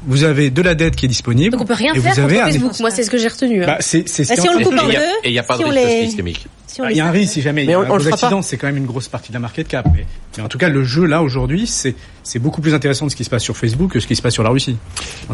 vous 0.08 0.24
avez 0.24 0.50
de 0.50 0.62
la 0.62 0.76
dette 0.76 0.96
qui 0.96 1.06
est 1.06 1.10
disponible. 1.10 1.52
Donc 1.52 1.62
on 1.62 1.66
peut 1.66 1.74
rien 1.74 1.94
et 1.94 2.00
faire 2.00 2.14
vous 2.14 2.20
avez 2.22 2.36
contre 2.36 2.48
un- 2.48 2.52
Facebook. 2.52 2.80
Moi, 2.80 2.92
c'est 2.92 3.04
ce 3.04 3.10
que 3.10 3.18
j'ai 3.18 3.28
retenu. 3.28 3.64
hein. 3.64 3.68
Bah, 3.68 3.78
c'est, 3.82 4.08
c'est 4.08 4.24
ce 4.24 4.30
Bah, 4.36 4.42
si 4.42 4.50
on 4.50 4.54
le 4.58 4.64
coupe 4.64 4.80
en 4.80 4.88
deux, 4.88 4.94
et 5.24 5.30
il 5.30 5.32
n'y 5.32 5.40
a 5.40 5.44
pas 5.44 5.58
si 5.58 5.64
de 5.64 5.68
risque 5.68 5.76
les- 5.86 6.06
systémique. 6.08 6.48
Ah, 6.80 6.88
les 6.90 6.94
Il 6.94 6.98
y 6.98 7.02
a 7.02 7.08
un 7.08 7.12
risque 7.12 7.34
si 7.34 7.42
jamais. 7.42 7.62
Mais 7.62 7.68
il 7.68 7.72
y 7.72 7.74
a 7.74 7.80
on- 7.80 7.84
un 7.84 7.90
on 7.90 7.98
gros 7.98 8.08
accident, 8.08 8.42
c'est 8.42 8.58
quand 8.58 8.68
même 8.68 8.78
une 8.78 8.86
grosse 8.86 9.08
partie 9.08 9.30
de 9.30 9.34
la 9.34 9.40
market 9.40 9.68
cap. 9.68 9.88
Mais, 9.94 10.06
mais 10.38 10.44
en 10.44 10.48
tout 10.48 10.58
cas, 10.58 10.70
le 10.70 10.84
jeu 10.84 11.06
là 11.06 11.22
aujourd'hui, 11.24 11.66
c'est 11.68 11.96
c'est 12.24 12.40
beaucoup 12.40 12.62
plus 12.62 12.74
intéressant 12.76 13.06
de 13.08 13.12
ce 13.12 13.16
qui 13.16 13.24
se 13.24 13.30
passe 13.30 13.44
sur 13.44 13.58
Facebook 13.58 13.92
que 13.94 14.00
ce 14.00 14.06
qui 14.08 14.16
se 14.16 14.22
passe 14.22 14.34
sur 14.34 14.44
la 14.44 14.50
Russie. 14.52 14.78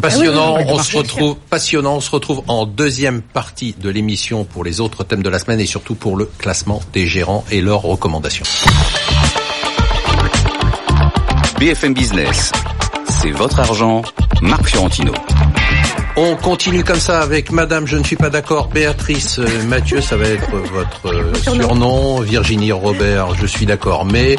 Passionnant, 0.00 0.56
on 0.66 0.78
se 0.78 0.96
retrouve 0.96 1.36
passionnant, 1.50 1.96
on 1.96 2.00
se 2.00 2.10
retrouve 2.10 2.42
en 2.48 2.64
deuxième 2.64 3.20
partie 3.20 3.74
de 3.78 3.90
l'émission 3.90 4.44
pour 4.44 4.64
les 4.64 4.80
autres 4.80 5.04
thèmes 5.04 5.22
de 5.22 5.28
la 5.28 5.38
semaine 5.38 5.60
et 5.60 5.66
surtout 5.66 5.94
pour 5.94 6.16
le 6.16 6.24
classement 6.38 6.80
des 6.94 7.06
gérants 7.06 7.44
et 7.50 7.60
leurs 7.60 7.82
recommandations. 7.82 8.46
BFM 11.58 11.94
Business, 11.94 12.52
c'est 13.08 13.30
votre 13.30 13.60
argent, 13.60 14.02
Marc 14.42 14.66
Fiorentino. 14.66 15.12
On 16.18 16.34
continue 16.34 16.82
comme 16.82 16.98
ça 16.98 17.20
avec 17.20 17.50
Madame, 17.52 17.86
je 17.86 17.98
ne 17.98 18.02
suis 18.02 18.16
pas 18.16 18.30
d'accord, 18.30 18.68
Béatrice 18.68 19.38
euh, 19.38 19.46
Mathieu, 19.68 20.00
ça 20.00 20.16
va 20.16 20.26
être 20.26 20.50
votre 20.50 21.12
euh, 21.12 21.34
surnom, 21.34 22.20
Virginie 22.20 22.72
Robert, 22.72 23.34
je 23.34 23.46
suis 23.46 23.66
d'accord, 23.66 24.06
mais 24.06 24.36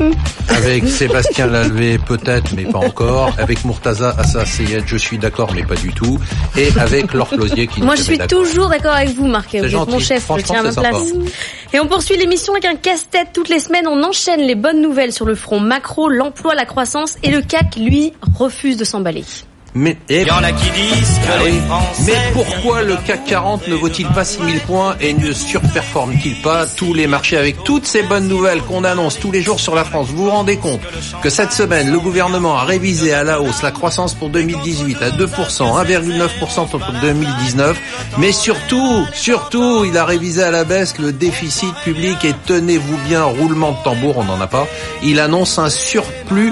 avec 0.50 0.88
Sébastien 0.88 1.46
Lalvé, 1.46 2.00
peut-être, 2.00 2.52
mais 2.56 2.64
pas 2.64 2.80
encore, 2.80 3.32
avec 3.38 3.64
Murtaza 3.64 4.10
Assa 4.18 4.44
Seyed, 4.44 4.86
je 4.88 4.98
suis 4.98 5.20
d'accord, 5.20 5.52
mais 5.54 5.62
pas 5.62 5.76
du 5.76 5.94
tout, 5.94 6.20
et 6.58 6.70
avec 6.80 7.14
Laure 7.14 7.30
Closier 7.30 7.68
qui 7.68 7.84
Moi, 7.84 7.96
je 7.96 8.02
suis 8.02 8.18
toujours 8.18 8.70
d'accord 8.70 8.96
avec 8.96 9.16
vous, 9.16 9.28
Marc. 9.28 9.56
Vous 9.56 9.64
êtes 9.64 9.88
mon 9.88 10.00
chef, 10.00 10.28
je 10.36 10.42
tiens 10.42 10.62
à 10.62 10.64
ma 10.64 10.74
place. 10.74 11.14
Et 11.74 11.80
on 11.80 11.86
poursuit 11.86 12.18
l'émission 12.18 12.54
avec 12.54 12.66
un 12.66 12.76
casse-tête. 12.76 13.28
Toutes 13.34 13.50
les 13.50 13.60
semaines. 13.60 13.88
On 13.88 14.04
enchaîne 14.04 14.42
les 14.42 14.56
bonnes 14.56 14.82
nouvelles 14.82 15.12
sur 15.12 15.26
le 15.26 15.36
front. 15.36 15.60
Macro, 15.60 16.10
l'emploi, 16.10 16.56
la 16.56 16.66
croissance, 16.66 17.16
et 17.24 17.30
le 17.30 17.42
CAC, 17.42 17.76
lui, 17.76 18.14
refuse 18.38 18.78
de 18.78 18.84
s'emballer. 18.86 19.24
Mais, 19.78 19.96
et- 20.10 20.22
Il 20.22 20.28
y 20.28 20.32
en 20.32 20.44
a 20.44 20.52
qui 20.52 20.70
disent 20.72 21.20
que 21.20 21.32
Ah 21.32 21.44
les 21.44 21.52
oui. 21.52 21.60
Français... 21.68 22.04
Mais 22.08 22.32
pourquoi 22.34 22.82
le 22.82 22.96
CAC 23.06 23.26
40 23.26 23.68
ne 23.68 23.76
vaut-il 23.76 24.08
pas 24.08 24.26
6000 24.26 24.60
points 24.62 24.96
et 25.00 25.14
ne 25.14 25.32
surperforme-t-il 25.32 26.42
pas 26.42 26.66
tous 26.66 26.94
les 26.94 27.06
marchés 27.06 27.38
avec 27.38 27.64
toutes 27.64 27.86
ces 27.86 28.02
bonnes 28.04 28.28
nouvelles 28.28 28.62
qu'on 28.62 28.84
annonce 28.84 29.20
tous 29.20 29.32
les 29.32 29.42
jours 29.42 29.60
sur 29.60 29.76
la 29.76 29.84
France? 29.84 30.08
Vous 30.10 30.26
vous 30.26 30.30
rendez 30.32 30.58
compte 30.58 30.82
que 31.22 31.30
cette 31.30 31.52
semaine, 31.52 31.92
le 31.92 32.00
gouvernement 32.00 32.58
a 32.58 32.64
révisé 32.64 33.14
à 33.14 33.24
la 33.24 33.40
hausse 33.42 33.62
la 33.62 33.72
croissance 33.72 34.14
pour 34.16 34.30
2018 34.30 34.98
à 35.02 35.10
2%, 35.12 35.28
1,9% 35.86 36.70
pour 36.70 36.82
2019, 37.02 37.78
mais 38.18 38.32
surtout, 38.32 39.06
surtout, 39.14 39.86
il 39.86 39.98
a 39.98 40.06
révisé 40.06 40.42
à 40.44 40.52
la 40.52 40.64
baisse 40.64 40.98
le 40.98 41.12
déficit 41.12 41.74
public 41.84 42.26
et 42.26 42.34
tenez-vous 42.46 42.98
bien, 43.08 43.24
roulement 43.24 43.74
de 43.74 43.84
tambour, 43.84 44.18
on 44.18 44.24
n'en 44.24 44.42
a 44.42 44.48
pas, 44.48 44.68
il 45.04 45.20
annonce 45.20 45.60
un 45.60 45.70
surplus 45.70 46.52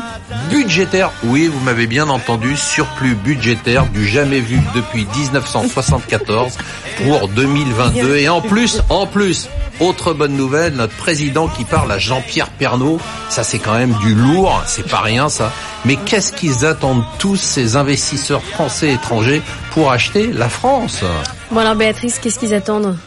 budgétaire. 0.50 1.12
Oui, 1.24 1.48
vous 1.48 1.60
m'avez 1.62 1.88
bien 1.88 2.10
entendu, 2.10 2.56
surplus 2.58 3.15
budgétaire 3.16 3.86
du 3.88 4.06
jamais 4.08 4.40
vu 4.40 4.60
depuis 4.76 5.06
1974 5.18 6.58
pour 7.04 7.28
2022. 7.30 8.18
Et 8.18 8.30
en 8.30 8.42
plus, 8.42 8.82
en 8.90 9.08
plus, 9.08 9.50
autre 9.80 10.14
bonne 10.14 10.38
nouvelle, 10.38 10.74
notre 10.76 10.96
président 10.96 11.48
qui 11.48 11.66
parle 11.66 11.92
à 11.92 11.98
Jean-Pierre 11.98 12.50
Pernaud, 12.50 13.00
ça 13.30 13.44
c'est 13.44 13.60
quand 13.60 13.74
même 13.78 13.94
du 13.96 14.16
lourd, 14.16 14.62
c'est 14.68 14.88
pas 14.88 15.02
rien 15.02 15.28
ça. 15.30 15.52
Mais 15.84 15.98
qu'est-ce 15.98 16.32
qu'ils 16.32 16.66
attendent 16.66 17.04
tous 17.20 17.36
ces 17.36 17.76
investisseurs 17.76 18.42
français 18.44 18.90
et 18.90 18.94
étrangers 18.94 19.42
pour 19.72 19.92
acheter 19.92 20.28
la 20.32 20.48
France? 20.50 21.04
Bon 21.52 21.60
alors 21.60 21.76
Béatrice, 21.76 22.20
qu'est-ce 22.20 22.40
qu'ils 22.40 22.54
attendent? 22.54 22.98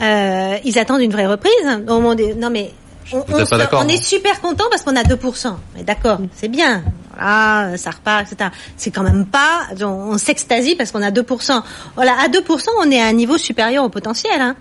Euh, 0.00 0.56
ils 0.64 0.78
attendent 0.78 1.00
une 1.02 1.12
vraie 1.12 1.26
reprise. 1.26 1.52
Au 1.88 1.94
moment 1.94 2.14
des- 2.14 2.34
Non 2.34 2.50
mais 2.50 2.72
on, 3.12 3.18
on 3.18 3.22
pas 3.38 3.44
se- 3.44 3.54
d'accord, 3.56 3.80
on 3.80 3.84
non 3.84 3.90
est 3.90 4.02
super 4.02 4.40
content 4.40 4.64
parce 4.70 4.82
qu'on 4.82 4.96
a 4.96 5.02
2%. 5.02 5.56
Mais 5.76 5.82
d'accord, 5.82 6.18
c'est 6.36 6.48
bien. 6.48 6.82
Voilà, 7.14 7.76
ça 7.76 7.90
repart, 7.90 8.30
etc. 8.32 8.50
C'est 8.76 8.90
quand 8.90 9.02
même 9.02 9.26
pas, 9.26 9.62
on, 9.80 9.84
on 9.86 10.18
s'extasie 10.18 10.74
parce 10.76 10.90
qu'on 10.92 11.02
a 11.02 11.10
2%. 11.10 11.62
Voilà, 11.94 12.12
à 12.22 12.28
2%, 12.28 12.66
on 12.80 12.90
est 12.90 13.00
à 13.00 13.06
un 13.06 13.12
niveau 13.12 13.38
supérieur 13.38 13.84
au 13.84 13.88
potentiel. 13.88 14.40
Hein. 14.40 14.56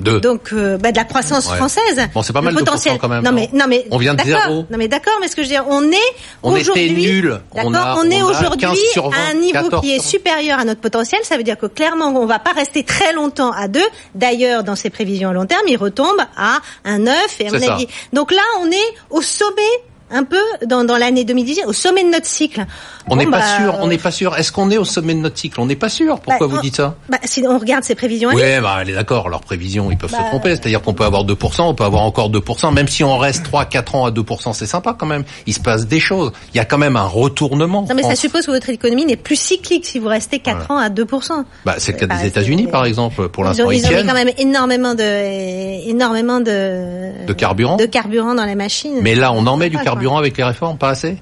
Deux. 0.00 0.18
Donc, 0.20 0.48
euh, 0.52 0.76
bah, 0.76 0.90
de 0.90 0.96
la 0.96 1.04
croissance 1.04 1.48
Ouais. 1.48 1.56
française. 1.56 2.08
Bon, 2.12 2.20
c'est 2.20 2.32
pas 2.32 2.40
mal, 2.40 2.52
2% 2.52 2.58
potentiel. 2.58 2.98
quand 3.00 3.08
même, 3.08 3.22
Non 3.22 3.30
non 3.30 3.36
mais, 3.36 3.48
non 3.52 3.66
mais. 3.68 3.86
On 3.92 3.96
vient 3.96 4.14
de 4.14 4.24
zéro. 4.24 4.66
Non 4.68 4.76
mais 4.76 4.88
d'accord, 4.88 5.12
mais 5.20 5.28
ce 5.28 5.36
que 5.36 5.42
je 5.42 5.46
veux 5.48 5.54
dire, 5.54 5.64
on 5.68 5.84
est 5.84 5.96
On 6.42 6.50
était 6.56 6.62
aujourd'hui. 6.68 6.92
nuls. 6.92 7.40
On 7.54 7.72
a- 7.72 7.94
on, 7.98 8.10
est 8.10 8.20
aujourd'hui 8.22 8.60
15 8.60 8.76
sur 8.92 9.08
20, 9.10 9.16
à 9.16 9.30
un 9.30 9.34
niveau 9.34 9.52
14 9.52 9.82
qui 9.82 9.92
est 9.92 9.98
sur 10.00 10.02
20. 10.02 10.08
supérieur 10.10 10.58
à 10.58 10.64
notre 10.64 10.80
potentiel. 10.80 11.20
Ça 11.22 11.36
veut 11.36 11.44
dire 11.44 11.56
que 11.56 11.66
clairement, 11.66 12.06
on 12.08 12.26
va 12.26 12.40
pas 12.40 12.50
rester 12.52 12.82
très 12.82 13.12
longtemps 13.12 13.52
à 13.52 13.68
deux. 13.68 13.86
D'ailleurs, 14.16 14.64
dans 14.64 14.74
ses 14.74 14.90
prévisions 14.90 15.28
à 15.30 15.32
long 15.32 15.46
terme, 15.46 15.62
il 15.68 15.76
retombe 15.76 16.18
à 16.36 16.58
un 16.84 16.98
9 16.98 17.14
et 17.40 17.46
à 17.48 17.52
mon 17.52 17.62
avis. 17.62 17.86
Donc 18.12 18.32
là, 18.32 18.42
on 18.62 18.66
est 18.72 18.94
au 19.10 19.22
sommet 19.22 19.62
un 20.10 20.24
peu 20.24 20.36
dans, 20.66 20.84
dans 20.84 20.96
l'année 20.96 21.24
2018, 21.24 21.64
au 21.66 21.72
sommet 21.72 22.04
de 22.04 22.10
notre 22.10 22.26
cycle. 22.26 22.64
On 23.06 23.10
Bon, 23.10 23.16
n'est 23.16 23.26
pas 23.30 23.38
bah, 23.38 23.56
sûr, 23.58 23.76
on 23.80 23.86
n'est 23.88 23.98
pas 23.98 24.10
sûr. 24.10 24.36
Est-ce 24.36 24.52
qu'on 24.52 24.70
est 24.70 24.76
au 24.78 24.84
sommet 24.84 25.14
de 25.14 25.18
notre 25.18 25.38
cycle? 25.38 25.60
On 25.60 25.66
n'est 25.66 25.76
pas 25.76 25.88
sûr. 25.88 26.20
Pourquoi 26.20 26.46
bah, 26.46 26.52
vous 26.52 26.58
on- 26.58 26.62
dites 26.62 26.76
ça? 26.76 26.94
bah, 27.08 27.18
si 27.24 27.42
on 27.46 27.58
regarde 27.58 27.84
ses 27.84 27.94
prévisions 27.94 28.30
Oui, 28.32 28.42
bah, 28.62 28.76
elle 28.80 28.90
est 28.90 28.94
d'accord, 28.94 29.28
leurs 29.28 29.40
prévisions, 29.40 29.90
ils 29.90 29.96
peuvent 29.98 30.10
Bah, 30.12 30.18
se 30.24 30.28
tromper. 30.28 30.50
C'est-à-dire 30.50 30.82
qu'on 30.82 30.94
peut 30.94 31.04
avoir 31.04 31.24
2%, 31.24 31.62
on 31.62 31.74
peut 31.74 31.84
avoir 31.84 32.02
encore 32.02 32.30
2%, 32.30 32.72
même 32.72 32.88
si 32.88 33.02
on 33.04 33.18
reste 33.18 33.44
3, 33.44 33.64
4 33.64 33.94
ans 33.94 34.04
à 34.06 34.10
2%, 34.10 34.52
c'est 34.52 34.66
sympa 34.66 34.94
quand 34.98 35.06
même. 35.06 35.24
Il 35.46 35.54
se 35.54 35.60
passe 35.60 35.86
des 35.86 36.00
choses. 36.00 36.32
Il 36.52 36.56
y 36.56 36.60
a 36.60 36.64
quand 36.64 36.78
même 36.78 36.96
un 36.96 37.06
retournement. 37.06 37.84
Non 37.88 37.94
mais 37.94 38.02
ça 38.02 38.14
suppose 38.14 38.46
que 38.46 38.50
votre 38.52 38.70
économie 38.70 39.04
n'est 39.06 39.16
plus 39.16 39.36
cyclique 39.36 39.84
si 39.86 39.98
vous 39.98 40.08
restez 40.08 40.38
4 40.38 40.70
ans 40.70 40.78
à 40.78 40.88
2%. 40.90 41.44
Bah, 41.64 41.74
c'est 41.78 41.92
le 41.92 41.98
cas 41.98 42.06
Bah, 42.06 42.16
des 42.20 42.28
États-Unis, 42.28 42.68
par 42.68 42.84
exemple. 42.84 43.28
Pour 43.28 43.44
Ils 43.44 43.46
l'instant, 43.48 43.64
ont, 43.66 43.70
ils 43.70 43.78
ils 43.78 43.84
ont 43.86 43.88
mis 43.88 43.94
tiennent. 43.94 44.06
quand 44.06 44.14
même 44.14 44.30
énormément 44.38 44.94
de 44.94 45.88
énormément 45.90 46.40
de 46.40 47.26
De 47.26 47.32
carburant 47.32 47.76
de 47.76 47.86
carburant 47.86 48.34
dans 48.34 48.44
les 48.44 48.54
machines. 48.54 48.98
Mais 49.02 49.14
là, 49.14 49.32
on 49.32 49.46
en 49.46 49.56
met 49.56 49.68
du 49.70 49.76
quoi. 49.76 49.84
Carburant 49.94 50.18
avec 50.18 50.36
les 50.36 50.44
réformes, 50.44 50.76
pas 50.78 50.90
assez? 50.90 51.18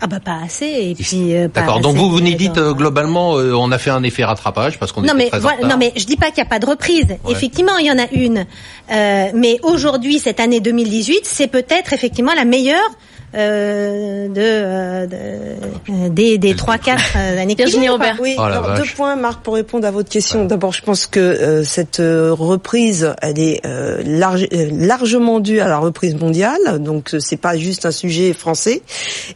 Ah 0.00 0.06
bah 0.06 0.20
pas 0.20 0.38
assez 0.44 0.66
et 0.66 0.94
puis 0.94 1.34
euh, 1.34 1.48
D'accord. 1.48 1.80
Donc 1.80 1.96
vous, 1.96 2.10
vous 2.10 2.20
nous 2.20 2.34
dites 2.34 2.52
dans- 2.56 2.60
euh, 2.60 2.72
globalement, 2.74 3.36
euh, 3.38 3.54
on 3.54 3.72
a 3.72 3.78
fait 3.78 3.88
un 3.90 4.02
effet 4.02 4.22
rattrapage 4.24 4.78
parce 4.78 4.92
qu'on 4.92 5.00
non 5.00 5.14
mais 5.16 5.30
très 5.30 5.38
voilà, 5.40 5.66
non 5.66 5.76
mais 5.78 5.92
je 5.96 6.04
dis 6.04 6.16
pas 6.16 6.26
qu'il 6.26 6.42
n'y 6.42 6.46
a 6.46 6.50
pas 6.50 6.58
de 6.58 6.66
reprise. 6.66 7.16
Effectivement, 7.28 7.78
il 7.78 7.86
y 7.86 7.90
en 7.90 7.98
a 7.98 8.06
une. 8.12 8.44
Euh, 8.90 9.26
mais 9.34 9.58
aujourd'hui, 9.62 10.18
cette 10.18 10.40
année 10.40 10.60
2018, 10.60 11.20
c'est 11.24 11.46
peut-être 11.48 11.92
effectivement 11.92 12.34
la 12.34 12.44
meilleure 12.44 12.90
euh, 13.36 14.28
de, 14.28 14.34
euh, 14.38 15.06
de- 15.06 15.16
euh, 15.16 16.08
des 16.08 16.38
des 16.38 16.54
trois 16.54 16.78
quatre 16.78 17.16
euh, 17.16 17.40
années 17.42 17.56
qui 17.56 17.62
Virginie 17.62 17.88
viennent. 17.88 18.16
Oui, 18.20 18.36
Oh 18.38 18.42
alors, 18.42 18.74
deux 18.76 18.84
points, 18.94 19.16
Marc, 19.16 19.42
pour 19.42 19.54
répondre 19.54 19.84
à 19.88 19.90
votre 19.90 20.08
question. 20.08 20.44
D'abord, 20.44 20.72
je 20.72 20.82
pense 20.82 21.06
que 21.06 21.18
euh, 21.18 21.64
cette 21.64 21.96
reprise, 21.98 23.12
elle 23.22 23.40
est 23.40 23.60
large- 24.04 24.46
largement 24.52 25.40
due 25.40 25.58
à 25.58 25.66
la 25.66 25.78
reprise 25.78 26.14
mondiale, 26.14 26.78
donc 26.78 27.14
euh, 27.14 27.18
c'est 27.18 27.36
pas 27.36 27.56
juste 27.56 27.86
un 27.86 27.90
sujet 27.90 28.32
français. 28.34 28.82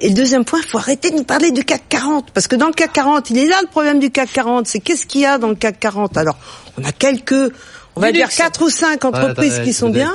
Et 0.01 0.11
le 0.11 0.15
deuxième 0.15 0.45
point, 0.45 0.61
il 0.63 0.69
faut 0.69 0.79
arrêter 0.79 1.11
de 1.11 1.17
nous 1.17 1.25
parler 1.25 1.51
du 1.51 1.65
CAC 1.65 1.83
40, 1.89 2.31
parce 2.33 2.47
que 2.47 2.55
dans 2.55 2.67
le 2.69 2.75
CAC 2.75 2.93
40, 2.93 3.31
il 3.31 3.39
est 3.39 3.47
là 3.49 3.57
le 3.63 3.69
problème 3.69 3.99
du 3.99 4.11
CAC 4.11 4.31
40, 4.33 4.69
c'est 4.69 4.79
qu'est-ce 4.79 5.07
qu'il 5.07 5.23
y 5.23 5.27
a 5.27 5.39
dans 5.39 5.49
le 5.49 5.57
CAC 5.57 5.81
40 5.81 6.17
Alors, 6.19 6.37
on 6.81 6.85
a 6.85 6.93
quelques, 6.93 7.53
on 7.99 8.01
va 8.01 8.13
Du 8.13 8.19
dire 8.19 8.29
quatre 8.31 8.63
ou 8.63 8.71
cinq 8.71 9.05
entreprises 9.05 9.61
qui 9.65 9.73
sont 9.73 9.91
bien, 9.91 10.15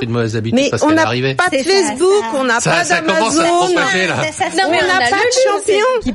mais 0.54 0.69
parce 0.69 0.84
on 0.84 0.91
n'a 0.91 1.04
pas 1.04 1.50
de 1.50 1.58
Facebook, 1.58 2.24
ça. 2.32 2.38
on 2.38 2.43
n'a 2.43 2.60
pas 2.62 2.84
d'Amazon, 2.86 3.43
on 3.65 3.74
n'a 3.74 5.10
pas 5.10 5.17
de 5.17 5.34
champion. 5.43 5.86
qui 6.02 6.13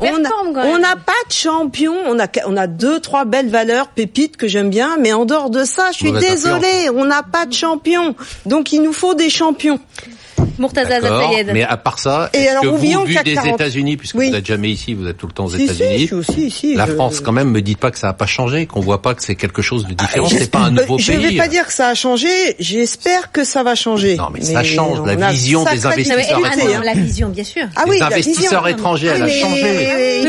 On 0.72 0.78
n'a 0.78 0.96
pas 0.96 1.12
de 1.28 1.32
champion. 1.32 1.94
On 2.06 2.18
a, 2.18 2.26
on 2.46 2.56
a 2.56 2.66
deux, 2.66 3.00
trois 3.00 3.24
belles 3.24 3.50
valeurs, 3.50 3.88
pépites 3.88 4.36
que 4.36 4.48
j'aime 4.48 4.70
bien, 4.70 4.96
mais 4.98 5.12
en 5.12 5.24
dehors 5.24 5.50
de 5.50 5.64
ça, 5.64 5.90
je 5.92 5.98
suis 5.98 6.12
désolée, 6.12 6.90
on 6.94 7.04
n'a 7.04 7.22
pas 7.22 7.46
de 7.46 7.52
champion. 7.52 8.14
Donc 8.46 8.72
il 8.72 8.82
nous 8.82 8.92
faut 8.92 9.14
des 9.14 9.30
champions. 9.30 9.78
Murtaza. 10.58 10.96
Mais 11.52 11.62
à 11.64 11.76
part 11.76 11.98
ça, 11.98 12.30
Et 12.34 12.48
alors, 12.48 12.62
que 12.62 12.68
vous, 12.68 12.78
vu 13.04 13.14
CAC 13.14 13.24
des 13.24 13.34
40. 13.34 13.54
États-Unis, 13.60 13.96
puisque 13.96 14.14
Oui. 14.16 14.26
vous 14.26 14.32
n'êtes 14.32 14.46
jamais 14.46 14.70
ici, 14.70 14.94
vous 14.94 15.06
êtes 15.06 15.16
tout 15.16 15.26
le 15.26 15.32
temps 15.32 15.44
aux 15.46 15.50
Si, 15.50 15.58
si, 15.58 15.64
États-Unis. 15.64 15.98
je 16.00 16.06
suis 16.06 16.14
aussi 16.14 16.40
ici. 16.46 16.74
La 16.74 16.86
je- 16.86 16.92
France, 16.92 17.20
quand 17.20 17.32
même, 17.32 17.50
me 17.50 17.60
dites 17.62 17.78
pas 17.78 17.90
que 17.90 17.98
ça 17.98 18.08
n'a 18.08 18.12
pas 18.12 18.26
changé, 18.26 18.66
qu'on 18.66 18.80
voit 18.80 19.02
pas 19.02 19.14
que 19.14 19.22
c'est 19.22 19.34
quelque 19.36 19.62
chose 19.62 19.86
de 19.86 19.94
différent. 19.94 20.28
c'est 20.28 20.50
pas 20.50 20.60
un 20.60 20.70
nouveau 20.70 20.98
je 20.98 21.12
pays. 21.12 21.26
vais 21.32 21.36
pas 21.36 21.48
dire 21.48 21.66
que 21.66 21.72
ça 21.72 21.88
a 21.88 21.94
changé. 21.94 22.28
J'espère 22.58 23.32
que 23.32 23.44
ça 23.44 23.62
va 23.62 23.74
changer. 23.74 24.16
Non, 24.16 24.28
mais 24.32 24.40
ça 24.42 24.62
change, 24.62 25.06
la 25.06 25.14
vision 25.30 25.64
des 25.64 25.86
investisseurs 25.86 26.18
Ah 26.44 26.54
étrangers. 26.54 26.72
non, 26.74 26.80
hein. 26.80 26.82
la 26.84 26.94
vision, 26.94 27.28
bien 27.28 27.44
sûr. 27.44 27.62
Ah 27.76 27.84
oui, 27.86 27.94
Les 27.94 28.00
la 28.00 28.06
investisseurs 28.06 28.62
vision. 28.64 28.76
étrangers, 28.78 29.06
elle 29.08 29.22
a 29.22 29.26
mais- 29.26 29.40
changé. 29.40 29.62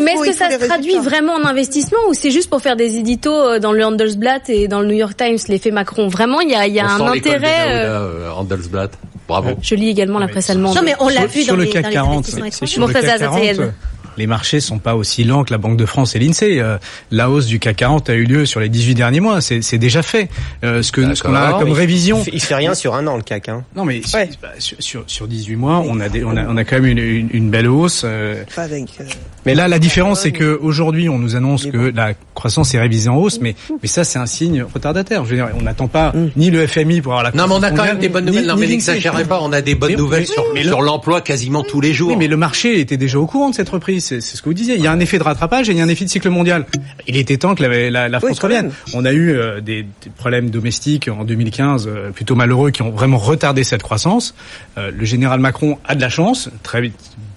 mais 0.02 0.12
est-ce 0.13 0.24
que 0.30 0.34
ça 0.34 0.50
se 0.52 0.65
traduit 0.65 0.98
vraiment 1.00 1.34
en 1.34 1.45
investissement 1.45 1.98
ou 2.10 2.13
c'est 2.13 2.32
juste 2.32 2.50
pour 2.50 2.62
faire 2.62 2.76
des 2.76 2.95
éditos 2.98 3.34
euh, 3.34 3.60
dans 3.60 3.72
le 3.72 3.84
Handelsblatt 3.86 4.50
et 4.50 4.67
dans 4.67 4.82
le 4.82 4.88
New 4.88 4.95
York 4.95 5.15
Times, 5.17 5.38
l'effet 5.48 5.72
Macron? 5.72 6.08
Vraiment, 6.08 6.39
il 6.41 6.50
y 6.50 6.56
a, 6.56 6.67
il 6.67 6.74
y 6.74 6.80
a 6.80 6.88
un 6.88 7.02
intérêt. 7.08 7.67
Euh, 7.69 8.28
euh, 8.28 8.32
Handelsblatt. 8.32 8.91
Bravo. 9.30 9.52
Je 9.62 9.76
lis 9.76 9.88
également 9.89 10.20
la 10.20 10.28
presse 10.28 10.50
allemande. 10.50 10.76
Non 10.76 10.82
mais 10.84 10.96
on 11.00 11.08
l'a 11.08 11.26
vu 11.28 11.44
sur 11.44 11.54
dans 11.54 11.58
le 11.60 11.63
les, 11.63 11.70
CAC 11.70 11.84
dans 11.84 11.89
les 11.89 11.94
40, 11.96 12.13
investissements 12.18 12.42
c'est 12.44 12.48
étrangers. 12.65 12.74
sur 12.74 12.88
le 12.88 12.94
CAC 12.94 13.04
40, 13.20 13.20
Zafayed. 13.20 13.60
euh, 13.62 13.70
les 14.19 14.27
marchés 14.27 14.60
sont 14.60 14.77
pas 14.77 14.95
aussi 14.95 15.23
lents 15.23 15.43
que 15.43 15.51
la 15.51 15.58
Banque 15.58 15.77
de 15.77 15.86
France 15.88 16.15
et 16.15 16.19
l'INSEE. 16.19 16.60
Euh, 16.62 16.77
La 17.12 17.29
hausse 17.32 17.47
du 17.47 17.58
CAC 17.60 17.77
40 17.77 18.10
a 18.10 18.13
eu 18.13 18.25
lieu 18.25 18.45
sur 18.45 18.60
les 18.60 18.69
18 18.69 18.93
derniers 18.93 19.19
mois. 19.19 19.41
C'est 19.41 19.62
c'est 19.63 19.77
déjà 19.79 20.03
fait. 20.03 20.29
Euh, 20.63 20.84
ce 20.84 20.91
que 20.91 21.15
ce 21.15 21.23
qu'on 21.23 21.34
a 21.34 21.53
comme 21.53 21.69
Il 21.69 21.73
révision. 21.73 22.23
Il 22.32 22.41
fait 22.41 22.55
rien 22.55 22.75
sur 22.75 22.93
un 22.93 23.08
an 23.08 23.15
le 23.17 23.23
CAC. 23.23 23.49
Hein. 23.49 23.63
Non 23.75 23.86
mais 23.86 24.01
Ouais. 24.13 24.29
bah, 24.41 24.49
sur, 24.60 24.77
sur 24.79 25.03
sur 25.08 25.27
18 25.27 25.55
mois, 25.55 25.84
on 25.86 25.99
a 25.99 26.10
des, 26.10 26.23
on 26.23 26.38
a 26.38 26.45
on 26.47 26.58
a 26.58 26.63
quand 26.63 26.75
même 26.75 26.86
une, 26.86 26.97
une, 26.99 27.29
une 27.34 27.49
belle 27.49 27.67
hausse. 27.67 28.03
euh, 28.05 28.43
Pas 28.55 28.63
avec, 28.63 28.89
euh, 29.01 29.05
mais 29.45 29.55
là, 29.55 29.67
la 29.67 29.79
différence, 29.79 30.21
c'est 30.21 30.32
que 30.32 30.60
aujourd'hui, 30.62 31.10
on 31.10 31.17
nous 31.17 31.36
annonce 31.36 31.65
que 31.65 31.91
la 31.95 32.13
croissance 32.36 32.73
est 32.75 32.79
révisée 32.79 33.10
en 33.10 33.15
hausse, 33.15 33.39
mais 33.39 33.55
mais 33.82 33.88
ça, 33.88 34.03
c'est 34.03 34.19
un 34.19 34.25
signe 34.25 34.63
retardataire. 34.63 35.23
Je 35.25 35.29
veux 35.29 35.36
dire, 35.38 35.47
on 35.58 35.62
n'attend 35.63 35.88
pas 35.88 36.12
Mm. 36.13 36.29
ni 36.36 36.49
le 36.51 36.67
FMI 36.67 37.01
pour 37.01 37.13
avoir 37.13 37.23
la 37.23 37.32
Non, 37.32 37.47
mais 37.47 37.53
on 37.55 37.63
a 37.63 37.71
quand 37.71 37.84
même 37.86 37.99
des 37.99 38.10
bonnes 38.10 38.25
nouvelles. 38.25 38.45
Non, 38.47 38.55
mais 38.55 38.65
l'INSEE. 38.65 38.71
n'exagérez 38.93 39.23
pas, 39.25 39.39
on 39.41 39.53
a 39.53 39.62
des 39.62 39.75
bonnes 39.75 39.95
nouvelles 39.95 40.27
sur, 40.27 40.43
l'emploi 40.82 41.21
quasiment 41.21 41.63
tous 41.63 41.79
les 41.82 41.93
jours. 41.93 42.10
Oui, 42.10 42.15
mais 42.17 42.27
le 42.27 42.38
marché 42.38 42.79
était 42.79 42.97
déjà 42.97 43.19
au 43.19 43.25
courant 43.27 43.49
de 43.51 43.55
cette 43.55 43.69
reprise. 43.69 44.09
C'est 44.10 44.22
ce 44.22 44.41
que 44.41 44.50
vous 44.50 44.56
disiez. 44.56 44.76
Il 44.76 44.82
y 44.82 44.88
a 44.88 44.91
un 44.91 45.00
effet 45.00 45.19
de 45.19 45.24
rattrapage 45.24 45.69
et 45.69 45.74
il 45.74 45.78
y 45.78 45.82
a 45.82 45.84
un 45.84 45.89
effet 45.89 46.06
de 46.06 46.10
cycle 46.10 46.30
mondial. 46.30 46.65
Il 47.08 47.15
était 47.15 47.38
temps 47.38 47.54
que 47.54 47.63
la, 47.63 47.89
la, 47.89 48.10
la 48.10 48.17
Oui, 48.17 48.26
France 48.26 48.39
revienne. 48.39 48.72
On 48.93 49.06
a 49.06 49.12
eu 49.12 49.32
euh, 49.32 49.62
des, 49.62 49.84
des 49.84 50.10
problèmes 50.15 50.50
domestiques 50.50 51.08
en 51.08 51.24
2015 51.24 51.88
euh, 51.88 52.10
plutôt 52.10 52.36
malheureux 52.36 52.72
qui 52.72 52.82
ont 52.82 52.89
vraiment 52.89 53.17
retardé 53.17 53.63
cette 53.63 53.84
croissance. 53.84 54.34
Euh, 54.78 54.91
le 54.91 55.06
général 55.06 55.39
Macron 55.39 55.78
a 55.86 55.95
de 55.95 56.02
la 56.02 56.10
chance, 56.10 56.50
très 56.63 56.91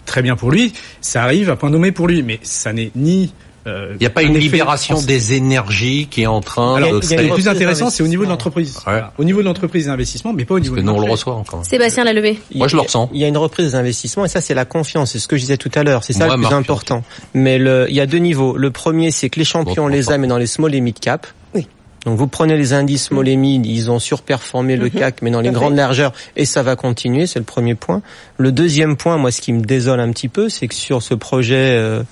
très 0.07 0.23
bien 0.23 0.35
pour 0.35 0.51
lui. 0.51 0.73
Ça 1.01 1.23
arrive 1.23 1.51
à 1.51 1.57
point 1.57 1.71
nommé 1.71 1.93
pour 1.93 2.09
lui, 2.09 2.23
mais 2.23 2.41
ça 2.43 2.73
n'est 2.73 2.91
ni 2.97 3.33
Il 3.67 3.99
n'y 4.01 4.07
a 4.07 4.11
pas 4.11 4.23
un 4.23 4.27
une 4.27 4.39
libération 4.39 5.01
des 5.01 5.35
énergies 5.35 6.09
qui 6.11 6.23
est 6.23 6.27
en 6.27 6.41
train 6.41 6.77
Alors, 6.77 7.01
de 7.01 7.23
le 7.23 7.35
plus 7.35 7.49
intéressant, 7.49 7.91
c'est 7.91 8.03
au 8.03 8.09
niveau 8.09 8.25
de 8.25 8.31
l'entreprise. 8.31 8.77
Ouais. 8.79 8.83
Voilà. 8.85 9.13
Au 9.19 9.25
niveau 9.25 9.41
de 9.41 9.47
l'entreprise 9.47 9.87
d'investissement, 9.87 10.33
mais 10.33 10.45
pas 10.45 10.55
au 10.55 10.61
niveau 10.61 10.75
que 10.75 10.81
du 10.81 10.87
nous 10.87 10.93
on 10.93 11.01
le 11.01 11.11
reçoit 11.11 11.35
encore. 11.35 11.65
Sébastien 11.65 12.05
Lalevé. 12.05 12.39
Moi, 12.55 12.69
je 12.69 12.77
le 12.77 12.83
ressens. 12.83 13.11
Il 13.13 13.21
y 13.21 13.25
a 13.25 13.29
une 13.29 13.37
reprise 13.37 13.73
d'investissement 13.73 14.25
et 14.25 14.29
ça 14.29 14.41
c'est 14.41 14.55
la 14.55 14.65
confiance, 14.65 15.13
c'est 15.13 15.19
ce 15.19 15.29
que 15.29 15.37
je 15.37 15.43
disais 15.43 15.57
tout 15.57 15.71
à 15.75 15.83
l'heure, 15.83 16.05
c'est 16.05 16.13
ça 16.13 16.27
Moi, 16.27 16.37
le 16.37 16.43
plus 16.43 16.51
Marc, 16.51 16.55
important. 16.55 17.05
Mais 17.35 17.59
le, 17.59 17.87
il 17.89 17.95
y 17.95 18.01
a 18.01 18.07
deux 18.07 18.19
niveaux. 18.19 18.57
Le 18.57 18.71
premier 18.71 19.11
c'est 19.11 19.29
que 19.29 19.39
les 19.39 19.45
champions 19.45 19.85
on 19.85 19.89
les 19.89 20.11
a 20.11 20.19
mais 20.19 20.27
dans 20.27 20.39
les 20.39 20.47
small 20.47 20.75
et 20.75 20.81
mid 20.81 20.99
cap. 20.99 21.27
Oui. 21.55 21.67
Donc 22.05 22.19
vous 22.19 22.27
prenez 22.27 22.57
les 22.57 22.73
indices 22.73 23.05
small 23.05 23.29
et 23.29 23.37
mid, 23.37 23.65
ils 23.65 23.91
ont 23.91 23.99
surperformé 23.99 24.77
le 24.77 24.89
CAC 24.89 25.23
mais 25.23 25.31
dans 25.31 25.41
les 25.41 25.51
grandes 25.51 25.77
largeurs 25.77 26.13
et 26.37 26.45
ça 26.45 26.63
va 26.63 26.77
continuer, 26.77 27.27
c'est 27.27 27.39
le 27.39 27.45
premier 27.45 27.75
point. 27.75 28.03
Le 28.39 28.51
deuxième 28.51 28.97
point, 28.97 29.17
moi 29.19 29.31
ce 29.31 29.41
qui 29.41 29.53
me 29.53 29.63
désole 29.63 30.01
un 30.01 30.11
petit 30.11 30.29
peu, 30.29 30.49
c'est 30.49 30.69
que 30.69 30.75
sur 30.75 31.03
ce 31.03 31.15
projet 31.15 31.77
euh, 31.77 32.03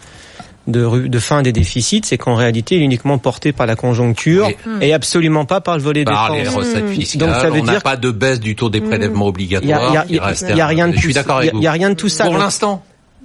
de, 0.71 1.19
fin 1.19 1.43
des 1.43 1.53
déficits, 1.53 2.03
c'est 2.05 2.19
qu'en 2.19 2.35
réalité 2.35 2.77
il 2.77 2.83
est 2.83 2.85
uniquement 2.85 3.19
porté 3.19 3.53
par 3.53 3.67
la 3.67 3.77
conjoncture 3.77 4.49
Et- 4.81 4.89
et 4.89 4.93
absolument 4.95 5.45
pas 5.45 5.61
par 5.61 5.77
le 5.77 5.83
volet 5.83 6.05
Par 6.05 6.33
les 6.33 6.49
recettes 6.49 6.89
fiscales, 6.89 7.29
Donc, 7.29 7.37
ça 7.41 7.51
veut 7.51 7.61
on 7.61 7.65
n'a 7.65 7.73
dire- 7.75 7.83
pas 7.83 7.97
de 7.97 8.11
baisse 8.11 8.41
du 8.41 8.57
taux 8.57 8.71
des 8.71 8.81
prélèvements 8.81 9.25
Il 9.37 9.51
y 9.51 9.55
a, 9.55 9.59
obligatoires. 9.59 10.07
il 10.09 10.17
y 10.17 10.19
a- 10.21 10.57
y 10.57 10.63
rien 10.63 10.89
de 10.89 10.95
Je 10.95 10.99
suis 10.99 11.09
tout 11.09 11.15
ça. 11.15 11.23
d'accord 11.23 11.43
Il 11.43 11.47
y 11.47 11.49
avec 11.49 11.55
a- 11.55 11.59
il 11.59 11.63
y 11.63 11.67
a 11.67 11.71
vous. 11.71 11.79
rien 11.79 11.91
de 11.91 11.95
tout 11.95 12.09
ça. 12.09 12.25
Pour 12.25 12.39
l'instant. 12.39 12.83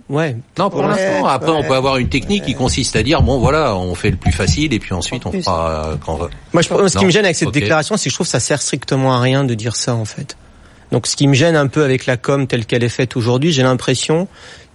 Ouais. 0.08 0.38
Non, 0.60 0.70
pour 0.70 0.82
Ouais, 0.82 0.88
l'instant. 0.90 1.26
Après, 1.26 1.50
on 1.52 1.64
peut 1.64 1.74
avoir 1.74 1.98
une 1.98 2.10
technique 2.10 2.44
qui 2.46 2.54
consiste 2.54 2.96
à 2.96 3.02
dire 3.02 3.24
bon, 3.24 3.40
voilà, 3.40 3.76
on 3.76 3.96
fait 3.96 4.12
le 4.12 4.18
plus 4.18 4.32
facile 4.32 4.72
et 4.72 4.78
puis 4.80 4.94
ensuite 4.94 5.26
En 5.26 5.32
on 5.34 5.42
fera 5.42 5.70
euh, 5.88 5.96
quand. 6.06 6.20
Moi, 6.54 6.62
je, 6.62 6.68
ce 6.88 6.98
qui 6.98 7.06
me 7.06 7.10
gêne 7.10 7.26
avec 7.26 7.36
cette 7.36 7.50
déclaration, 7.52 7.98
c'est 7.98 8.06
que 8.06 8.12
je 8.12 8.16
trouve 8.16 8.28
que 8.28 8.32
ça 8.32 8.40
sert 8.40 8.62
strictement 8.62 9.14
à 9.14 9.20
rien 9.20 9.44
de 9.44 9.54
dire 9.56 9.76
ça, 9.76 9.96
en 9.96 10.06
fait. 10.06 10.38
Donc, 10.92 11.08
ce 11.08 11.16
qui 11.16 11.28
me 11.28 11.34
gêne 11.34 11.56
un 11.56 11.66
peu 11.66 11.84
avec 11.84 12.06
la 12.06 12.18
com 12.18 12.46
telle 12.46 12.68
qu'elle 12.68 12.84
est 12.84 12.90
faite 12.90 13.16
aujourd'hui, 13.18 13.52
j'ai 13.52 13.64
l'impression 13.64 14.28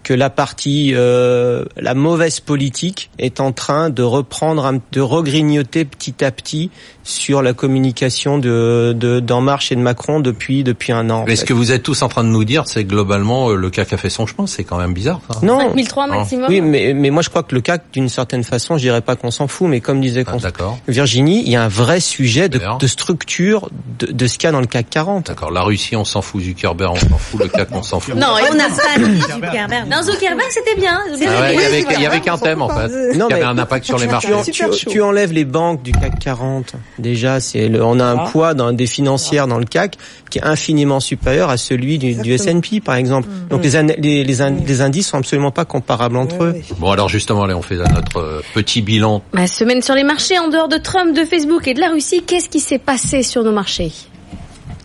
que 0.03 0.15
la 0.15 0.31
partie, 0.31 0.93
euh, 0.95 1.65
la 1.77 1.95
mauvaise 1.95 2.41
politique 2.41 3.11
est 3.19 3.41
en 3.41 3.53
train 3.53 3.91
de 3.91 4.03
reprendre, 4.03 4.73
de 4.93 5.01
regrignoter 5.01 5.85
petit 5.85 6.25
à 6.25 6.31
petit 6.31 6.71
sur 7.03 7.43
la 7.43 7.53
communication 7.53 8.39
de 8.39 8.95
de 8.97 9.21
d'En 9.21 9.41
Marche 9.41 9.73
et 9.73 9.77
de 9.77 9.81
Macron 9.81 10.21
depuis 10.21 10.65
depuis 10.65 10.93
un 10.93 11.11
an. 11.11 11.25
Mais 11.27 11.37
ce 11.37 11.41
fait. 11.43 11.49
que 11.49 11.53
vous 11.53 11.73
êtes 11.73 11.83
tous 11.83 12.03
en 12.03 12.09
train 12.09 12.25
de 12.25 12.29
nous 12.29 12.45
dire, 12.45 12.65
c'est 12.67 12.85
que 12.85 12.89
globalement 12.91 13.51
euh, 13.51 13.57
le 13.57 13.71
CAC 13.71 13.93
a 13.93 13.97
fait 13.97 14.11
son 14.11 14.27
chemin. 14.27 14.47
C'est 14.47 14.65
quand 14.65 14.79
même 14.79 14.95
bizarre. 14.95 15.21
Ça. 15.31 15.41
non, 15.43 15.59
5003 15.61 16.07
Non. 16.07 16.15
maximum. 16.15 16.47
oui, 16.49 16.61
mais 16.61 16.95
mais 16.95 17.11
moi 17.11 17.23
je 17.23 17.29
crois 17.31 17.43
que 17.43 17.55
le 17.55 17.61
CAC, 17.61 17.85
d'une 17.93 18.09
certaine 18.09 18.45
façon, 18.45 18.77
je 18.77 18.83
dirais 18.83 19.01
pas 19.03 19.17
qu'on 19.17 19.31
s'en 19.31 19.49
fout, 19.49 19.69
mais 19.69 19.81
comme 19.81 20.01
disait 20.01 20.25
Ah. 20.27 20.75
Virginie, 20.89 21.43
il 21.45 21.53
y 21.53 21.57
a 21.57 21.65
un 21.65 21.69
vrai 21.69 22.01
sujet 22.01 22.49
de, 22.49 22.61
structure 22.87 23.69
de, 23.99 24.07
de 24.07 24.27
ce 24.27 24.39
qu'il 24.39 24.47
y 24.47 24.49
a 24.49 24.53
dans 24.53 24.61
le 24.61 24.67
CAC 24.67 24.89
40. 24.91 25.27
D'accord. 25.27 25.51
La 25.51 25.63
Russie, 25.63 25.97
on 25.97 26.05
s'en 26.05 26.23
fout. 26.23 26.43
Zuckerberg, 26.43 26.93
on 26.95 27.09
s'en 27.09 27.19
fout. 27.19 27.41
Le 27.41 27.49
CAC, 27.49 27.69
on 27.73 27.83
s'en 27.83 28.01
fout. 28.01 28.15
Non, 28.15 28.29
On 28.51 28.55
n'a 28.55 28.69
pas 28.69 28.99
mis 28.99 29.21
Zuckerberg. 29.21 29.89
Non, 29.90 30.03
Zuckerberg, 30.03 30.48
c'était 30.50 30.76
bien. 30.76 31.00
Ah 31.07 31.11
ouais, 31.11 31.16
il 31.18 31.55
y 31.55 31.57
Oui, 31.57 31.64
avait, 31.64 31.85
il 31.96 32.03
y 32.03 32.07
avait 32.07 32.20
qu'un 32.20 32.38
thème 32.38 32.62
en 32.62 32.68
fait, 32.68 33.14
Non, 33.16 33.26
qui 33.26 33.33
avait 33.35 33.42
mais- 33.42 33.48
un 33.48 33.59
impact 33.59 33.85
sur 33.87 33.98
les 33.98 34.07
Tu 34.07 34.11
marchés. 34.11 34.29
tu, 34.53 34.87
tu- 34.87 35.00
enlèves 35.03 35.33
les 35.33 35.44
banques 35.44 35.83
du 35.83 35.92
CAC 35.92 36.18
40. 36.18 36.72
Déjà, 36.98 37.40
c'est 37.40 37.68
le, 37.68 37.83
on 37.85 37.98
a 38.00 38.05
un 38.05 38.18
Ah. 38.18 38.29
poids 38.31 38.55
dans 38.55 38.72
des 38.72 38.87
financières 38.87 39.46
dans 39.46 39.59
le 39.59 39.64
CAC 39.64 39.96
qui 40.31 40.38
est 40.38 40.44
infiniment 40.44 41.00
supérieur 41.00 41.50
à 41.50 41.57
celui 41.57 41.98
du, 41.98 42.14
du. 42.14 42.33
S&P, 42.33 42.81
par 42.81 42.94
exemple. 42.94 43.29
Donc 43.50 43.62
les, 43.64 43.76
an- 43.76 43.87
les, 43.98 44.22
les, 44.24 44.42
in- 44.42 44.57
les 44.66 44.81
indices 44.81 45.09
sont 45.09 45.18
absolument 45.18 45.50
pas 45.50 45.64
comparables 45.64 46.16
entre 46.16 46.44
eux. 46.44 46.55
Bon 46.79 46.90
alors 46.92 47.09
justement, 47.09 47.42
allez, 47.44 47.55
on 47.55 47.62
fait 47.62 47.76
notre 47.76 48.18
euh, 48.18 48.40
petit 48.55 48.83
bilan. 48.83 49.22
Ma 49.33 49.46
semaine 49.46 49.83
sur 49.83 49.94
les 49.94 50.05
marchés 50.05 50.38
en 50.38 50.48
dehors 50.48 50.68
de 50.68 50.76
Trump, 50.76 51.16
de 51.16 51.24
Facebook 51.24 51.66
et 51.66 51.74
de 51.74 51.81
la 51.81 51.88
Russie, 51.90 52.22
qu'est-ce 52.26 52.48
qui 52.48 52.61
s'est 52.61 52.79
passé 52.79 53.22
sur 53.22 53.42
nos 53.42 53.53
marchés? 53.53 53.90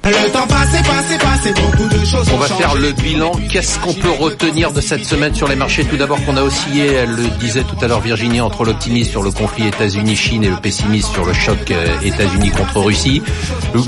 Le 0.05 0.31
temps 0.31 0.45
passé, 0.45 0.77
passé, 0.83 1.17
passé, 1.17 1.53
beaucoup 1.59 1.89
de 1.89 2.05
choses 2.05 2.29
On 2.31 2.37
va 2.37 2.45
faire 2.45 2.75
le 2.75 2.91
bilan. 2.91 3.31
Qu'est-ce 3.49 3.79
qu'on 3.79 3.93
peut 3.95 4.11
retenir 4.11 4.71
de 4.71 4.79
cette 4.79 5.03
semaine 5.03 5.33
sur 5.33 5.47
les 5.47 5.55
marchés? 5.55 5.83
Tout 5.83 5.97
d'abord 5.97 6.23
qu'on 6.23 6.37
a 6.37 6.43
oscillé, 6.43 6.85
elle 6.85 7.09
le 7.09 7.27
disait 7.39 7.63
tout 7.63 7.83
à 7.83 7.87
l'heure 7.87 8.01
Virginie, 8.01 8.39
entre 8.39 8.65
l'optimisme 8.65 9.09
sur 9.09 9.23
le 9.23 9.31
conflit 9.31 9.65
États-Unis-Chine 9.65 10.43
et 10.43 10.49
le 10.49 10.57
pessimisme 10.57 11.11
sur 11.11 11.25
le 11.25 11.33
choc 11.33 11.71
euh, 11.71 11.99
États-Unis 12.03 12.51
contre 12.51 12.81
Russie. 12.81 13.23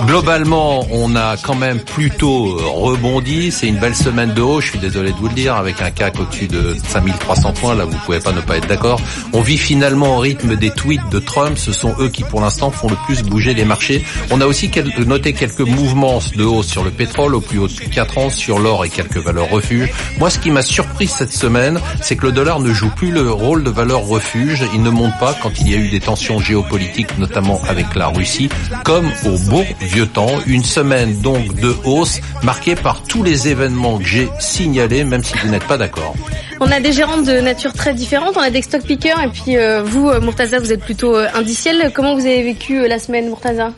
Globalement, 0.08 0.88
on 0.90 1.16
a 1.16 1.38
quand 1.38 1.54
même 1.54 1.82
plutôt 1.82 2.58
euh, 2.58 2.64
rebondi. 2.66 3.52
C'est 3.52 3.68
une 3.68 3.78
belle 3.78 3.96
semaine 3.96 4.34
de 4.34 4.42
haut, 4.42 4.60
je 4.60 4.72
suis 4.72 4.80
désolé 4.80 5.12
de 5.12 5.18
vous 5.18 5.28
le 5.28 5.36
dire, 5.36 5.56
avec 5.56 5.84
un 5.84 5.92
CAC 5.92 6.20
au-dessus 6.20 6.48
de 6.48 6.76
5300 6.88 7.54
points. 7.54 7.76
Là, 7.76 7.86
vous 7.86 7.98
pouvez 8.08 8.22
pas 8.22 8.32
ne 8.32 8.42
pas 8.42 8.58
être 8.58 8.68
d'accord. 8.68 9.00
On 9.34 9.42
vit 9.42 9.60
finalement 9.60 10.18
au 10.18 10.20
rythme 10.20 10.56
des 10.56 10.72
tweets 10.72 11.10
de 11.12 11.20
Trump. 11.20 11.60
Ce 11.60 11.72
sont 11.72 11.94
eux 12.00 12.10
qui, 12.10 12.24
pour 12.24 12.42
l'instant, 12.42 12.72
font 12.72 12.90
le 12.90 12.98
plus 13.06 13.22
bouger 13.22 13.54
les 13.54 13.66
marchés. 13.66 14.04
On 14.32 14.42
a 14.42 14.48
aussi 14.48 14.72
noté 15.06 15.34
quelques 15.34 15.60
mouvements 15.60 16.07
de 16.08 16.44
hausse 16.44 16.68
sur 16.68 16.84
le 16.84 16.92
pétrole 16.92 17.36
au 17.36 17.42
plus 17.42 17.60
haut 17.60 17.68
de 17.68 17.74
4 17.74 18.18
ans, 18.18 18.30
sur 18.30 18.60
l'or 18.60 18.86
et 18.86 18.90
quelques 18.90 19.18
valeurs 19.18 19.50
refuges. 19.50 19.92
Moi, 20.20 20.30
ce 20.30 20.40
qui 20.40 20.52
m'a 20.52 20.62
surpris 20.62 21.08
cette 21.08 21.34
semaine, 21.34 21.80
c'est 22.02 22.16
que 22.16 22.26
le 22.26 22.32
dollar 22.32 22.62
ne 22.62 22.74
joue 22.74 22.90
plus 22.90 23.12
le 23.12 23.30
rôle 23.30 23.64
de 23.64 23.70
valeur 23.70 24.06
refuge. 24.08 24.64
Il 24.74 24.84
ne 24.84 24.90
monte 24.90 25.18
pas 25.20 25.36
quand 25.42 25.60
il 25.60 25.70
y 25.70 25.76
a 25.76 25.78
eu 25.78 25.90
des 25.90 26.00
tensions 26.00 26.40
géopolitiques, 26.40 27.18
notamment 27.18 27.62
avec 27.68 27.94
la 27.96 28.08
Russie, 28.08 28.50
comme 28.86 29.12
au 29.26 29.38
bon 29.50 29.66
vieux 29.82 30.08
temps. 30.08 30.32
Une 30.48 30.64
semaine 30.64 31.20
donc 31.20 31.56
de 31.56 31.76
hausse 31.84 32.22
marquée 32.42 32.76
par 32.76 33.04
tous 33.04 33.24
les 33.24 33.50
événements 33.50 33.98
que 33.98 34.06
j'ai 34.06 34.30
signalés, 34.40 35.04
même 35.04 35.24
si 35.24 35.38
vous 35.38 35.50
n'êtes 35.50 35.68
pas 35.68 35.78
d'accord. 35.78 36.16
On 36.60 36.72
a 36.72 36.80
des 36.80 36.92
gérants 36.92 37.22
de 37.22 37.40
nature 37.40 37.74
très 37.74 37.94
différente. 37.94 38.36
On 38.36 38.42
a 38.42 38.50
des 38.50 38.62
stock 38.62 38.82
pickers 38.84 39.22
et 39.22 39.30
puis 39.30 39.58
euh, 39.58 39.84
vous, 39.84 40.10
euh, 40.10 40.20
Murtaza, 40.22 40.60
vous 40.60 40.72
êtes 40.72 40.82
plutôt 40.82 41.16
euh, 41.16 41.28
indiciel. 41.36 41.92
Comment 41.94 42.16
vous 42.16 42.26
avez 42.26 42.44
vécu 42.44 42.88
la 42.88 42.98
semaine, 42.98 43.26
Murtaza? 43.26 43.74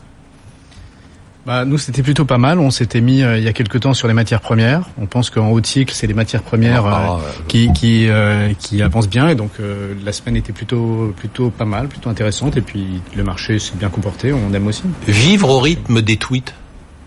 Bah, 1.45 1.65
nous, 1.65 1.77
c'était 1.77 2.03
plutôt 2.03 2.25
pas 2.25 2.37
mal. 2.37 2.59
On 2.59 2.69
s'était 2.69 3.01
mis 3.01 3.23
euh, 3.23 3.37
il 3.37 3.43
y 3.43 3.47
a 3.47 3.53
quelque 3.53 3.77
temps 3.77 3.93
sur 3.93 4.07
les 4.07 4.13
matières 4.13 4.41
premières. 4.41 4.83
On 5.01 5.05
pense 5.05 5.29
qu'en 5.29 5.49
haut 5.49 5.63
cycle, 5.63 5.93
c'est 5.93 6.05
les 6.05 6.13
matières 6.13 6.43
premières 6.43 6.85
Ah, 6.85 7.13
euh, 7.13 7.15
euh, 7.15 7.43
qui 7.47 7.71
qui 7.73 8.07
euh, 8.09 8.53
qui 8.59 8.81
avancent 8.81 9.09
bien. 9.09 9.29
Et 9.29 9.35
donc 9.35 9.51
euh, 9.59 9.93
la 10.03 10.11
semaine 10.11 10.35
était 10.35 10.53
plutôt 10.53 11.13
plutôt 11.17 11.49
pas 11.49 11.65
mal, 11.65 11.87
plutôt 11.87 12.09
intéressante. 12.09 12.57
Et 12.57 12.61
puis 12.61 13.01
le 13.15 13.23
marché 13.23 13.57
s'est 13.57 13.75
bien 13.77 13.89
comporté. 13.89 14.33
On 14.33 14.53
aime 14.53 14.67
aussi. 14.67 14.83
Vivre 15.07 15.49
au 15.49 15.59
rythme 15.59 16.01
des 16.01 16.17
tweets, 16.17 16.53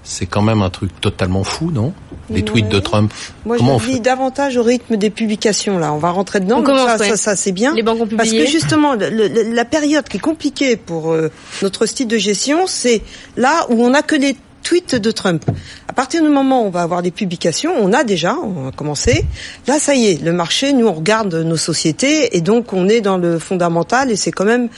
c'est 0.04 0.26
quand 0.26 0.42
même 0.42 0.62
un 0.62 0.70
truc 0.70 0.90
totalement 1.00 1.44
fou, 1.44 1.70
non? 1.70 1.92
Les 2.30 2.42
tweets 2.44 2.68
de. 2.68 2.78
Trump. 2.80 3.12
Moi, 3.44 3.56
Comment 3.58 3.76
on 3.76 3.78
je 3.78 3.86
vis 3.86 4.00
davantage 4.00 4.56
au 4.56 4.62
rythme 4.62 4.96
des 4.96 5.10
publications. 5.10 5.78
Là, 5.78 5.92
on 5.92 5.98
va 5.98 6.10
rentrer 6.10 6.40
dedans. 6.40 6.62
On 6.66 6.76
ça, 6.86 6.98
ça, 6.98 7.16
ça, 7.16 7.36
c'est 7.36 7.52
bien. 7.52 7.74
Les 7.74 7.82
banques 7.82 8.00
ont 8.00 8.06
Parce 8.06 8.28
publié. 8.30 8.44
que 8.46 8.50
justement, 8.50 8.94
le- 8.94 9.10
le- 9.10 9.54
la 9.54 9.64
période 9.64 10.08
qui 10.08 10.16
est 10.16 10.20
compliquée 10.20 10.76
pour 10.76 11.12
euh, 11.12 11.30
notre 11.62 11.86
style 11.86 12.08
de 12.08 12.16
gestion, 12.18 12.66
c'est 12.66 13.02
là 13.36 13.66
où 13.68 13.84
on 13.84 13.90
n'a 13.90 14.02
que 14.02 14.16
les 14.16 14.36
tweets 14.62 14.94
de 14.94 15.10
Trump. 15.10 15.44
À 15.88 15.92
partir 15.92 16.22
du 16.22 16.28
moment 16.28 16.62
où 16.62 16.66
on 16.66 16.70
va 16.70 16.82
avoir 16.82 17.02
des 17.02 17.10
publications, 17.10 17.72
on 17.78 17.92
a 17.92 18.02
déjà, 18.04 18.36
on 18.36 18.68
a 18.68 18.72
commencé. 18.72 19.24
Là, 19.66 19.78
ça 19.78 19.94
y 19.94 20.06
est, 20.06 20.22
le 20.22 20.32
marché, 20.32 20.72
nous, 20.72 20.86
on 20.86 20.92
regarde 20.94 21.34
nos 21.34 21.56
sociétés 21.56 22.36
et 22.36 22.40
donc 22.40 22.72
on 22.72 22.88
est 22.88 23.00
dans 23.00 23.18
le 23.18 23.38
fondamental 23.38 24.10
et 24.10 24.16
c'est 24.16 24.30
quand 24.32 24.44
même, 24.44 24.68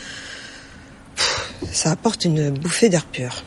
pff, 1.16 1.52
ça 1.72 1.90
apporte 1.90 2.24
une 2.24 2.50
bouffée 2.50 2.88
d'air 2.88 3.04
pur. 3.04 3.42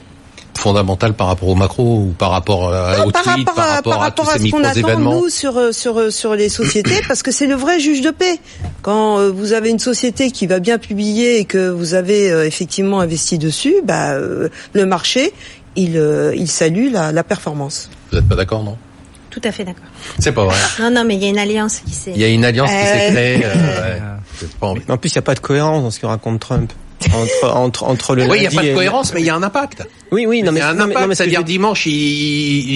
Fondamental 0.67 1.13
par 1.13 1.27
rapport 1.27 1.47
au 1.49 1.55
macro 1.55 1.83
ou 1.83 2.13
par 2.17 2.31
rapport 2.31 2.67
euh, 2.67 3.05
au 3.05 3.11
par 3.11 3.23
tweet, 3.23 3.47
rapport 3.47 3.55
par 3.55 3.77
à, 3.77 3.81
par 3.81 3.93
à 3.93 3.97
rapport 3.97 4.29
à 4.29 4.37
ce 4.37 4.49
qu'on 4.51 4.63
attend 4.63 4.99
nous 4.99 5.29
sur 5.29 5.73
sur 5.73 6.11
sur 6.11 6.35
les 6.35 6.49
sociétés 6.49 7.01
parce 7.07 7.23
que 7.23 7.31
c'est 7.31 7.47
le 7.47 7.55
vrai 7.55 7.79
juge 7.79 8.01
de 8.01 8.11
paix. 8.11 8.37
Quand 8.81 9.17
euh, 9.19 9.31
vous 9.31 9.53
avez 9.53 9.69
une 9.69 9.79
société 9.79 10.29
qui 10.29 10.45
va 10.45 10.59
bien 10.59 10.77
publier 10.77 11.39
et 11.39 11.45
que 11.45 11.69
vous 11.69 11.93
avez 11.93 12.29
euh, 12.31 12.45
effectivement 12.45 12.99
investi 12.99 13.37
dessus, 13.37 13.75
bah 13.85 14.11
euh, 14.11 14.49
le 14.73 14.85
marché 14.85 15.31
il 15.77 15.97
euh, 15.97 16.35
il 16.35 16.49
salue 16.49 16.91
la, 16.91 17.11
la 17.13 17.23
performance. 17.23 17.89
Vous 18.11 18.17
n'êtes 18.17 18.27
pas 18.27 18.35
d'accord, 18.35 18.63
non? 18.63 18.77
Tout 19.29 19.41
à 19.43 19.51
fait 19.51 19.63
d'accord. 19.63 19.85
C'est 20.19 20.31
pas 20.31 20.45
vrai. 20.45 20.55
Non, 20.79 20.89
non, 20.91 21.03
mais 21.05 21.15
il 21.15 21.23
y 21.23 21.27
a 21.27 21.29
une 21.29 21.37
alliance 21.37 21.79
qui 21.85 21.93
s'est... 21.93 22.11
Il 22.15 22.19
y 22.19 22.23
a 22.23 22.27
une 22.27 22.43
alliance 22.43 22.71
qui 22.71 22.75
s'est 22.75 23.11
créée. 23.11 23.41
euh, 23.45 23.99
pas 24.59 24.67
En 24.67 24.97
plus, 24.97 25.09
il 25.11 25.17
n'y 25.17 25.19
a 25.19 25.21
pas 25.21 25.35
de 25.35 25.39
cohérence 25.39 25.83
dans 25.83 25.91
ce 25.91 25.99
que 25.99 26.07
raconte 26.07 26.39
Trump. 26.39 26.73
Entre, 27.13 27.55
entre, 27.55 27.83
entre 27.85 28.15
le 28.15 28.25
Oui, 28.27 28.37
il 28.37 28.41
n'y 28.41 28.47
a 28.47 28.51
pas 28.51 28.61
de 28.63 28.67
et- 28.69 28.73
cohérence, 28.73 29.13
mais 29.13 29.21
il 29.21 29.25
y 29.25 29.29
a 29.29 29.35
un 29.35 29.43
impact. 29.43 29.87
Oui, 30.11 30.25
oui, 30.27 30.43
non, 30.43 30.51
mais 30.51 30.61
un 30.61 30.79
impact, 30.79 30.99
non, 31.01 31.07
mais 31.07 31.15
c'est-à-dire 31.15 31.43
dimanche, 31.43 31.85
il, 31.85 31.91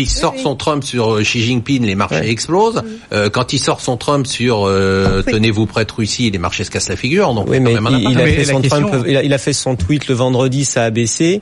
il 0.02 0.10
sort 0.10 0.36
son 0.42 0.56
Trump 0.56 0.84
sur 0.84 1.16
euh, 1.16 1.22
Xi 1.22 1.42
Jinping, 1.42 1.86
les 1.86 1.96
marchés 1.96 2.16
Ouais. 2.16 2.30
explosent. 2.30 2.82
Euh, 3.14 3.30
quand 3.30 3.54
il 3.54 3.60
sort 3.60 3.82
son 3.82 3.98
Trump 3.98 4.28
sur 4.28 4.66
euh, 4.66 5.22
Oui. 5.26 5.34
tenez-vous 5.34 5.66
prête 5.66 5.92
Russie, 5.92 6.30
les 6.32 6.38
marchés 6.38 6.64
se 6.64 6.72
cassent 6.72 6.90
la 6.90 6.96
figure. 6.96 7.34
Donc 7.34 7.48
Oui, 7.50 7.58
il 7.58 7.64
y 7.64 7.68
a 7.68 7.70
mais 7.70 7.76
quand 7.76 7.82
même 7.82 7.94
un 7.94 8.00
il, 8.00 8.08
impact. 8.08 8.16
il 8.16 8.22
a 8.22 8.26
Mais 8.26 8.32
fait 8.34 8.44
la 8.46 8.54
son 8.54 8.62
question- 8.62 8.88
Trump, 8.90 9.06
il 9.08 9.18
a, 9.18 9.24
il 9.24 9.34
a 9.34 9.38
fait 9.38 9.54
son 9.54 9.76
tweet 9.76 10.08
le 10.08 10.16
vendredi, 10.16 10.66
ça 10.66 10.84
a 10.84 10.90
baissé. 10.90 11.42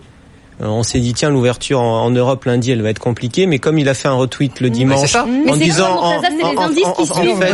Euh, 0.62 0.65
On 0.67 0.84
s'est 0.84 1.00
dit 1.00 1.13
tiens 1.13 1.30
l'ouverture 1.30 1.80
en, 1.80 2.04
en 2.06 2.10
Europe 2.12 2.43
lundi 2.45 2.72
elle 2.72 2.82
va 2.82 2.89
être 2.89 3.00
compliquée 3.00 3.45
mais 3.48 3.60
comme 3.60 3.78
il 3.80 3.88
a 3.88 3.93
fait 3.93 4.08
un 4.10 4.13
retweet 4.13 4.60
le 4.60 4.69
dimanche 4.69 5.10
ça. 5.10 5.26
Mais 5.26 5.50
en 5.52 5.54
c'est 5.56 5.60
disant 5.63 5.95
en 5.98 6.12
Moi, 6.13 6.22
fait 6.22 6.28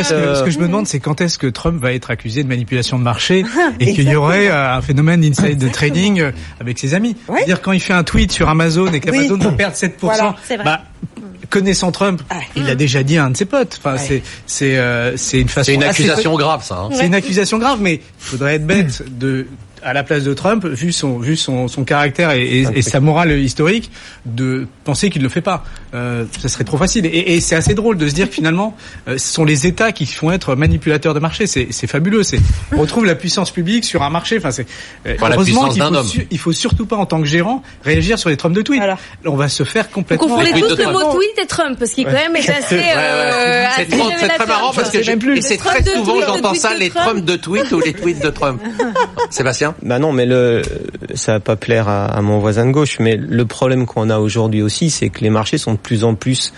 ce, 0.03 0.09
que, 0.09 0.13
euh, 0.15 0.35
ce 0.35 0.43
que 0.43 0.49
je 0.49 0.59
me 0.59 0.67
demande, 0.67 0.87
c'est 0.87 0.99
quand 0.99 1.21
est-ce 1.21 1.37
que 1.37 1.47
Trump 1.47 1.79
va 1.81 1.93
être 1.93 2.09
accusé 2.11 2.43
de 2.43 2.47
manipulation 2.49 2.97
de 2.97 3.03
marché 3.03 3.45
et 3.79 3.93
qu'il 3.93 4.09
y 4.09 4.15
aurait 4.15 4.49
euh, 4.49 4.75
un 4.77 4.81
phénomène 4.81 5.21
d'inside 5.21 5.71
trading 5.71 6.31
avec 6.59 6.79
ses 6.79 6.93
amis. 6.95 7.15
Ouais. 7.27 7.37
C'est-à-dire 7.37 7.61
quand 7.61 7.71
il 7.73 7.79
fait 7.79 7.93
un 7.93 8.03
tweet 8.03 8.31
sur 8.31 8.49
Amazon 8.49 8.87
et 8.91 8.99
qu'Amazon 8.99 9.35
Oui. 9.35 9.43
va 9.45 9.51
perdre 9.51 9.75
7%, 9.75 9.91
Voilà. 10.01 10.35
Bah, 10.63 10.81
connaissant 11.49 11.91
Trump, 11.91 12.21
Ah. 12.29 12.35
il 12.55 12.65
l'a 12.65 12.75
déjà 12.75 13.03
dit 13.03 13.17
à 13.17 13.25
un 13.25 13.29
de 13.29 13.37
ses 13.37 13.45
potes. 13.45 13.79
Enfin, 13.79 13.93
Ouais. 13.97 14.01
c'est 14.05 14.23
c'est 14.47 14.77
euh, 14.77 15.15
c'est 15.15 15.39
une 15.39 15.47
façon. 15.47 15.65
C'est 15.65 15.75
une 15.75 15.83
assez- 15.83 16.03
accusation 16.03 16.35
grave, 16.35 16.63
ça. 16.65 16.79
hein. 16.79 16.89
C'est 16.91 17.05
une 17.05 17.13
accusation 17.15 17.59
grave, 17.59 17.77
mais 17.81 17.93
il 17.95 18.01
faudrait 18.17 18.55
être 18.55 18.65
bête 18.65 19.03
de 19.19 19.45
à 19.85 19.93
la 19.93 20.03
place 20.03 20.23
de 20.23 20.33
Trump, 20.33 20.65
vu 20.65 20.91
son 20.91 21.19
vu 21.19 21.35
son, 21.37 21.67
son 21.67 21.83
caractère 21.85 22.31
et, 22.31 22.41
et- 22.43 22.67
et 22.75 22.81
sa 22.81 22.99
morale 22.99 23.31
historique, 23.39 23.91
de 24.25 24.67
penser 24.83 25.09
qu'il 25.09 25.21
ne 25.21 25.27
le 25.27 25.29
fait 25.31 25.41
pas. 25.41 25.63
Euh, 25.93 26.25
ça 26.41 26.49
serait 26.49 26.63
trop 26.63 26.77
facile. 26.77 27.05
Et, 27.05 27.35
et 27.35 27.39
c'est 27.39 27.55
assez 27.55 27.73
drôle 27.75 27.97
de 27.97 28.07
se 28.07 28.13
dire 28.15 28.27
que 28.27 28.33
finalement, 28.35 28.75
euh, 29.07 29.17
ce 29.17 29.31
sont 29.33 29.45
les 29.45 29.67
États 29.67 29.91
qui 29.91 30.05
font 30.07 30.31
être 30.31 30.55
manipulateurs 30.55 31.13
de 31.13 31.19
marché. 31.19 31.47
C'est 31.47 31.67
c'est 31.71 31.87
fabuleux. 31.87 32.23
C'est 32.23 32.39
on 32.73 32.77
retrouve 32.81 33.05
la 33.05 33.15
puissance 33.15 33.51
publique 33.51 33.85
sur 33.85 34.01
un 34.03 34.09
marché. 34.09 34.37
Enfin, 34.39 34.51
c'est 34.51 34.65
euh, 35.05 35.13
Enfin, 35.19 35.29
heureusement 35.33 35.69
qu'il 35.69 35.81
faut 35.83 36.03
su- 36.03 36.27
il 36.31 36.37
faut 36.39 36.51
surtout 36.51 36.85
pas 36.87 36.95
en 36.97 37.05
tant 37.05 37.19
que 37.19 37.27
gérant 37.27 37.61
réagir 37.83 38.17
sur 38.19 38.29
les 38.29 38.37
Trump 38.37 38.55
de 38.55 38.61
tweet. 38.63 38.79
Voilà. 38.79 38.97
On 39.25 39.35
va 39.35 39.47
se 39.47 39.63
faire 39.63 39.85
Vous 39.85 39.91
complètement. 40.01 40.27
confondez 40.27 40.51
tweets 40.51 40.67
tous 40.67 40.77
le 40.77 40.91
mot 40.91 41.13
tweet 41.13 41.39
et 41.43 41.45
Trump, 41.45 41.77
parce 41.77 41.91
qu'il 41.91 42.05
quand 42.05 42.11
même 42.11 42.35
est 42.35 42.49
assez... 42.49 42.75
Ouais, 42.75 42.81
ouais. 42.81 42.93
euh, 42.95 43.65
C'est 44.19 44.27
très 44.29 44.45
marrant 44.47 44.71
parce 44.73 44.89
que 44.89 44.97
Je 44.97 45.03
sais 45.03 45.03
j'ai- 45.03 45.11
même 45.11 45.19
plus. 45.19 45.37
et 45.37 45.41
c'est 45.41 45.57
très 45.57 45.83
souvent 45.83 46.19
j'entends 46.25 46.53
ça, 46.55 46.73
les. 46.73 46.89
Trump 46.89 47.23
de 47.23 47.35
tweet 47.35 47.71
ou 47.71 47.79
les 47.81 47.93
tweets 47.93 48.23
de 48.23 48.29
Trump. 48.29 48.59
Sébastien 49.29 49.74
Bah 49.81 49.99
non, 49.99 50.11
mais 50.11 50.25
le, 50.25 50.61
ça 51.13 51.33
va 51.33 51.39
pas 51.39 51.55
plaire 51.55 51.87
à, 51.87 52.05
à 52.05 52.21
mon 52.21 52.39
voisin 52.39 52.65
de 52.65 52.71
gauche. 52.71 52.97
Mais 52.99 53.15
le 53.17 53.45
problème 53.45 53.85
qu'on 53.85 54.09
a 54.09 54.19
aujourd'hui 54.19 54.61
aussi, 54.61 54.89
c'est 54.89 55.09
que 55.09 55.21
les 55.21 55.29
marchés 55.29 55.57
sont 55.57 55.73
de 55.73 55.77
plus 55.77 56.03
en 56.03 56.15
plus 56.15 56.53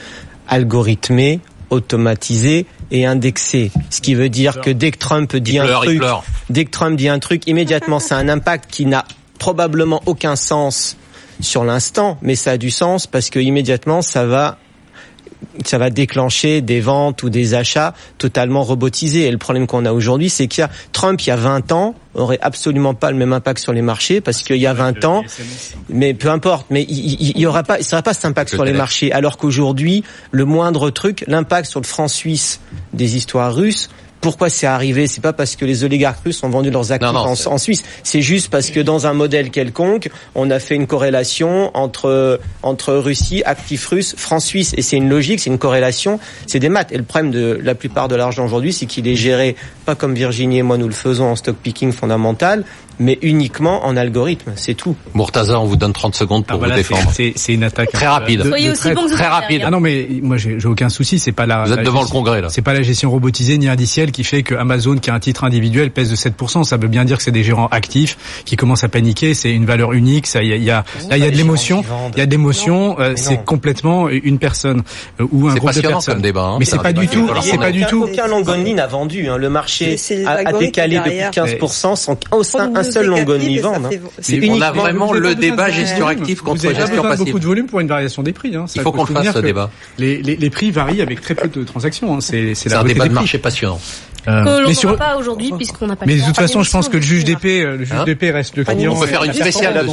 algorithmés, 0.48 1.40
automatisés 1.70 2.66
et 2.92 3.06
indexés. 3.06 3.72
Ce 3.90 4.02
qui 4.02 4.16
veut 4.16 4.30
dire 4.30 4.62
que 4.62 4.70
dès 4.70 4.92
que 4.92 4.98
Trump 4.98 5.36
dit 5.36 5.54
Il 5.54 5.60
un 5.60 5.66
pleure, 5.66 5.82
truc, 5.82 6.02
dès 6.50 6.66
que 6.66 6.72
Trump 6.72 6.98
dit 6.98 7.10
un 7.10 7.20
truc, 7.20 7.48
immédiatement, 7.48 8.00
ça 8.00 8.18
a 8.18 8.20
un 8.20 8.30
impact 8.30 8.70
qui 8.72 8.86
n'a 8.86 9.06
probablement 9.40 10.02
aucun 10.06 10.36
sens 10.36 10.98
sur 11.40 11.64
l'instant, 11.64 12.18
mais 12.22 12.36
ça 12.36 12.52
a 12.52 12.58
du 12.58 12.72
sens 12.72 13.06
parce 13.08 13.30
que 13.30 13.40
immédiatement, 13.40 14.02
ça 14.02 14.26
va 14.26 14.58
ça 15.66 15.78
va 15.78 15.90
déclencher 15.90 16.62
des 16.62 16.80
ventes 16.80 17.24
ou 17.24 17.30
des 17.30 17.54
achats 17.54 17.94
totalement 18.18 18.64
robotisés. 18.64 19.26
Et 19.26 19.32
le 19.32 19.38
problème 19.38 19.68
qu'on 19.68 19.86
a 19.86 19.92
aujourd'hui, 19.92 20.30
c'est 20.30 20.48
qu'il 20.48 20.62
y 20.62 20.66
a 20.66 20.70
Trump, 20.92 21.22
il 21.22 21.30
y 21.30 21.32
a 21.32 21.36
20 21.36 21.72
ans, 21.72 21.96
aurait 22.16 22.40
absolument 22.42 22.94
pas 22.94 23.12
le 23.12 23.18
même 23.18 23.34
impact 23.34 23.60
sur 23.60 23.74
les 23.74 23.82
marchés 23.82 24.22
parce 24.22 24.42
qu'il 24.42 24.58
y 24.58 24.68
a 24.68 24.74
20 24.74 25.06
ans, 25.06 25.24
mais 25.90 26.14
peu 26.14 26.30
importe, 26.30 26.68
mais 26.70 26.84
il, 26.84 27.38
y 27.38 27.46
aura 27.46 27.64
pas, 27.64 27.80
il 27.80 27.84
sera 27.84 28.02
pas 28.02 28.14
cet 28.14 28.26
impact 28.26 28.50
sur 28.52 28.66
les 28.66 28.74
marchés. 28.74 29.12
Alors 29.12 29.38
qu'aujourd'hui, 29.38 30.04
le 30.32 30.46
moindre 30.46 30.90
truc, 30.90 31.24
l'impact 31.28 31.70
sur 31.70 31.80
le 31.80 31.86
franc 31.86 32.08
suisse 32.08 32.60
des 32.94 33.16
histoires 33.16 33.54
russes, 33.54 33.90
pourquoi 34.22 34.50
c'est 34.50 34.68
arrivé? 34.68 35.08
C'est 35.08 35.22
pas 35.22 35.34
parce 35.34 35.56
que 35.56 35.66
les 35.66 35.84
oligarques 35.84 36.24
russes 36.24 36.44
ont 36.44 36.50
vendu 36.50 36.70
leurs 36.70 36.92
actifs 36.92 37.48
en, 37.48 37.58
Suisse. 37.58 37.84
C'est 38.04 38.22
juste 38.22 38.50
parce 38.50 38.70
que 38.70 38.80
dans 38.80 39.08
un 39.08 39.14
modèle 39.14 39.52
quelconque, 39.52 40.10
on 40.36 40.50
a 40.52 40.60
fait 40.60 40.76
une 40.76 40.88
corrélation 40.88 41.72
entre 41.76 42.40
entre 42.64 42.94
Russie, 42.94 43.44
actifs 43.46 43.86
russes, 43.88 44.16
francs 44.18 44.42
suisse. 44.42 44.74
Et 44.78 44.82
c'est 44.82 44.98
une 44.98 45.10
logique, 45.10 45.40
c'est 45.40 45.50
une 45.50 45.58
corrélation, 45.58 46.20
c'est 46.46 46.60
des 46.60 46.70
maths. 46.70 46.92
Et 46.92 46.98
le 46.98 47.04
problème 47.04 47.32
de 47.32 47.60
la 47.62 47.76
plupart 47.76 48.08
de 48.08 48.16
l'argent 48.16 48.46
aujourd'hui, 48.46 48.74
c'est 48.74 48.86
qu'il 48.86 49.08
est 49.08 49.16
géré 49.16 49.56
pas 49.88 49.96
comme 49.96 50.14
Virginie 50.14 50.58
et 50.58 50.64
moi 50.64 50.78
nous 50.78 50.90
le 50.90 50.94
faisons 50.94 51.28
en 51.28 51.38
stock 51.38 51.56
picking 51.56 51.94
fondamental, 51.94 52.66
mais 53.00 53.18
uniquement 53.22 53.86
en 53.86 53.96
algorithme, 53.96 54.52
c'est 54.58 54.74
tout. 54.74 54.98
Murtaza, 55.16 55.62
on 55.62 55.64
vous 55.64 55.78
donne 55.78 55.94
30 55.94 56.14
secondes 56.14 56.46
pour 56.46 56.62
ah, 56.62 56.68
vous 56.68 56.76
défendre. 56.76 57.10
C'est 57.14 57.54
une 57.54 57.64
attaque 57.64 57.94
très 57.94 58.06
rapide. 58.06 58.44
Soyez 58.44 58.72
aussi 58.72 58.92
bon 58.92 59.08
très 59.08 59.28
rapide. 59.28 59.62
Ah 59.66 59.72
non 59.72 59.80
mais 59.80 60.06
moi 60.22 60.36
j'ai 60.36 60.58
aucun 60.66 60.90
souci, 60.90 61.20
c'est 61.20 61.32
pas 61.32 61.46
la. 61.46 61.64
Vous 61.64 61.72
êtes 61.72 61.86
devant 61.86 62.02
le 62.02 62.10
congrès 62.10 62.42
là. 62.42 62.50
C'est 62.50 62.62
pas 62.62 62.74
la 62.74 62.82
gestion 62.82 63.10
robotisée 63.10 63.58
ni 63.58 63.70
indicielle 63.70 64.12
qui 64.12 64.26
fait 64.26 64.44
que 64.44 64.56
Amazon, 64.56 64.98
qui 64.98 65.10
a 65.10 65.14
un 65.14 65.20
titre 65.22 65.46
individuel, 65.46 65.92
pèse 65.92 66.10
de 66.10 66.18
7%. 66.18 66.66
Ça 66.66 66.76
veut 66.76 66.90
bien 66.90 67.06
dire 67.06 67.16
que 67.16 67.24
c'est 67.24 67.32
des 67.32 67.44
gérants 67.44 67.68
actifs 67.68 68.44
qui 68.44 68.58
commencent 68.58 68.84
à 68.84 68.90
paniquer. 68.90 69.34
C'est 69.34 69.54
une 69.54 69.66
valeur 69.66 69.94
unique. 69.94 70.28
Ça, 70.28 70.44
il 70.44 70.50
y 70.50 70.54
a, 70.54 70.58
y 70.58 70.70
a, 70.70 70.84
là 71.10 71.18
il 71.18 71.24
y 71.24 71.28
a 71.28 71.32
de 71.32 71.38
l'émotion. 71.38 71.86
Il 72.14 72.20
y 72.20 72.22
a 72.22 72.26
de 72.26 72.32
l'émotion. 72.32 73.00
Euh, 73.00 73.14
c'est 73.16 73.46
complètement 73.46 74.10
une 74.10 74.38
personne 74.38 74.84
euh, 75.22 75.28
ou 75.32 75.48
un 75.48 75.56
groupe 75.56 75.74
de 75.74 75.82
personnes. 75.82 76.16
Comme 76.16 76.24
débat, 76.24 76.44
hein. 76.44 76.56
mais 76.60 76.66
c'est 76.66 76.82
pas 76.82 76.92
du 76.92 77.08
tout. 77.08 77.30
C'est 77.42 77.58
pas 77.58 77.72
du 77.72 77.86
tout. 77.86 78.04
Aucun 78.04 78.28
long 78.28 78.44
n'a 78.44 78.88
vendu. 78.88 79.30
Hein. 79.30 79.38
Le 79.38 79.50
marché 79.50 79.77
a, 80.26 80.54
décalé 80.54 80.98
depuis 80.98 81.20
15% 81.20 81.96
sans 81.96 82.18
un 82.76 82.84
seul 82.84 83.08
long 83.08 83.26
only 83.28 83.62
c'est 84.20 84.50
on 84.50 84.62
a 84.62 84.72
vraiment 84.72 85.14
le 85.14 85.36
débat 85.36 85.70
gestion 85.70 86.08
active 86.08 86.42
contre 86.42 86.62
gestion 86.62 86.78
passive. 86.80 86.98
Vous 86.98 87.06
avez 87.06 87.18
beaucoup 87.26 87.40
de 87.40 87.46
volume 87.46 87.68
pour 87.68 87.80
une 87.80 87.88
variation 87.88 88.24
des 88.24 88.34
prix. 88.34 88.56
Hein. 88.56 88.66
Il 88.76 88.82
faut 88.82 88.92
qu'on 88.92 89.06
le 89.06 89.14
fasse 89.14 89.34
ce 89.34 89.40
débat. 89.40 89.70
Les, 89.98 90.22
les, 90.22 90.36
les, 90.36 90.50
prix 90.50 90.72
varient 90.72 91.02
avec 91.02 91.22
très 91.22 91.36
peu 91.36 91.48
de 91.48 91.64
transactions. 91.64 92.16
Hein. 92.16 92.20
C'est 92.22 92.74
un 92.74 92.84
débat 92.84 93.08
de 93.08 93.14
marché 93.14 93.38
passionnant. 93.38 93.80
Euh, 94.28 94.44
que 94.44 94.68
l'on 94.68 94.74
sur... 94.74 94.98
pas 94.98 95.16
aujourd'hui 95.16 95.54
puisqu'on 95.56 95.88
n'a 95.88 95.96
pas. 95.96 96.06
Mais 96.06 96.18
de 96.18 96.26
toute 96.26 96.36
façon, 96.36 96.62
je 96.62 96.70
pense 96.70 96.90
que 96.90 96.98
le 96.98 97.04
juge 97.04 97.24
d'épée, 97.24 97.64
le 97.64 97.80
juge 97.80 97.94
hein 97.94 98.04
d'épée 98.04 98.32
reste 98.32 98.58
le 98.58 98.66
client. 98.66 98.94
On 98.96 99.00
peut 99.00 99.08
faire 99.08 99.24
une 99.24 99.34
spéciale. 99.34 99.86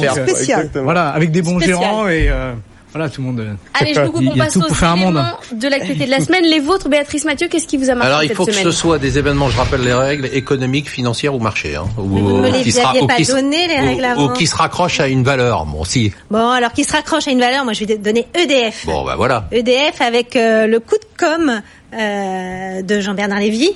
Voilà, 0.83 1.09
avec 1.09 1.31
des 1.31 1.41
bons 1.41 1.59
gérants 1.59 2.07
et. 2.07 2.29
Euh, 2.29 2.53
voilà, 2.95 3.09
tout 3.09 3.19
le 3.19 3.27
monde. 3.27 3.41
Euh, 3.41 3.53
Allez, 3.73 3.93
je 3.93 3.99
vous 3.99 4.11
coupe, 4.13 4.23
on 4.25 4.37
passe 4.37 4.55
aux 4.55 4.67
événements 4.69 5.11
de 5.51 5.67
l'actualité 5.67 6.05
de 6.05 6.11
la 6.11 6.21
semaine. 6.21 6.45
Les 6.45 6.61
vôtres, 6.61 6.87
Béatrice 6.87 7.25
Mathieu, 7.25 7.49
qu'est-ce 7.49 7.67
qui 7.67 7.75
vous 7.75 7.89
a 7.89 7.95
marqué 7.95 8.07
Alors, 8.07 8.23
il 8.23 8.33
faut 8.33 8.45
que 8.45 8.53
ce 8.53 8.71
soit 8.71 8.99
des 8.99 9.17
événements, 9.17 9.49
je 9.49 9.57
rappelle 9.57 9.81
les 9.81 9.91
règles, 9.91 10.29
économiques, 10.31 10.89
financières 10.89 11.35
ou 11.35 11.39
marché. 11.39 11.75
Hein, 11.75 11.87
ou, 11.97 12.03
vous 12.03 12.37
ne 12.39 12.63
qui 12.63 12.71
sera, 12.71 12.93
pas 13.05 13.15
qui, 13.17 13.25
donné 13.25 13.67
les 13.67 13.79
règles 13.81 14.05
avant. 14.05 14.27
Ou 14.27 14.29
qui 14.29 14.47
se 14.47 14.55
raccroche 14.55 15.01
à 15.01 15.09
une 15.09 15.25
valeur. 15.25 15.65
Bon, 15.65 15.83
si. 15.83 16.13
Bon, 16.31 16.49
alors 16.49 16.71
qui 16.71 16.85
se 16.85 16.93
raccroche 16.93 17.27
à 17.27 17.31
une 17.31 17.41
valeur, 17.41 17.65
moi 17.65 17.73
je 17.73 17.83
vais 17.83 17.97
donner 17.97 18.27
EDF. 18.33 18.85
Bon, 18.85 19.03
bah 19.03 19.15
voilà. 19.17 19.49
EDF 19.51 19.99
avec 19.99 20.37
euh, 20.37 20.65
le 20.65 20.79
coup 20.79 20.95
de 20.95 21.17
com' 21.17 21.61
euh, 21.95 22.81
de 22.81 22.99
Jean-Bernard 22.99 23.39
Lévy 23.39 23.69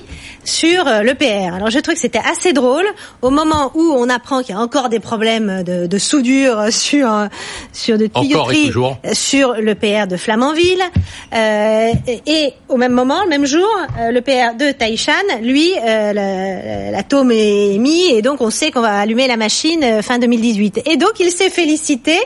sur 0.44 0.86
euh, 0.86 1.02
l'EPR. 1.02 1.54
Alors 1.54 1.70
je 1.70 1.78
trouve 1.78 1.94
que 1.94 2.00
c'était 2.00 2.18
assez 2.18 2.52
drôle 2.52 2.86
au 3.22 3.30
moment 3.30 3.72
où 3.74 3.94
on 3.96 4.08
apprend 4.08 4.42
qu'il 4.42 4.54
y 4.54 4.58
a 4.58 4.60
encore 4.60 4.88
des 4.88 5.00
problèmes 5.00 5.62
de, 5.62 5.86
de 5.86 5.98
soudure 5.98 6.66
sur 6.70 7.08
sur 7.72 7.98
de 7.98 8.06
tuyauterie 8.06 8.72
sur 9.12 9.54
l'EPR 9.54 10.06
de 10.08 10.16
Flamanville 10.16 10.82
euh, 11.34 11.92
et, 12.26 12.52
au 12.68 12.76
même 12.76 12.92
moment, 12.92 13.22
le 13.22 13.28
même 13.28 13.46
jour, 13.46 13.68
euh, 13.98 14.10
l'EPR 14.10 14.56
de 14.58 14.72
Taïchan, 14.72 15.12
lui, 15.42 15.72
euh, 15.82 16.90
l'atome 16.90 17.30
est 17.30 17.78
mis 17.78 18.10
et 18.10 18.22
donc 18.22 18.40
on 18.40 18.50
sait 18.50 18.70
qu'on 18.70 18.80
va 18.80 18.98
allumer 18.98 19.26
la 19.26 19.36
machine 19.36 19.82
euh, 19.82 20.02
fin 20.02 20.18
2018. 20.18 20.82
Et 20.86 20.96
donc 20.96 21.12
il 21.20 21.30
s'est 21.30 21.50
félicité 21.50 22.16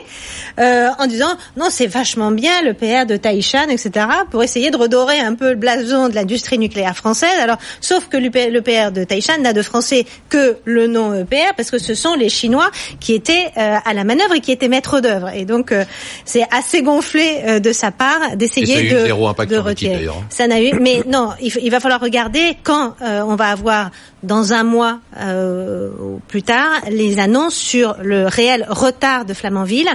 en 0.57 1.05
disant 1.07 1.35
non 1.57 1.67
c'est 1.69 1.87
vachement 1.87 2.31
bien 2.31 2.61
l'EPR 2.63 3.05
de 3.05 3.17
Taïchan, 3.17 3.67
etc. 3.69 4.07
pour 4.31 4.41
essayer 4.41 4.71
de 4.71 4.77
redorer 4.77 5.19
un 5.19 5.35
peu 5.35 5.49
le 5.49 5.55
blason 5.55 5.84
de 5.85 6.15
l'industrie 6.15 6.57
nucléaire 6.57 6.95
française. 6.95 7.37
Alors, 7.41 7.57
sauf 7.81 8.07
que 8.07 8.17
l'EPR 8.17 8.91
de 8.91 9.03
Taishan 9.03 9.39
n'a 9.41 9.53
de 9.53 9.61
français 9.61 10.05
que 10.29 10.57
le 10.65 10.87
nom 10.87 11.13
EPR 11.13 11.53
parce 11.55 11.71
que 11.71 11.77
ce 11.77 11.95
sont 11.95 12.15
les 12.15 12.29
Chinois 12.29 12.69
qui 12.99 13.13
étaient 13.13 13.51
euh, 13.57 13.77
à 13.83 13.93
la 13.93 14.03
manœuvre 14.03 14.35
et 14.35 14.41
qui 14.41 14.51
étaient 14.51 14.67
maîtres 14.67 14.99
d'œuvre. 14.99 15.29
Et 15.33 15.45
donc, 15.45 15.71
euh, 15.71 15.85
c'est 16.25 16.45
assez 16.51 16.81
gonflé 16.81 17.41
euh, 17.45 17.59
de 17.59 17.71
sa 17.71 17.91
part 17.91 18.35
d'essayer 18.35 18.89
de, 18.89 19.07
de 19.45 19.57
retirer. 19.57 20.07
Hein. 20.07 20.25
Ça 20.29 20.47
n'a 20.47 20.61
eu, 20.61 20.73
mais 20.79 21.03
non, 21.07 21.31
il, 21.41 21.69
va 21.69 21.79
falloir 21.79 22.01
regarder 22.01 22.57
quand 22.63 22.95
on 23.01 23.35
va 23.35 23.49
avoir 23.49 23.91
dans 24.23 24.53
un 24.53 24.63
mois 24.63 24.99
ou 25.19 26.19
plus 26.27 26.43
tard 26.43 26.81
les 26.89 27.19
annonces 27.19 27.55
sur 27.55 27.95
le 28.01 28.27
réel 28.27 28.65
retard 28.69 29.25
de 29.25 29.33
Flamanville. 29.33 29.89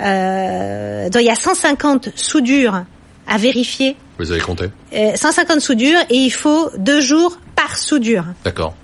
Euh, 0.00 1.08
il 1.14 1.26
y 1.26 1.30
a 1.30 1.34
150 1.34 2.10
soudures 2.16 2.84
à 3.26 3.38
vérifier 3.38 3.96
vous 4.18 4.30
avez 4.30 4.40
compté 4.40 4.70
150 4.92 5.56
euh, 5.56 5.60
soudures 5.60 6.00
et 6.10 6.16
il 6.16 6.30
faut 6.30 6.70
deux 6.76 7.00
jours 7.00 7.38
par 7.56 7.76
soudure. 7.76 8.24
D'accord. 8.44 8.74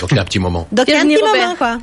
Donc 0.00 0.10
il 0.12 0.16
y 0.16 0.18
a 0.18 0.22
un 0.22 0.24
petit 0.24 0.38
moment. 0.38 0.68
Donc 0.70 0.86
il 0.88 0.94
y 0.94 0.96
a 0.96 1.00
un 1.00 1.06
petit 1.06 1.22
moment 1.22 1.54
quoi. 1.56 1.78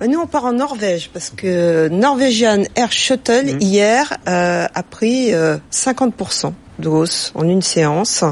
Bah, 0.00 0.06
nous, 0.08 0.18
on 0.18 0.26
part 0.26 0.46
en 0.46 0.52
Norvège 0.52 1.10
parce 1.12 1.30
que 1.30 1.88
Norwegian 1.88 2.62
Air 2.74 2.90
Shuttle 2.90 3.54
mmh. 3.54 3.60
hier 3.60 4.12
euh, 4.26 4.66
a 4.72 4.82
pris 4.82 5.32
50% 5.32 6.46
euh, 6.46 6.50
de 6.78 6.88
hausse 6.88 7.30
en 7.34 7.46
une 7.46 7.62
séance 7.62 8.24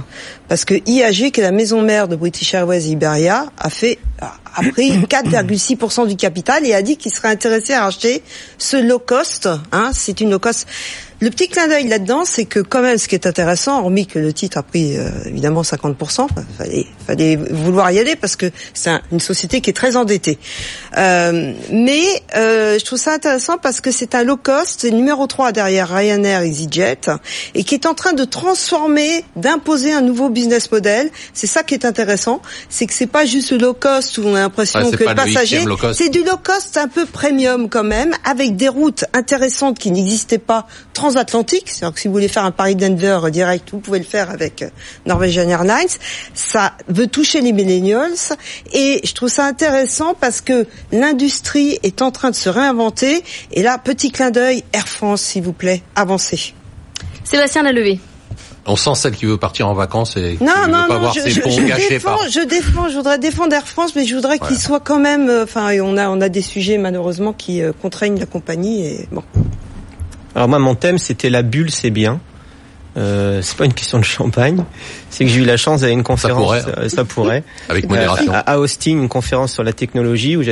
parce 0.49 0.65
que 0.65 0.75
IAG, 0.75 1.31
qui 1.31 1.41
est 1.41 1.45
la 1.45 1.53
maison 1.53 1.83
mère 1.83 2.09
de 2.09 2.17
British 2.17 2.55
Airways 2.55 2.89
Iberia, 2.89 3.47
a 3.59 3.71
fait 3.71 3.99
a 4.21 4.63
pris 4.71 4.99
4,6% 4.99 6.09
du 6.09 6.17
capital 6.17 6.67
et 6.67 6.75
a 6.75 6.83
dit 6.83 6.97
qu'il 6.97 7.13
serait 7.13 7.29
intéressé 7.29 7.75
à 7.75 7.85
acheter 7.87 8.23
ce 8.59 8.77
low 8.77 8.99
cost. 8.99 9.49
Hein, 9.73 9.91
c'est 9.93 10.21
une 10.21 10.31
low 10.31 10.39
cost. 10.39 10.67
Le 11.23 11.29
petit 11.29 11.49
clin 11.49 11.69
d'œil 11.69 11.87
là-dedans, 11.87 12.25
c'est 12.25 12.47
que 12.47 12.61
quand 12.61 12.81
même, 12.81 12.97
ce 12.97 13.07
qui 13.07 13.15
est 13.15 13.27
intéressant, 13.27 13.81
hormis 13.81 14.07
que 14.07 14.19
le 14.19 14.33
titre 14.33 14.57
a 14.57 14.63
pris 14.63 14.97
euh, 14.97 15.11
évidemment 15.27 15.61
50%, 15.61 16.29
fallait, 16.57 16.87
fallait 17.07 17.37
vouloir 17.37 17.91
y 17.91 17.99
aller 17.99 18.17
parce 18.17 18.37
que 18.37 18.51
c'est 18.73 18.91
une 19.13 19.21
société 19.21 19.61
qui 19.61 19.69
est 19.69 19.75
très 19.75 19.97
endettée. 19.97 20.39
Euh, 20.97 21.53
mais 21.71 22.03
euh, 22.37 22.79
je 22.79 22.85
trouve 22.87 22.99
ça 22.99 23.13
intéressant 23.13 23.59
parce 23.59 23.83
que 23.83 23.91
c'est 23.91 24.15
un 24.15 24.25
low 24.25 24.39
cost, 24.39 24.81
c'est 24.81 24.91
numéro 24.93 25.27
3 25.27 25.53
derrière 25.53 25.91
Ryanair, 25.91 26.43
EasyJet, 26.43 27.11
et 27.55 27.65
qui 27.65 27.75
est 27.75 27.85
en 27.85 27.93
train 27.93 28.15
de 28.15 28.25
transformer, 28.25 29.23
d'imposer 29.37 29.93
un 29.93 30.01
nouveau 30.01 30.31
business 30.31 30.73
model. 30.73 31.11
C'est 31.35 31.47
ça 31.47 31.63
qui 31.63 31.75
est 31.75 31.85
intéressant, 31.85 32.41
c'est 32.71 32.87
que 32.87 32.95
c'est 32.95 33.07
pas 33.07 33.27
juste 33.27 33.51
le 33.51 33.59
low 33.59 33.75
cost 33.75 34.17
où 34.17 34.23
on 34.25 34.35
a 34.35 34.41
l'impression 34.41 34.91
que 34.91 35.05
le 35.05 35.15
passager, 35.15 35.67
c'est 35.93 36.09
du 36.09 36.25
low 36.25 36.39
cost 36.43 36.79
un 36.79 36.89
peu 36.89 37.05
premium 37.05 37.69
quand 37.69 37.85
même, 37.85 38.15
avec 38.25 38.57
des 38.57 38.69
routes 38.69 39.05
intéressantes 39.13 39.79
qui 39.79 39.91
n'existaient 39.91 40.39
pas 40.39 40.67
transatlantique, 41.11 41.65
c'est-à-dire 41.67 41.95
que 41.95 42.01
si 42.01 42.09
vous 42.09 42.15
voulez 42.15 42.29
faire 42.29 42.45
un 42.45 42.53
Paris-Denver 42.53 43.21
direct, 43.33 43.71
vous 43.73 43.81
pouvez 43.81 43.99
le 43.99 44.05
faire 44.05 44.31
avec 44.31 44.63
euh, 44.63 44.69
Norwegian 45.07 45.49
Airlines. 45.49 45.89
Ça 46.35 46.73
veut 46.89 47.09
toucher 47.09 47.41
les 47.41 47.53
millennials 47.53 48.13
et 48.73 49.01
je 49.03 49.13
trouve 49.13 49.29
ça 49.29 49.45
intéressant 49.45 50.15
parce 50.15 50.41
que 50.41 50.67
l'industrie 50.93 51.79
est 51.83 52.01
en 52.01 52.13
train 52.13 52.31
de 52.31 52.37
se 52.37 52.49
réinventer. 52.49 53.25
Et 53.53 53.63
là, 53.63 53.79
petit 53.79 54.13
clin 54.13 54.31
d'œil, 54.31 54.63
Air 54.73 54.87
France, 54.87 55.23
s'il 55.23 55.43
vous 55.43 55.53
plaît, 55.53 55.83
avancez. 55.97 56.55
Sébastien 57.25 57.65
Lalevé. 57.65 57.99
On 58.67 58.77
sent 58.77 58.95
celle 58.95 59.17
qui 59.17 59.27
veut 59.27 59.39
partir 59.39 59.69
en 59.69 59.75
vacances 59.75 60.17
et 60.17 60.37
qui 60.37 60.45
non, 60.45 60.53
veut 60.65 60.71
non, 60.71 60.87
pas 60.87 60.95
non, 60.95 61.01
voir 61.01 61.15
je, 61.15 61.21
ses 61.23 61.31
je, 61.31 61.41
ponts 61.41 61.51
je 61.51 61.63
gâchés 61.63 61.89
défends, 61.89 62.17
par... 62.19 62.29
Je 62.29 62.41
défends, 62.41 62.89
je 62.89 62.97
voudrais 62.97 63.19
défendre 63.19 63.53
Air 63.55 63.67
France, 63.67 63.97
mais 63.97 64.05
je 64.05 64.15
voudrais 64.15 64.39
qu'il 64.39 64.57
soit 64.57 64.81
quand 64.81 65.01
même... 65.01 65.29
Euh, 65.29 65.43
enfin, 65.43 65.77
on 65.83 65.97
a, 65.97 66.09
on 66.09 66.21
a 66.21 66.29
des 66.29 66.43
sujets 66.43 66.79
malheureusement 66.79 67.33
qui 67.33 67.63
euh, 67.63 67.73
contraignent 67.83 68.21
la 68.21 68.27
compagnie 68.27 68.87
et 68.87 69.09
bon. 69.11 69.25
Alors 70.35 70.49
moi, 70.49 70.59
mon 70.59 70.75
thème, 70.75 70.99
c'était 70.99 71.31
la 71.31 71.43
bulle, 71.43 71.71
c'est 71.71 71.91
bien. 71.91 72.21
Euh, 72.97 73.41
c'est 73.43 73.57
pas 73.57 73.67
une 73.67 73.73
question 73.73 74.01
de 74.01 74.05
champagne, 74.05 74.65
c'est 75.11 75.25
que 75.25 75.31
j'ai 75.31 75.43
eu 75.43 75.45
la 75.45 75.57
chance 75.57 75.83
d'aller 75.83 75.93
une 75.93 76.03
conférence, 76.03 76.57
ça 76.57 76.63
pourrait, 76.65 76.79
euh, 76.85 76.89
ça 76.89 77.05
pourrait 77.05 77.45
avec 77.69 77.89
modération, 77.89 78.33
à, 78.33 78.59
Austin, 78.59 78.91
une 78.91 79.09
conférence 79.09 79.53
sur 79.53 79.63
la 79.63 79.73
technologie 79.73 80.37
où 80.37 80.43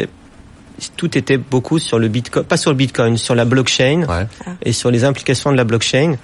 tout 0.96 1.18
était 1.18 1.36
beaucoup 1.36 1.80
sur 1.80 1.98
le 1.98 2.06
bitcoin, 2.06 2.44
pas 2.44 2.56
sur 2.56 2.70
le 2.70 2.76
bitcoin, 2.76 3.16
sur 3.16 3.34
la 3.34 3.44
blockchain 3.44 4.04
ouais. 4.08 4.26
et 4.62 4.72
sur 4.72 4.92
les 4.92 5.02
implications 5.02 5.50
de 5.50 5.56
la 5.56 5.64
blockchain 5.64 6.14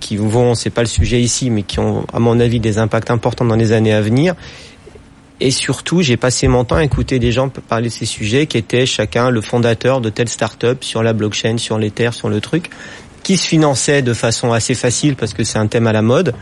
qui 0.00 0.16
vont, 0.16 0.54
c'est 0.54 0.70
pas 0.70 0.82
le 0.82 0.86
sujet 0.86 1.20
ici, 1.20 1.50
mais 1.50 1.62
qui 1.62 1.78
ont, 1.78 2.06
à 2.12 2.18
mon 2.18 2.40
avis, 2.40 2.60
des 2.60 2.78
impacts 2.78 3.10
importants 3.10 3.44
dans 3.44 3.56
les 3.56 3.72
années 3.72 3.92
à 3.92 4.00
venir. 4.00 4.34
Et 5.44 5.50
surtout, 5.50 6.00
j'ai 6.00 6.16
passé 6.16 6.48
mon 6.48 6.64
temps 6.64 6.76
à 6.76 6.84
écouter 6.84 7.18
des 7.18 7.30
gens 7.30 7.50
parler 7.50 7.88
de 7.88 7.92
ces 7.92 8.06
sujets 8.06 8.46
qui 8.46 8.56
étaient 8.56 8.86
chacun 8.86 9.28
le 9.28 9.42
fondateur 9.42 10.00
de 10.00 10.08
telle 10.08 10.30
start-up 10.30 10.82
sur 10.82 11.02
la 11.02 11.12
blockchain, 11.12 11.58
sur 11.58 11.76
l'Ether, 11.76 12.12
sur 12.12 12.30
le 12.30 12.40
truc. 12.40 12.70
qui 13.22 13.36
se 13.36 13.46
finançait 13.46 14.00
de 14.02 14.12
façon 14.14 14.52
assez 14.52 14.74
facile 14.74 15.16
parce 15.16 15.32
que 15.34 15.44
c'est 15.44 15.58
un 15.58 15.66
thème 15.66 15.86
à 15.86 15.92
la 15.92 16.02
mode. 16.02 16.34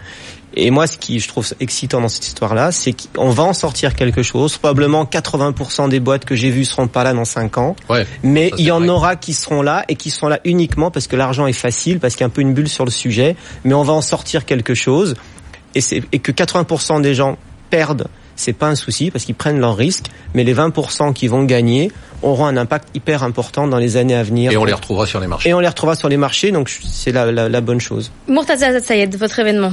Et 0.55 0.71
moi, 0.71 0.87
ce 0.87 0.99
qui 0.99 1.19
je 1.19 1.27
trouve 1.27 1.49
excitant 1.59 2.01
dans 2.01 2.09
cette 2.09 2.27
histoire-là, 2.27 2.71
c'est 2.71 2.93
qu'on 2.93 3.31
va 3.31 3.43
en 3.43 3.53
sortir 3.53 3.95
quelque 3.97 4.23
chose. 4.23 4.57
Probablement 4.57 5.05
80% 5.05 5.89
des 5.89 5.99
boîtes 5.99 6.25
que 6.25 6.37
j'ai 6.37 6.51
vues 6.51 6.65
seront 6.65 6.87
pas 6.89 7.03
là 7.03 7.13
dans 7.13 7.25
5 7.25 7.59
ans. 7.59 7.77
Ouais. 7.89 8.07
Mais 8.23 8.53
il 8.57 8.67
y 8.67 8.71
en 8.71 8.81
vrai. 8.81 8.89
aura 8.89 9.17
qui 9.17 9.33
seront 9.33 9.63
là 9.63 9.85
et 9.89 9.97
qui 9.97 10.11
seront 10.11 10.29
là 10.29 10.39
uniquement 10.45 10.93
parce 10.93 11.09
que 11.09 11.17
l'argent 11.17 11.47
est 11.47 11.53
facile, 11.53 11.99
parce 11.99 12.15
qu'il 12.15 12.21
y 12.21 12.25
a 12.25 12.27
un 12.27 12.31
peu 12.31 12.43
une 12.43 12.55
bulle 12.55 12.69
sur 12.69 12.85
le 12.85 12.91
sujet. 12.91 13.35
Mais 13.65 13.75
on 13.75 13.83
va 13.83 13.95
en 13.95 14.03
sortir 14.03 14.45
quelque 14.45 14.75
chose. 14.75 15.17
Et 15.75 16.19
que 16.19 16.33
80% 16.33 17.01
des 17.01 17.15
gens 17.15 17.39
perdent, 17.71 18.09
c'est 18.43 18.53
pas 18.53 18.69
un 18.69 18.75
souci 18.75 19.11
parce 19.11 19.25
qu'ils 19.25 19.35
prennent 19.35 19.59
leurs 19.61 19.77
risques. 19.77 20.07
Mais 20.35 20.45
les 20.45 20.55
20% 20.55 21.13
qui 21.13 21.29
vont 21.29 21.45
gagner 21.45 21.91
auront 22.23 22.47
un 22.47 22.57
impact 22.57 22.89
hyper 22.95 23.23
important 23.23 23.67
dans 23.67 23.79
les 23.79 23.97
années 23.97 24.15
à 24.15 24.23
venir. 24.23 24.53
Et 24.53 24.57
on 24.57 24.65
les 24.65 24.73
retrouvera 24.73 25.07
sur 25.07 25.21
les 25.21 25.27
marchés. 25.27 25.49
Et 25.49 25.55
on 25.55 25.61
les 25.61 25.69
retrouvera 25.69 25.97
sur 25.97 26.09
les 26.09 26.17
marchés, 26.17 26.53
donc 26.53 26.69
c'est 26.71 27.13
la, 27.13 27.31
la, 27.33 27.49
la 27.49 27.61
bonne 27.61 27.81
chose. 27.81 28.13
Murtaza 28.29 28.79
Sayed, 28.81 29.17
votre 29.17 29.39
événement. 29.39 29.73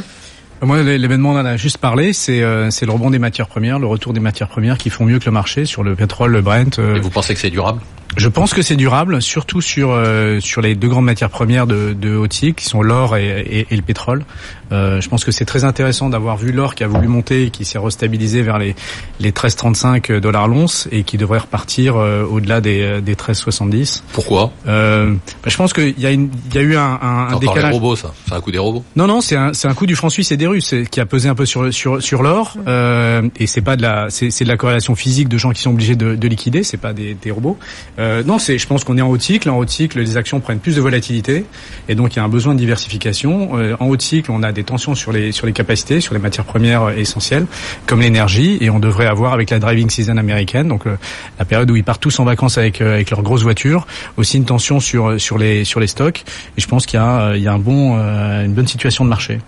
Moi, 0.62 0.82
l'événement, 0.84 1.30
on 1.32 1.38
en 1.40 1.46
a 1.46 1.56
juste 1.56 1.78
parlé, 1.78 2.12
c'est 2.12 2.42
euh, 2.42 2.70
c'est 2.70 2.86
le 2.86 2.92
rebond 2.92 3.10
des 3.12 3.20
matières 3.20 3.48
premières, 3.48 3.80
le 3.80 3.88
retour 3.88 4.12
des 4.12 4.20
matières 4.20 4.50
premières 4.50 4.78
qui 4.78 4.90
font 4.90 5.06
mieux 5.06 5.18
que 5.20 5.26
le 5.26 5.32
marché 5.32 5.64
sur 5.64 5.84
le 5.84 5.96
pétrole, 5.96 6.32
le 6.32 6.42
Brent. 6.42 6.80
euh, 6.80 6.96
Et 6.96 7.00
vous 7.00 7.10
pensez 7.10 7.34
que 7.34 7.40
c'est 7.40 7.50
durable? 7.50 7.80
Je 8.18 8.28
pense 8.28 8.54
que 8.54 8.62
c'est 8.62 8.76
durable, 8.76 9.22
surtout 9.22 9.62
sur 9.62 9.92
euh, 9.92 10.42
sur 10.42 10.62
les 10.62 10.76
deux 10.76 10.90
grandes 10.90 11.06
matières 11.06 11.30
premières 11.30 11.66
de, 11.66 11.94
de 11.94 12.14
haut 12.14 12.28
cycle, 12.30 12.56
qui 12.62 12.66
sont 12.66 12.82
l'or 12.82 13.16
et, 13.16 13.40
et- 13.40 13.68
et 13.72 13.76
le 13.78 13.82
pétrole. 13.84 14.26
Euh, 14.72 15.02
je 15.02 15.10
pense 15.10 15.26
que 15.26 15.32
c'est 15.32 15.46
très 15.46 15.64
intéressant 15.64 16.10
d'avoir 16.10 16.38
vu 16.38 16.52
l'or 16.52 16.76
qui 16.76 16.84
a 16.84 16.88
voulu 16.88 17.08
monter 17.08 17.44
et 17.46 17.50
qui 17.50 17.66
s'est 17.66 17.80
restabilisé 17.80 18.42
vers 18.42 18.58
les 18.60 18.76
les 19.20 19.32
13,35 19.32 20.20
dollars 20.20 20.48
l'once 20.48 20.88
et 20.92 21.04
qui 21.04 21.18
devrait 21.18 21.40
repartir 21.40 21.96
euh, 21.98 22.24
au-delà 22.24 22.62
des, 22.62 22.82
euh, 22.82 23.02
des 23.02 23.16
13,70. 23.16 24.02
Pourquoi? 24.14 24.52
Euh, 24.68 25.14
bah, 25.14 25.50
je 25.50 25.58
pense 25.58 25.74
qu'il 25.74 26.00
y 26.00 26.06
a 26.06 26.12
une, 26.12 26.30
il 26.50 26.56
y 26.56 26.58
a 26.58 26.62
eu 26.62 26.76
un, 26.76 26.82
un, 26.82 26.88
un 27.02 27.28
C'est 27.30 27.36
encore 27.36 27.42
les 27.42 27.48
décalage. 27.48 27.74
robots, 27.74 27.96
ça. 27.96 28.14
C'est 28.28 28.34
un 28.36 28.42
coup 28.42 28.52
des 28.52 28.58
robots. 28.58 28.84
Non, 28.96 29.08
non, 29.08 29.22
c'est 29.22 29.36
un, 29.36 29.54
c'est 29.54 29.68
un 29.68 29.74
coup 29.74 29.86
du 29.86 29.96
franc 29.96 30.10
suisse 30.10 30.32
et 30.32 30.38
des 30.38 30.48
Russes 30.48 30.68
c'est- 30.68 30.90
qui 30.90 31.00
a 31.00 31.06
pesé 31.06 31.30
un 31.30 31.36
peu 31.36 31.46
sur 31.46 31.74
sur 31.74 32.02
sur 32.02 32.22
l'or. 32.24 32.56
Euh, 32.68 33.22
et 33.38 33.48
c'est 33.48 33.62
pas 33.62 33.76
de 33.76 33.82
la, 33.82 34.08
c'est 34.10 34.30
c'est 34.32 34.44
de 34.44 34.50
la 34.50 34.58
corrélation 34.58 34.96
physique 34.96 35.30
de 35.30 35.38
gens 35.38 35.52
qui 35.52 35.62
sont 35.62 35.72
obligés 35.72 35.96
de, 35.96 36.16
de 36.16 36.28
liquider. 36.28 36.64
C'est 36.64 36.78
pas 36.78 36.94
des, 36.94 37.16
des 37.16 37.32
robots. 37.32 37.58
Euh, 38.00 38.24
non, 38.24 38.40
c'est, 38.40 38.58
je 38.58 38.68
pense 38.68 38.84
qu'on 38.84 38.98
est 38.98 39.02
en 39.02 39.10
haut 39.10 39.20
cycle. 39.20 39.50
En 39.50 39.58
haut 39.58 39.68
cycle, 39.68 40.00
les 40.00 40.18
actions 40.18 40.40
prennent 40.40 40.60
plus 40.60 40.76
de 40.76 40.82
volatilité 40.82 41.46
et 41.88 41.96
donc 41.96 42.14
il 42.14 42.18
y 42.18 42.20
a 42.20 42.24
un 42.24 42.30
besoin 42.30 42.54
de 42.54 42.60
diversification. 42.60 43.58
Euh, 43.58 43.76
en 43.80 43.88
haut 43.88 44.00
cycle, 44.00 44.32
on 44.32 44.44
a 44.44 44.52
des 44.52 44.59
tensions 44.64 44.96
sur 44.96 45.12
les 45.12 45.32
sur 45.32 45.46
les 45.46 45.54
capacités, 45.54 46.02
sur 46.02 46.14
les 46.14 46.20
matières 46.20 46.46
premières 46.46 46.84
euh, 46.84 46.96
essentielles 46.96 47.46
comme 47.86 48.02
l'énergie 48.02 48.58
et 48.62 48.70
on 48.70 48.80
devrait 48.80 49.08
avoir 49.08 49.34
avec 49.34 49.50
la 49.50 49.60
driving 49.60 49.90
season 49.90 50.18
américaine, 50.18 50.68
donc 50.68 50.86
euh, 50.88 50.98
la 51.38 51.46
période 51.46 51.70
où 51.72 51.76
ils 51.76 51.84
partent 51.84 52.02
tous 52.02 52.20
en 52.20 52.24
vacances 52.26 52.58
avec 52.58 52.82
euh, 52.82 52.94
avec 52.94 53.10
leurs 53.12 53.22
grosses 53.24 53.44
voitures, 53.44 53.86
aussi 54.18 54.38
une 54.38 54.46
tension 54.46 54.80
sur 54.80 55.20
sur 55.20 55.38
les 55.38 55.64
sur 55.66 55.80
les 55.80 55.88
stocks. 55.88 56.24
Et 56.58 56.62
je 56.62 56.68
pense 56.68 56.86
qu'il 56.86 57.00
y 57.00 57.04
a 57.04 57.22
euh, 57.30 57.38
il 57.38 57.44
y 57.44 57.48
a 57.48 57.54
un 57.54 57.60
bon 57.60 57.98
euh, 57.98 58.46
une 58.46 58.54
bonne 58.54 58.68
situation 58.68 59.04
de 59.04 59.10
marché. 59.10 59.40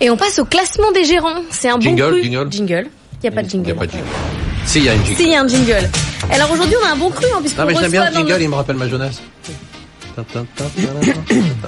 Et 0.00 0.10
on 0.10 0.16
passe 0.16 0.38
au 0.38 0.44
classement 0.44 0.92
des 0.92 1.04
gérants. 1.04 1.42
C'est 1.50 1.70
un 1.70 1.80
Jingle, 1.80 2.02
bon 2.02 2.10
cru. 2.10 2.22
jingle. 2.22 2.52
Jingle. 2.52 2.86
Il 3.22 3.22
n'y 3.22 3.28
a 3.28 3.32
pas 3.32 3.42
de 3.42 3.46
Il 3.46 3.50
jingle. 3.50 3.64
n'y 3.66 3.72
a 3.72 3.74
pas 3.76 3.86
de 3.86 3.92
jingle. 3.92 4.06
Si, 4.66 4.78
il 4.78 4.84
y 4.84 4.88
a 4.90 4.94
une 4.94 5.00
jingle. 5.04 5.16
Si, 5.16 5.22
il 5.22 5.30
y 5.30 5.34
a 5.34 5.40
un 5.40 5.48
jingle. 5.48 5.88
Alors 6.30 6.50
aujourd'hui, 6.50 6.76
on 6.82 6.86
a 6.86 6.92
un 6.92 6.96
bon 6.96 7.08
cru, 7.10 7.24
hein, 7.34 7.38
puisqu'on 7.40 7.62
Non, 7.62 7.68
mais 7.68 7.74
j'aime 7.80 7.90
bien 7.90 8.10
le 8.10 8.14
jingle, 8.16 8.42
il 8.42 8.48
me 8.50 8.54
rappelle 8.56 8.76
ma 8.76 8.88
jeunesse. 8.88 9.22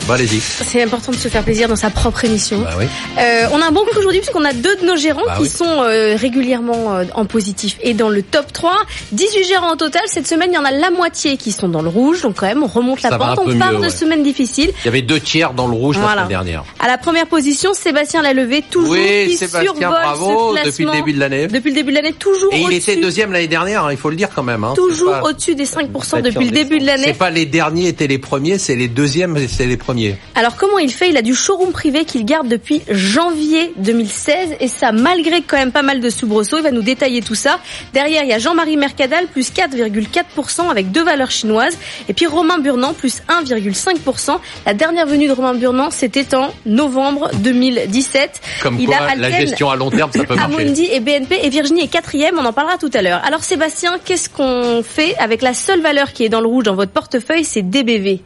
Bah, 0.07 0.15
allez-y. 0.15 0.41
C'est 0.41 0.83
important 0.83 1.13
de 1.13 1.17
se 1.17 1.29
faire 1.29 1.43
plaisir 1.45 1.69
dans 1.69 1.77
sa 1.77 1.91
propre 1.91 2.25
émission. 2.25 2.61
Bah 2.61 2.71
oui. 2.79 2.87
Euh, 3.19 3.47
on 3.53 3.61
a 3.61 3.67
un 3.67 3.71
bon 3.71 3.85
cru 3.85 3.99
aujourd'hui 3.99 4.21
puisqu'on 4.21 4.45
a 4.45 4.53
deux 4.53 4.77
de 4.77 4.87
nos 4.87 4.97
gérants 4.97 5.23
Bah 5.27 5.35
qui 5.37 5.43
oui. 5.43 5.49
sont 5.49 5.83
euh, 5.83 6.17
régulièrement 6.17 6.97
euh, 6.97 7.05
en 7.15 7.25
positif 7.25 7.77
et 7.83 7.95
dans 7.95 8.09
le 8.09 8.23
top 8.23 8.53
3. 8.53 8.75
18 9.13 9.45
gérants 9.45 9.73
en 9.73 9.77
total. 9.77 10.03
Cette 10.07 10.27
semaine, 10.27 10.51
il 10.53 10.55
y 10.55 10.59
en 10.59 10.65
a 10.65 10.71
la 10.71 10.91
moitié 10.91 11.37
qui 11.37 11.53
sont 11.53 11.69
dans 11.69 11.83
le 11.83 11.89
rouge. 11.89 12.23
Donc 12.23 12.37
quand 12.37 12.47
même, 12.47 12.63
on 12.63 12.67
remonte 12.69 13.03
la 13.03 13.11
Ça 13.11 13.19
pente. 13.19 13.39
On 13.45 13.59
part 13.59 13.73
mieux, 13.73 13.79
de 13.79 13.83
ouais. 13.83 13.91
semaines 13.91 14.23
difficiles. 14.23 14.71
Il 14.83 14.87
y 14.87 14.89
avait 14.89 15.03
deux 15.03 15.21
tiers 15.21 15.53
dans 15.53 15.67
le 15.67 15.75
rouge 15.75 15.97
la 15.97 16.03
Voilà. 16.03 16.17
semaine 16.23 16.29
dernière. 16.29 16.65
À 16.81 16.87
la 16.87 16.99
première 16.99 17.27
position, 17.27 17.75
Sébastien 17.75 18.23
Lalevé, 18.23 18.63
toujours 18.71 18.93
Oui, 18.93 19.27
qui 19.29 19.37
Sébastien, 19.37 19.73
survole 19.75 19.89
bravo, 19.91 20.57
ce 20.57 20.65
depuis 20.69 20.85
le 20.85 20.93
début 20.93 21.13
de 21.13 21.21
l'année. 21.21 21.47
Depuis 21.47 21.71
le 21.71 21.75
début 21.77 21.91
de 21.91 21.97
l'année, 21.97 22.13
toujours 22.13 22.53
Et 22.55 22.61
il 22.61 22.73
était 22.73 22.97
deuxième 22.97 23.33
l'année 23.33 23.47
dernière, 23.49 23.85
hein, 23.85 23.93
il 23.93 23.97
faut 23.99 24.11
le 24.11 24.17
dire 24.17 24.29
quand 24.35 24.43
même. 24.43 24.65
Hein. 24.65 24.73
Toujours 24.75 25.15
au-dessus 25.23 25.55
des 25.55 25.67
5% 25.67 26.11
Pas 26.11 26.23
depuis 26.23 26.47
le 26.47 26.51
début 26.51 26.79
de 26.79 26.87
l'année. 26.87 27.05
C'est 27.07 27.15
pas 27.19 27.31
les 27.31 27.47
derniers 27.47 27.89
étaient 27.89 28.07
les 28.07 28.19
premiers, 28.19 28.38
c'est 28.59 28.77
les 28.77 28.89
deuxièmes 28.89 29.37
c'est 29.49 29.67
les 29.67 29.77
premiers. 29.77 30.17
Alors 30.35 30.57
comment 30.57 30.79
il 30.79 30.93
fait? 30.93 31.11
Il 31.11 31.17
a 31.17 31.23
du 31.23 31.35
showroom 31.35 31.73
privé 31.73 32.05
qu'il 32.05 32.25
garde 32.25 32.49
depuis 32.49 32.83
janvier 32.91 33.73
2016 33.77 34.57
et 34.61 34.69
ça 34.69 34.93
malgré 34.93 35.43
quand 35.43 35.57
même 35.57 35.73
pas 35.73 35.83
mal 35.83 36.01
de 36.01 36.11
soubresauts. 36.11 36.59
Il 36.59 36.63
va 36.63 36.71
nous 36.71 36.83
détailler 36.83 37.23
tout 37.23 37.35
ça. 37.35 37.59
Derrière 37.93 38.23
il 38.23 38.29
y 38.29 38.33
a 38.33 38.39
Jean-Marie 38.39 38.77
Mercadal 38.77 39.27
plus 39.27 39.53
4,4% 39.53 40.71
avec 40.71 40.91
deux 40.91 41.05
valeurs 41.05 41.31
chinoises 41.31 41.77
et 42.09 42.15
puis 42.15 42.27
Romain 42.27 42.59
Burnand 42.59 42.95
plus 42.95 43.23
1,5%. 43.29 44.39
La 44.67 44.75
dernière 44.75 45.07
venue 45.07 45.27
de 45.27 45.33
Romain 45.33 45.55
Burnand 45.55 45.91
c'était 45.91 46.35
en 46.35 46.53
novembre 46.67 47.31
2017. 47.43 48.41
Comme 48.63 48.79
il 48.79 48.87
quoi, 48.87 48.97
a 48.97 49.15
la 49.15 49.31
gestion 49.31 49.71
à 49.71 49.77
long 49.77 49.91
terme, 49.91 50.11
ça 50.13 50.25
peut 50.25 50.35
marcher. 50.35 50.55
Amundi 50.55 50.89
et 50.91 51.01
BNP 51.01 51.41
et 51.43 51.49
Virginie 51.49 51.83
est 51.83 51.89
quatrième, 51.89 52.39
on 52.39 52.45
en 52.45 52.53
parlera 52.53 52.79
tout 52.79 52.91
à 52.95 53.03
l'heure. 53.03 53.21
Alors 53.25 53.43
Sébastien, 53.43 53.99
qu'est-ce 54.05 54.29
qu'on 54.29 54.83
fait 54.83 55.17
avec 55.19 55.43
la 55.43 55.55
seule 55.55 55.81
valeur 55.81 56.13
qui 56.13 56.25
est 56.25 56.29
dans 56.29 56.41
le 56.41 56.47
rouge 56.47 56.65
dans 56.65 56.75
votre 56.75 56.93
portefeuille, 56.93 57.45
c'est 57.45 57.63
DBV. 57.63 58.21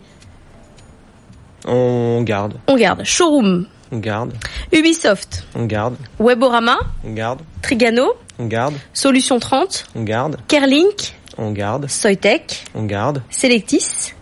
On 1.67 2.23
garde, 2.23 2.55
On 2.67 2.77
garde 2.77 3.05
Showroom, 3.05 3.67
on 3.93 3.99
garde, 3.99 4.33
Ubisoft, 4.73 5.45
on 5.55 5.65
garde, 5.67 5.95
Weborama, 6.19 6.79
on 7.05 7.13
garde, 7.13 7.41
Trigano, 7.63 8.15
on 8.39 8.47
garde, 8.47 8.75
Solution 8.93 9.39
30, 9.39 9.85
on 9.95 10.03
garde, 10.03 10.37
Kerlink, 10.49 11.15
on 11.39 11.53
garde, 11.53 11.89
Soitec, 11.89 12.65
on 12.75 12.85
garde, 12.85 13.23
Selectis 13.31 14.13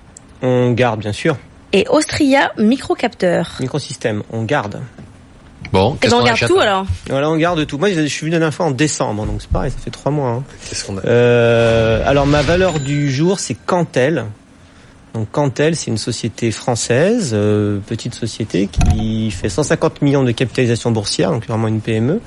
on 0.43 0.73
garde 0.73 1.01
bien 1.01 1.13
sûr. 1.13 1.37
et 1.73 1.87
Austria 1.89 2.53
Microcapteur. 2.59 3.57
Microsystème, 3.61 4.23
on 4.33 4.43
garde. 4.45 4.81
Bon, 5.73 5.95
Et 5.95 5.99
qu'est-ce 5.99 6.15
ben 6.15 6.21
on 6.23 6.25
garde 6.25 6.47
tout 6.47 6.59
alors. 6.59 6.87
Voilà, 7.09 7.31
on 7.31 7.37
garde 7.37 7.65
tout. 7.67 7.79
Moi, 7.79 7.93
je 7.93 8.01
suis 8.07 8.21
venu 8.23 8.33
la 8.33 8.39
dernière 8.39 8.55
fois 8.55 8.67
en 8.67 8.71
décembre, 8.73 9.25
donc 9.27 9.41
c'est 9.41 9.51
pareil, 9.51 9.71
ça 9.71 9.77
fait 9.79 9.91
trois 9.91 10.11
mois. 10.11 10.31
hein. 10.31 10.43
Qu'est-ce 10.69 10.85
qu'on 10.85 10.99
a 10.99 11.03
Euh, 11.05 12.03
alors 12.07 12.27
ma 12.27 12.43
valeur 12.43 12.81
du 12.81 13.11
jour, 13.11 13.39
c'est 13.39 13.55
Cantel. 13.67 14.25
Donc 15.15 15.31
Cantel, 15.33 15.75
c'est 15.75 15.91
une 15.91 15.99
société 15.99 16.51
française, 16.53 17.33
euh, 17.35 17.79
petite 17.87 18.15
société 18.15 18.69
qui 18.69 19.31
fait 19.31 19.49
150 19.49 20.03
millions 20.03 20.23
de 20.23 20.31
capitalisation 20.31 20.93
boursière, 20.93 21.31
donc 21.33 21.47
vraiment 21.47 21.67
une 21.69 21.81
PME, 21.81 22.21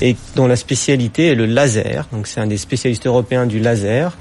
et 0.00 0.16
dont 0.34 0.46
la 0.46 0.56
spécialité 0.56 1.28
est 1.28 1.34
le 1.34 1.46
laser. 1.46 2.06
Donc 2.12 2.26
c'est 2.26 2.40
un 2.40 2.46
des 2.46 2.56
spécialistes 2.56 3.06
européens 3.06 3.46
du 3.46 3.58
laser. 3.60 4.16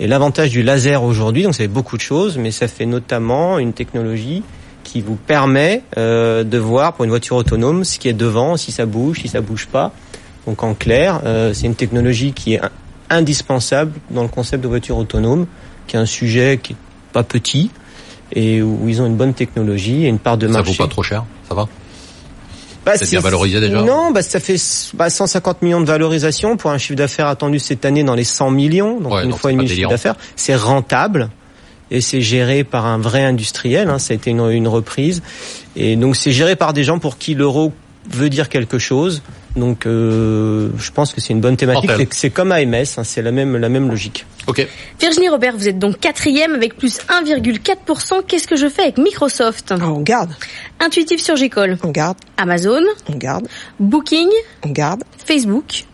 Et 0.00 0.08
l'avantage 0.08 0.50
du 0.50 0.62
laser 0.64 1.04
aujourd'hui, 1.04 1.44
donc 1.44 1.54
c'est 1.54 1.68
beaucoup 1.68 1.96
de 1.96 2.02
choses, 2.02 2.36
mais 2.36 2.50
ça 2.50 2.66
fait 2.66 2.86
notamment 2.86 3.58
une 3.60 3.72
technologie 3.72 4.42
qui 4.82 5.00
vous 5.00 5.14
permet 5.14 5.82
euh, 5.96 6.42
de 6.42 6.58
voir 6.58 6.92
pour 6.94 7.04
une 7.04 7.10
voiture 7.10 7.36
autonome 7.36 7.84
ce 7.84 7.98
qui 8.00 8.08
est 8.08 8.12
devant, 8.12 8.56
si 8.56 8.72
ça 8.72 8.84
bouge, 8.84 9.20
si 9.20 9.28
ça 9.28 9.40
bouge 9.40 9.66
pas. 9.68 9.92
Donc 10.46 10.62
en 10.64 10.74
clair, 10.74 11.20
euh, 11.24 11.54
c'est 11.54 11.66
une 11.66 11.76
technologie 11.76 12.32
qui 12.32 12.54
est 12.54 12.60
in- 12.60 12.70
indispensable 13.08 13.92
dans 14.10 14.22
le 14.22 14.28
concept 14.28 14.62
de 14.62 14.68
voiture 14.68 14.98
autonome, 14.98 15.46
qui 15.86 15.96
est 15.96 15.98
un 16.00 16.04
sujet 16.06 16.58
qui 16.62 16.72
est 16.72 16.76
pas 17.14 17.22
petit 17.22 17.70
et 18.32 18.60
où 18.62 18.86
ils 18.88 19.00
ont 19.00 19.06
une 19.06 19.16
bonne 19.16 19.32
technologie 19.32 20.04
et 20.04 20.08
une 20.08 20.18
part 20.18 20.36
de 20.36 20.46
Ça 20.46 20.52
marché. 20.52 20.72
vaut 20.72 20.84
pas 20.84 20.90
trop 20.90 21.02
cher, 21.02 21.24
ça 21.48 21.54
va 21.54 21.66
Bah, 22.84 22.92
C'est 22.96 23.08
bien 23.08 23.20
valorisé 23.20 23.60
déjà 23.60 23.80
Non, 23.82 24.10
bah, 24.10 24.22
ça 24.22 24.40
fait 24.40 24.56
bah, 24.94 25.08
150 25.08 25.62
millions 25.62 25.80
de 25.80 25.86
valorisation 25.86 26.56
pour 26.56 26.70
un 26.70 26.78
chiffre 26.78 26.96
d'affaires 26.96 27.28
attendu 27.28 27.58
cette 27.58 27.84
année 27.84 28.02
dans 28.04 28.14
les 28.14 28.24
100 28.24 28.50
millions, 28.50 29.00
donc 29.00 29.12
Ouais, 29.12 29.24
une 29.24 29.30
donc 29.30 29.38
fois 29.38 29.50
c'est 29.50 29.54
et 29.54 29.56
demi 29.58 29.68
chiffre 29.68 29.88
d'affaires. 29.88 30.16
C'est 30.36 30.56
rentable 30.56 31.30
et 31.90 32.00
c'est 32.00 32.20
géré 32.20 32.64
par 32.64 32.86
un 32.86 32.98
vrai 32.98 33.22
industriel. 33.24 33.88
Hein, 33.88 33.98
ça 33.98 34.12
a 34.12 34.16
été 34.16 34.30
une, 34.30 34.50
une 34.50 34.68
reprise 34.68 35.22
et 35.76 35.96
donc 35.96 36.16
c'est 36.16 36.32
géré 36.32 36.56
par 36.56 36.72
des 36.72 36.82
gens 36.84 36.98
pour 36.98 37.16
qui 37.18 37.34
l'euro 37.34 37.72
veut 38.10 38.28
dire 38.30 38.48
quelque 38.48 38.78
chose. 38.78 39.22
Donc 39.56 39.86
euh, 39.86 40.70
je 40.78 40.90
pense 40.90 41.12
que 41.12 41.20
c'est 41.20 41.32
une 41.32 41.40
bonne 41.40 41.56
thématique. 41.56 41.90
C'est- 41.96 42.14
C'est 42.14 42.30
comme 42.30 42.50
AMS, 42.50 42.74
hein, 42.96 43.04
c'est 43.04 43.22
la 43.22 43.30
même 43.30 43.56
la 43.56 43.68
même 43.68 43.88
logique. 43.88 44.26
Ok. 44.48 44.66
Virginie 45.00 45.28
Robert, 45.28 45.56
vous 45.56 45.68
êtes 45.68 45.78
donc 45.78 46.00
quatrième 46.00 46.54
avec 46.54 46.76
plus 46.76 46.98
1,4%. 47.08 48.22
Qu'est-ce 48.26 48.48
que 48.48 48.56
je 48.56 48.68
fais 48.68 48.82
avec 48.82 48.98
Microsoft? 48.98 49.70
Ah, 49.72 49.76
on 49.90 50.00
garde, 50.00 50.30
Intuitive 50.80 51.20
Surgical, 51.20 51.78
on 51.84 51.90
garde, 51.90 52.16
Amazon, 52.36 52.82
on 53.08 53.16
garde, 53.16 53.46
Booking, 53.78 54.28
on 54.64 54.70
garde. 54.70 55.04
Facebook. 55.24 55.84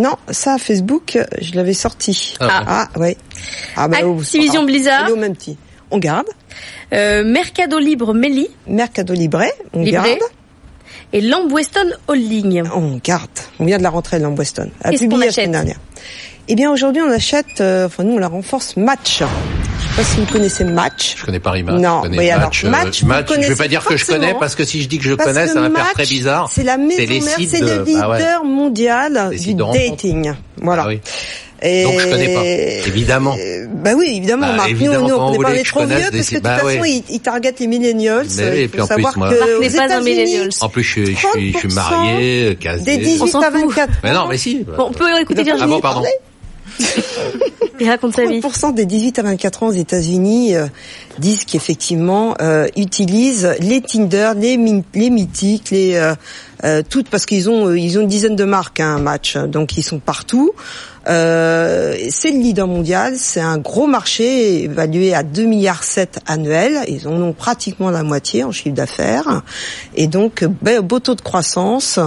Non, 0.00 0.14
ça, 0.30 0.56
Facebook, 0.56 1.18
je 1.40 1.54
l'avais 1.56 1.74
sorti. 1.74 2.34
Ah, 2.40 2.46
ouais. 2.46 2.64
ah 2.68 2.88
ouais. 2.98 3.16
Ah, 3.76 3.88
bah, 3.88 3.98
oh, 4.04 4.18
Activision 4.20 4.62
ah, 4.62 4.66
Blizzard. 4.66 5.10
même 5.16 5.34
petit. 5.36 5.58
On 5.90 5.98
garde. 5.98 6.26
Euh, 6.92 7.24
Mercado 7.24 7.78
Libre 7.78 8.14
Meli 8.14 8.48
Mercado 8.66 9.12
Libre, 9.12 9.42
on 9.74 9.82
Libre. 9.82 9.92
garde. 10.04 10.18
Et 11.12 11.20
Lamb 11.20 11.50
Weston 11.52 11.90
Holding. 12.08 12.62
On 12.74 13.00
garde. 13.02 13.28
On 13.58 13.64
vient 13.64 13.78
de 13.78 13.82
la 13.82 13.90
rentrée 13.90 14.18
de 14.20 14.26
Weston. 14.26 14.70
Elle 14.84 14.94
a 14.94 14.98
publié 14.98 15.26
la 15.26 15.32
semaine 15.32 15.52
dernière. 15.52 15.76
Eh 16.48 16.56
bien, 16.56 16.72
aujourd'hui, 16.72 17.00
on 17.00 17.10
achète, 17.10 17.60
euh, 17.60 17.86
enfin, 17.86 18.02
nous, 18.02 18.14
on 18.14 18.18
la 18.18 18.26
renforce 18.26 18.76
Match. 18.76 19.18
Je 19.20 19.24
sais 19.24 19.96
pas 19.96 20.02
si 20.02 20.16
vous 20.20 20.26
connaissez 20.26 20.64
Match. 20.64 21.14
Je 21.16 21.24
connais 21.24 21.38
Paris 21.38 21.62
Match. 21.62 21.80
Non, 21.80 21.98
je 21.98 22.08
connais 22.08 22.18
oui, 22.18 22.30
alors, 22.30 22.46
match, 22.48 22.64
euh, 22.64 22.68
Match, 22.70 23.00
vous 23.02 23.06
match, 23.08 23.26
je 23.40 23.48
vais 23.48 23.54
pas 23.54 23.68
dire 23.68 23.84
que 23.84 23.96
je 23.96 24.04
connais 24.04 24.34
parce 24.34 24.56
que 24.56 24.64
si 24.64 24.82
je 24.82 24.88
dis 24.88 24.98
que 24.98 25.04
je 25.04 25.14
Parce 25.14 25.28
connais, 25.28 25.46
que 25.46 25.52
ça 25.52 25.60
va 25.60 25.70
faire 25.70 25.84
Match, 25.84 25.92
très 25.94 26.06
bizarre. 26.06 26.50
C'est 26.52 26.64
la 26.64 26.76
maison 26.76 27.24
mère, 27.24 27.36
c'est 27.48 27.60
de- 27.60 27.66
le 27.66 27.84
ah 28.00 28.08
ouais. 28.10 28.18
leader 28.18 28.44
mondial 28.44 29.28
Les 29.30 29.38
du 29.38 29.54
dating. 29.54 30.32
Voilà. 30.56 30.82
Ah 30.86 30.88
oui. 30.88 31.00
Et 31.62 31.82
Donc 31.84 32.00
je 32.00 32.08
connais 32.08 32.34
pas, 32.34 32.44
évidemment. 32.88 33.36
Euh, 33.38 33.66
bah 33.74 33.90
oui, 33.96 34.14
évidemment, 34.16 34.46
Bah, 34.48 34.52
Marc. 34.56 34.70
évidemment, 34.70 35.08
nous, 35.08 35.14
on 35.14 35.30
n'est 35.32 35.38
pas 35.38 35.52
les 35.52 35.62
trop 35.62 35.84
vieux 35.84 35.96
parce 36.10 36.28
que 36.28 36.34
de 36.34 36.34
toute 36.36 36.42
bah 36.42 36.58
façon, 36.58 36.78
oui. 36.80 37.04
ils, 37.08 37.14
ils 37.16 37.20
targetent 37.20 37.60
les 37.60 37.66
millennials. 37.66 38.26
Mais 38.36 38.42
Il 38.56 38.58
et 38.62 38.68
puis 38.68 38.78
faut 38.78 38.84
en 38.84 38.86
plus, 38.86 38.94
savoir 39.02 39.18
moi- 39.18 39.30
n'est 39.30 39.36
pas 39.70 39.82
un 39.82 39.86
États-Unis, 39.86 40.04
millennial. 40.10 40.48
En 40.62 40.68
plus, 40.70 40.82
je, 40.82 40.90
suis- 40.90 41.06
je 41.16 41.26
suis, 41.26 41.52
je 41.52 41.58
suis 41.58 41.68
30% 41.68 41.74
marié, 41.74 42.56
casé. 42.58 42.84
des 42.84 42.96
18 42.96 43.22
On 43.22 43.26
s'en 43.26 43.40
à 43.42 43.50
fout. 43.50 43.60
24 43.68 43.90
Mais 44.02 44.12
non, 44.14 44.26
mais 44.28 44.38
si. 44.38 44.64
Bon, 44.64 44.86
on 44.88 44.92
peut 44.92 45.06
écouter 45.20 45.40
Ah 45.42 45.44
Virginie. 45.44 45.70
bon, 45.70 45.80
pardon. 45.80 46.02
Il 47.80 47.88
raconte 47.88 48.14
sa 48.14 48.24
vie. 48.26 48.40
30% 48.40 48.74
des 48.74 48.84
18 48.84 49.18
à 49.18 49.22
24 49.22 49.62
ans 49.62 49.66
aux 49.68 49.72
États-Unis 49.72 50.54
euh, 50.54 50.66
disent 51.18 51.44
qu'effectivement 51.44 52.34
euh, 52.40 52.66
utilisent 52.76 53.54
les 53.60 53.80
Tinder, 53.80 54.32
les, 54.36 54.58
les 54.94 55.10
mythiques, 55.10 55.70
les 55.70 55.94
euh, 55.96 56.14
euh, 56.64 56.82
toutes 56.88 57.08
parce 57.08 57.26
qu'ils 57.26 57.48
ont 57.50 57.68
euh, 57.68 57.78
ils 57.78 57.98
ont 57.98 58.02
une 58.02 58.08
dizaine 58.08 58.36
de 58.36 58.44
marques 58.44 58.80
hein, 58.80 58.96
un 58.96 59.00
match, 59.00 59.36
donc 59.36 59.76
ils 59.76 59.82
sont 59.82 59.98
partout. 59.98 60.52
Euh, 61.08 61.96
c'est 62.10 62.30
le 62.30 62.38
leader 62.38 62.66
mondial, 62.66 63.14
c'est 63.16 63.40
un 63.40 63.56
gros 63.56 63.86
marché 63.86 64.64
évalué 64.64 65.14
à 65.14 65.22
2 65.22 65.44
milliards 65.46 65.82
7 65.82 66.20
annuels. 66.26 66.78
Ils 66.88 67.08
en 67.08 67.12
ont 67.22 67.32
pratiquement 67.32 67.90
la 67.90 68.02
moitié 68.02 68.44
en 68.44 68.52
chiffre 68.52 68.74
d'affaires 68.74 69.42
et 69.96 70.06
donc 70.06 70.44
be- 70.62 70.80
beau 70.80 71.00
taux 71.00 71.14
de 71.14 71.22
croissance. 71.22 71.98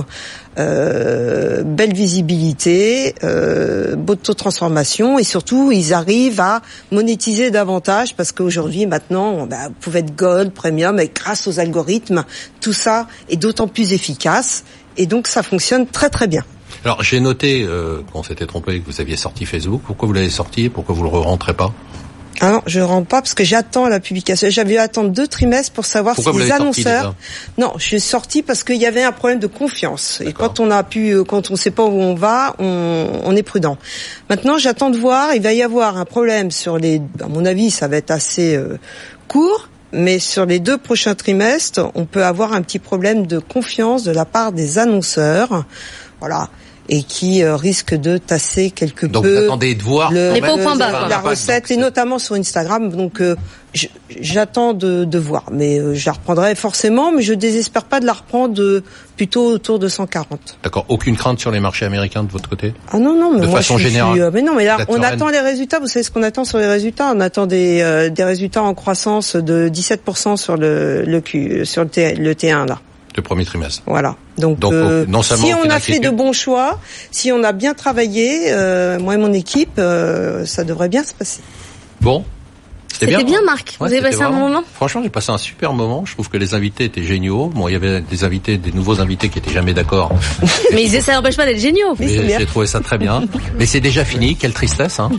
Euh, 0.59 1.63
belle 1.63 1.93
visibilité, 1.93 3.15
euh, 3.23 3.95
beau 3.95 4.13
taux 4.13 4.33
de 4.33 4.37
transformation 4.37 5.17
et 5.17 5.23
surtout 5.23 5.71
ils 5.71 5.95
arrivent 5.95 6.39
à 6.39 6.61
monétiser 6.91 7.49
davantage 7.49 8.15
parce 8.15 8.31
qu'aujourd'hui 8.31 8.85
maintenant 8.85 9.47
bah, 9.47 9.69
vous 9.69 9.73
pouvez 9.79 9.99
être 10.01 10.15
gold, 10.15 10.51
premium 10.51 10.99
et 10.99 11.09
grâce 11.11 11.47
aux 11.47 11.59
algorithmes 11.59 12.23
tout 12.61 12.73
ça 12.73 13.07
est 13.29 13.35
d'autant 13.35 13.67
plus 13.67 13.93
efficace 13.93 14.63
et 14.95 15.07
donc 15.07 15.25
ça 15.25 15.41
fonctionne 15.41 15.87
très 15.87 16.11
très 16.11 16.27
bien. 16.27 16.43
Alors 16.85 17.01
j'ai 17.01 17.19
noté 17.19 17.63
euh, 17.63 18.01
qu'on 18.11 18.21
s'était 18.21 18.45
trompé, 18.45 18.79
que 18.79 18.85
vous 18.85 19.01
aviez 19.01 19.17
sorti 19.17 19.47
Facebook. 19.47 19.81
Pourquoi 19.83 20.07
vous 20.07 20.13
l'avez 20.13 20.29
sorti 20.29 20.65
et 20.65 20.69
pourquoi 20.69 20.93
vous 20.93 21.03
le 21.03 21.09
rentrez 21.09 21.55
pas? 21.55 21.73
Ah 22.45 22.51
non, 22.51 22.61
je 22.65 22.81
rentre 22.81 23.07
pas 23.07 23.21
parce 23.21 23.33
que 23.33 23.45
j'attends 23.45 23.87
la 23.87 24.01
publication. 24.01 24.49
J'avais 24.49 24.77
attendre 24.77 25.11
deux 25.11 25.27
trimestres 25.27 25.71
pour 25.71 25.85
savoir 25.85 26.15
Pourquoi 26.15 26.33
si 26.33 26.39
les 26.39 26.51
annonceurs. 26.51 27.15
non, 27.57 27.71
je 27.77 27.83
suis 27.83 28.01
sorti 28.01 28.43
parce 28.43 28.65
qu'il 28.65 28.75
y 28.75 28.85
avait 28.85 29.03
un 29.03 29.13
problème 29.13 29.39
de 29.39 29.47
confiance. 29.47 30.19
Et 30.25 30.33
quand 30.33 30.59
on 30.59 30.69
a 30.69 30.83
pu, 30.83 31.11
euh, 31.11 31.23
quand 31.23 31.51
on 31.51 31.55
sait 31.55 31.71
pas 31.71 31.85
où 31.85 32.01
on 32.01 32.15
va, 32.15 32.53
on, 32.59 33.21
on 33.23 33.33
est 33.33 33.43
prudent. 33.43 33.77
Maintenant, 34.29 34.57
j'attends 34.57 34.89
de 34.89 34.97
voir. 34.97 35.33
Il 35.33 35.41
va 35.41 35.53
y 35.53 35.63
avoir 35.63 35.97
un 35.97 36.03
problème 36.03 36.51
sur 36.51 36.77
les. 36.77 37.01
À 37.21 37.29
mon 37.29 37.45
avis, 37.45 37.71
ça 37.71 37.87
va 37.87 37.95
être 37.95 38.11
assez 38.11 38.57
euh, 38.57 38.77
court. 39.29 39.69
Mais 39.93 40.19
sur 40.19 40.45
les 40.45 40.59
deux 40.59 40.77
prochains 40.77 41.15
trimestres, 41.15 41.91
on 41.95 42.03
peut 42.05 42.25
avoir 42.25 42.51
un 42.51 42.61
petit 42.61 42.79
problème 42.79 43.25
de 43.25 43.39
confiance 43.39 44.03
de 44.03 44.11
la 44.11 44.25
part 44.25 44.51
des 44.51 44.79
annonceurs, 44.79 45.65
voilà, 46.19 46.49
et 46.89 47.03
qui 47.03 47.43
euh, 47.43 47.55
risque 47.55 47.95
de 47.95 48.17
tasser 48.17 48.69
quelque 48.71 49.05
Donc 49.05 49.23
peu 49.23 49.37
vous 49.39 49.45
attendez 49.45 49.73
de 49.75 49.81
voir. 49.83 50.11
le- 50.11 50.37
pas 50.41 50.53
au 50.53 50.57
point 50.57 50.75
bas, 50.75 51.07
la- 51.07 51.15
Donc, 51.17 51.25
recette 51.29 51.71
et 51.71 51.77
notamment 51.77 52.19
sur 52.19 52.35
Instagram. 52.35 52.89
Donc 52.89 53.21
euh, 53.21 53.35
j'attends 54.19 54.73
de, 54.73 55.05
de 55.05 55.17
voir, 55.19 55.45
mais 55.51 55.79
euh, 55.79 55.93
je 55.95 56.05
la 56.05 56.11
reprendrai 56.13 56.55
forcément, 56.55 57.11
mais 57.11 57.21
je 57.21 57.33
désespère 57.33 57.85
pas 57.85 57.99
de 57.99 58.05
la 58.05 58.13
reprendre 58.13 58.53
de, 58.53 58.83
plutôt 59.15 59.45
autour 59.45 59.79
de 59.79 59.87
140. 59.87 60.57
D'accord. 60.63 60.85
Aucune 60.89 61.15
crainte 61.15 61.39
sur 61.39 61.51
les 61.51 61.59
marchés 61.59 61.85
américains 61.85 62.23
de 62.23 62.31
votre 62.31 62.49
côté? 62.49 62.73
Ah 62.91 62.99
non 62.99 63.15
non, 63.17 63.33
mais 63.33 63.41
De 63.41 63.47
moi 63.47 63.57
façon 63.61 63.77
je, 63.77 63.83
je 63.83 63.89
générale. 63.89 64.11
suis, 64.13 64.21
euh, 64.21 64.31
mais 64.33 64.41
non, 64.41 64.53
mais 64.55 64.65
là 64.65 64.77
on 64.89 65.01
attend 65.01 65.29
les 65.29 65.39
résultats. 65.39 65.79
Vous 65.79 65.87
savez 65.87 66.03
ce 66.03 66.11
qu'on 66.11 66.23
attend 66.23 66.43
sur 66.45 66.57
les 66.59 66.67
résultats? 66.67 67.11
On 67.15 67.19
attend 67.21 67.45
des, 67.45 67.81
euh, 67.81 68.09
des 68.09 68.23
résultats 68.23 68.61
en 68.63 68.73
croissance 68.73 69.35
de 69.35 69.69
17% 69.69 70.35
sur 70.37 70.57
le, 70.57 71.03
le 71.03 71.21
Q, 71.21 71.65
sur 71.65 71.83
le, 71.83 71.89
T, 71.89 72.15
le 72.15 72.33
T1 72.33 72.67
là. 72.67 72.79
Le 73.17 73.23
premier 73.23 73.45
trimestre 73.45 73.83
Voilà. 73.85 74.15
Donc, 74.37 74.59
Donc, 74.59 74.73
euh, 74.73 75.05
non 75.07 75.21
seulement 75.21 75.45
si 75.47 75.53
on 75.53 75.69
a 75.69 75.79
fait 75.79 75.99
de 75.99 76.09
bons 76.09 76.33
choix, 76.33 76.79
si 77.11 77.31
on 77.31 77.43
a 77.43 77.51
bien 77.51 77.73
travaillé, 77.73 78.45
euh, 78.51 78.99
moi 78.99 79.13
et 79.15 79.17
mon 79.17 79.33
équipe, 79.33 79.77
euh, 79.77 80.45
ça 80.45 80.63
devrait 80.63 80.89
bien 80.89 81.03
se 81.03 81.13
passer. 81.13 81.41
Bon. 82.01 82.25
C'était 82.99 83.23
bien, 83.23 83.41
Marc. 83.43 83.75
Vous 83.79 83.87
avez 83.87 84.01
passé 84.01 84.21
un 84.21 84.29
bon 84.29 84.37
moment 84.37 84.63
Franchement, 84.75 85.01
j'ai 85.03 85.09
passé 85.09 85.31
un 85.31 85.39
super 85.39 85.73
moment. 85.73 86.05
Je 86.05 86.13
trouve 86.13 86.29
que 86.29 86.37
les 86.37 86.53
invités 86.53 86.83
étaient 86.85 87.01
géniaux. 87.03 87.47
Bon, 87.47 87.67
il 87.67 87.71
y 87.73 87.75
avait 87.75 88.01
des 88.01 88.23
invités, 88.23 88.57
des 88.59 88.71
nouveaux 88.71 89.01
invités 89.01 89.29
qui 89.29 89.39
étaient 89.39 89.51
jamais 89.51 89.73
d'accord. 89.73 90.11
Mais 90.73 90.83
ils- 90.83 91.01
ça 91.01 91.13
n'empêche 91.13 91.35
pas 91.35 91.45
d'être 91.47 91.59
géniaux. 91.59 91.95
Bien. 91.95 92.37
j'ai 92.39 92.45
trouvé 92.45 92.67
ça 92.67 92.81
très 92.81 92.99
bien. 92.99 93.23
Mais 93.57 93.65
c'est 93.65 93.81
déjà 93.81 94.05
fini, 94.05 94.35
quelle 94.35 94.53
tristesse. 94.53 94.99
Hein. 94.99 95.09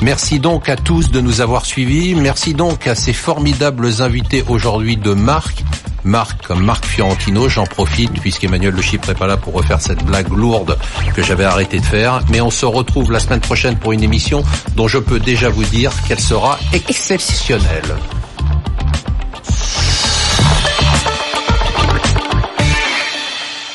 Merci 0.00 0.38
donc 0.38 0.68
à 0.68 0.76
tous 0.76 1.10
de 1.10 1.20
nous 1.20 1.40
avoir 1.40 1.66
suivis. 1.66 2.14
Merci 2.14 2.54
donc 2.54 2.86
à 2.86 2.94
ces 2.94 3.12
formidables 3.12 3.88
invités 4.00 4.44
aujourd'hui 4.48 4.96
de 4.96 5.12
Marc. 5.12 5.64
Marc, 6.04 6.46
comme 6.46 6.62
Marc 6.62 6.84
Fiorentino. 6.84 7.48
J'en 7.48 7.64
profite 7.64 8.12
puisqu'Emmanuel 8.20 8.74
Le 8.74 8.82
Chypre 8.82 9.08
n'est 9.08 9.14
pas 9.14 9.26
là 9.26 9.36
pour 9.36 9.54
refaire 9.54 9.80
cette 9.80 10.04
blague 10.04 10.28
lourde 10.28 10.78
que 11.14 11.22
j'avais 11.22 11.44
arrêté 11.44 11.78
de 11.78 11.84
faire. 11.84 12.20
Mais 12.30 12.40
on 12.40 12.50
se 12.50 12.66
retrouve 12.66 13.12
la 13.12 13.20
semaine 13.20 13.40
prochaine 13.40 13.76
pour 13.76 13.92
une 13.92 14.02
émission 14.02 14.44
dont 14.76 14.88
je 14.88 14.98
peux 14.98 15.20
déjà 15.20 15.48
vous 15.48 15.64
dire 15.64 15.92
qu'elle 16.06 16.20
sera 16.20 16.58
exceptionnelle. 16.72 17.94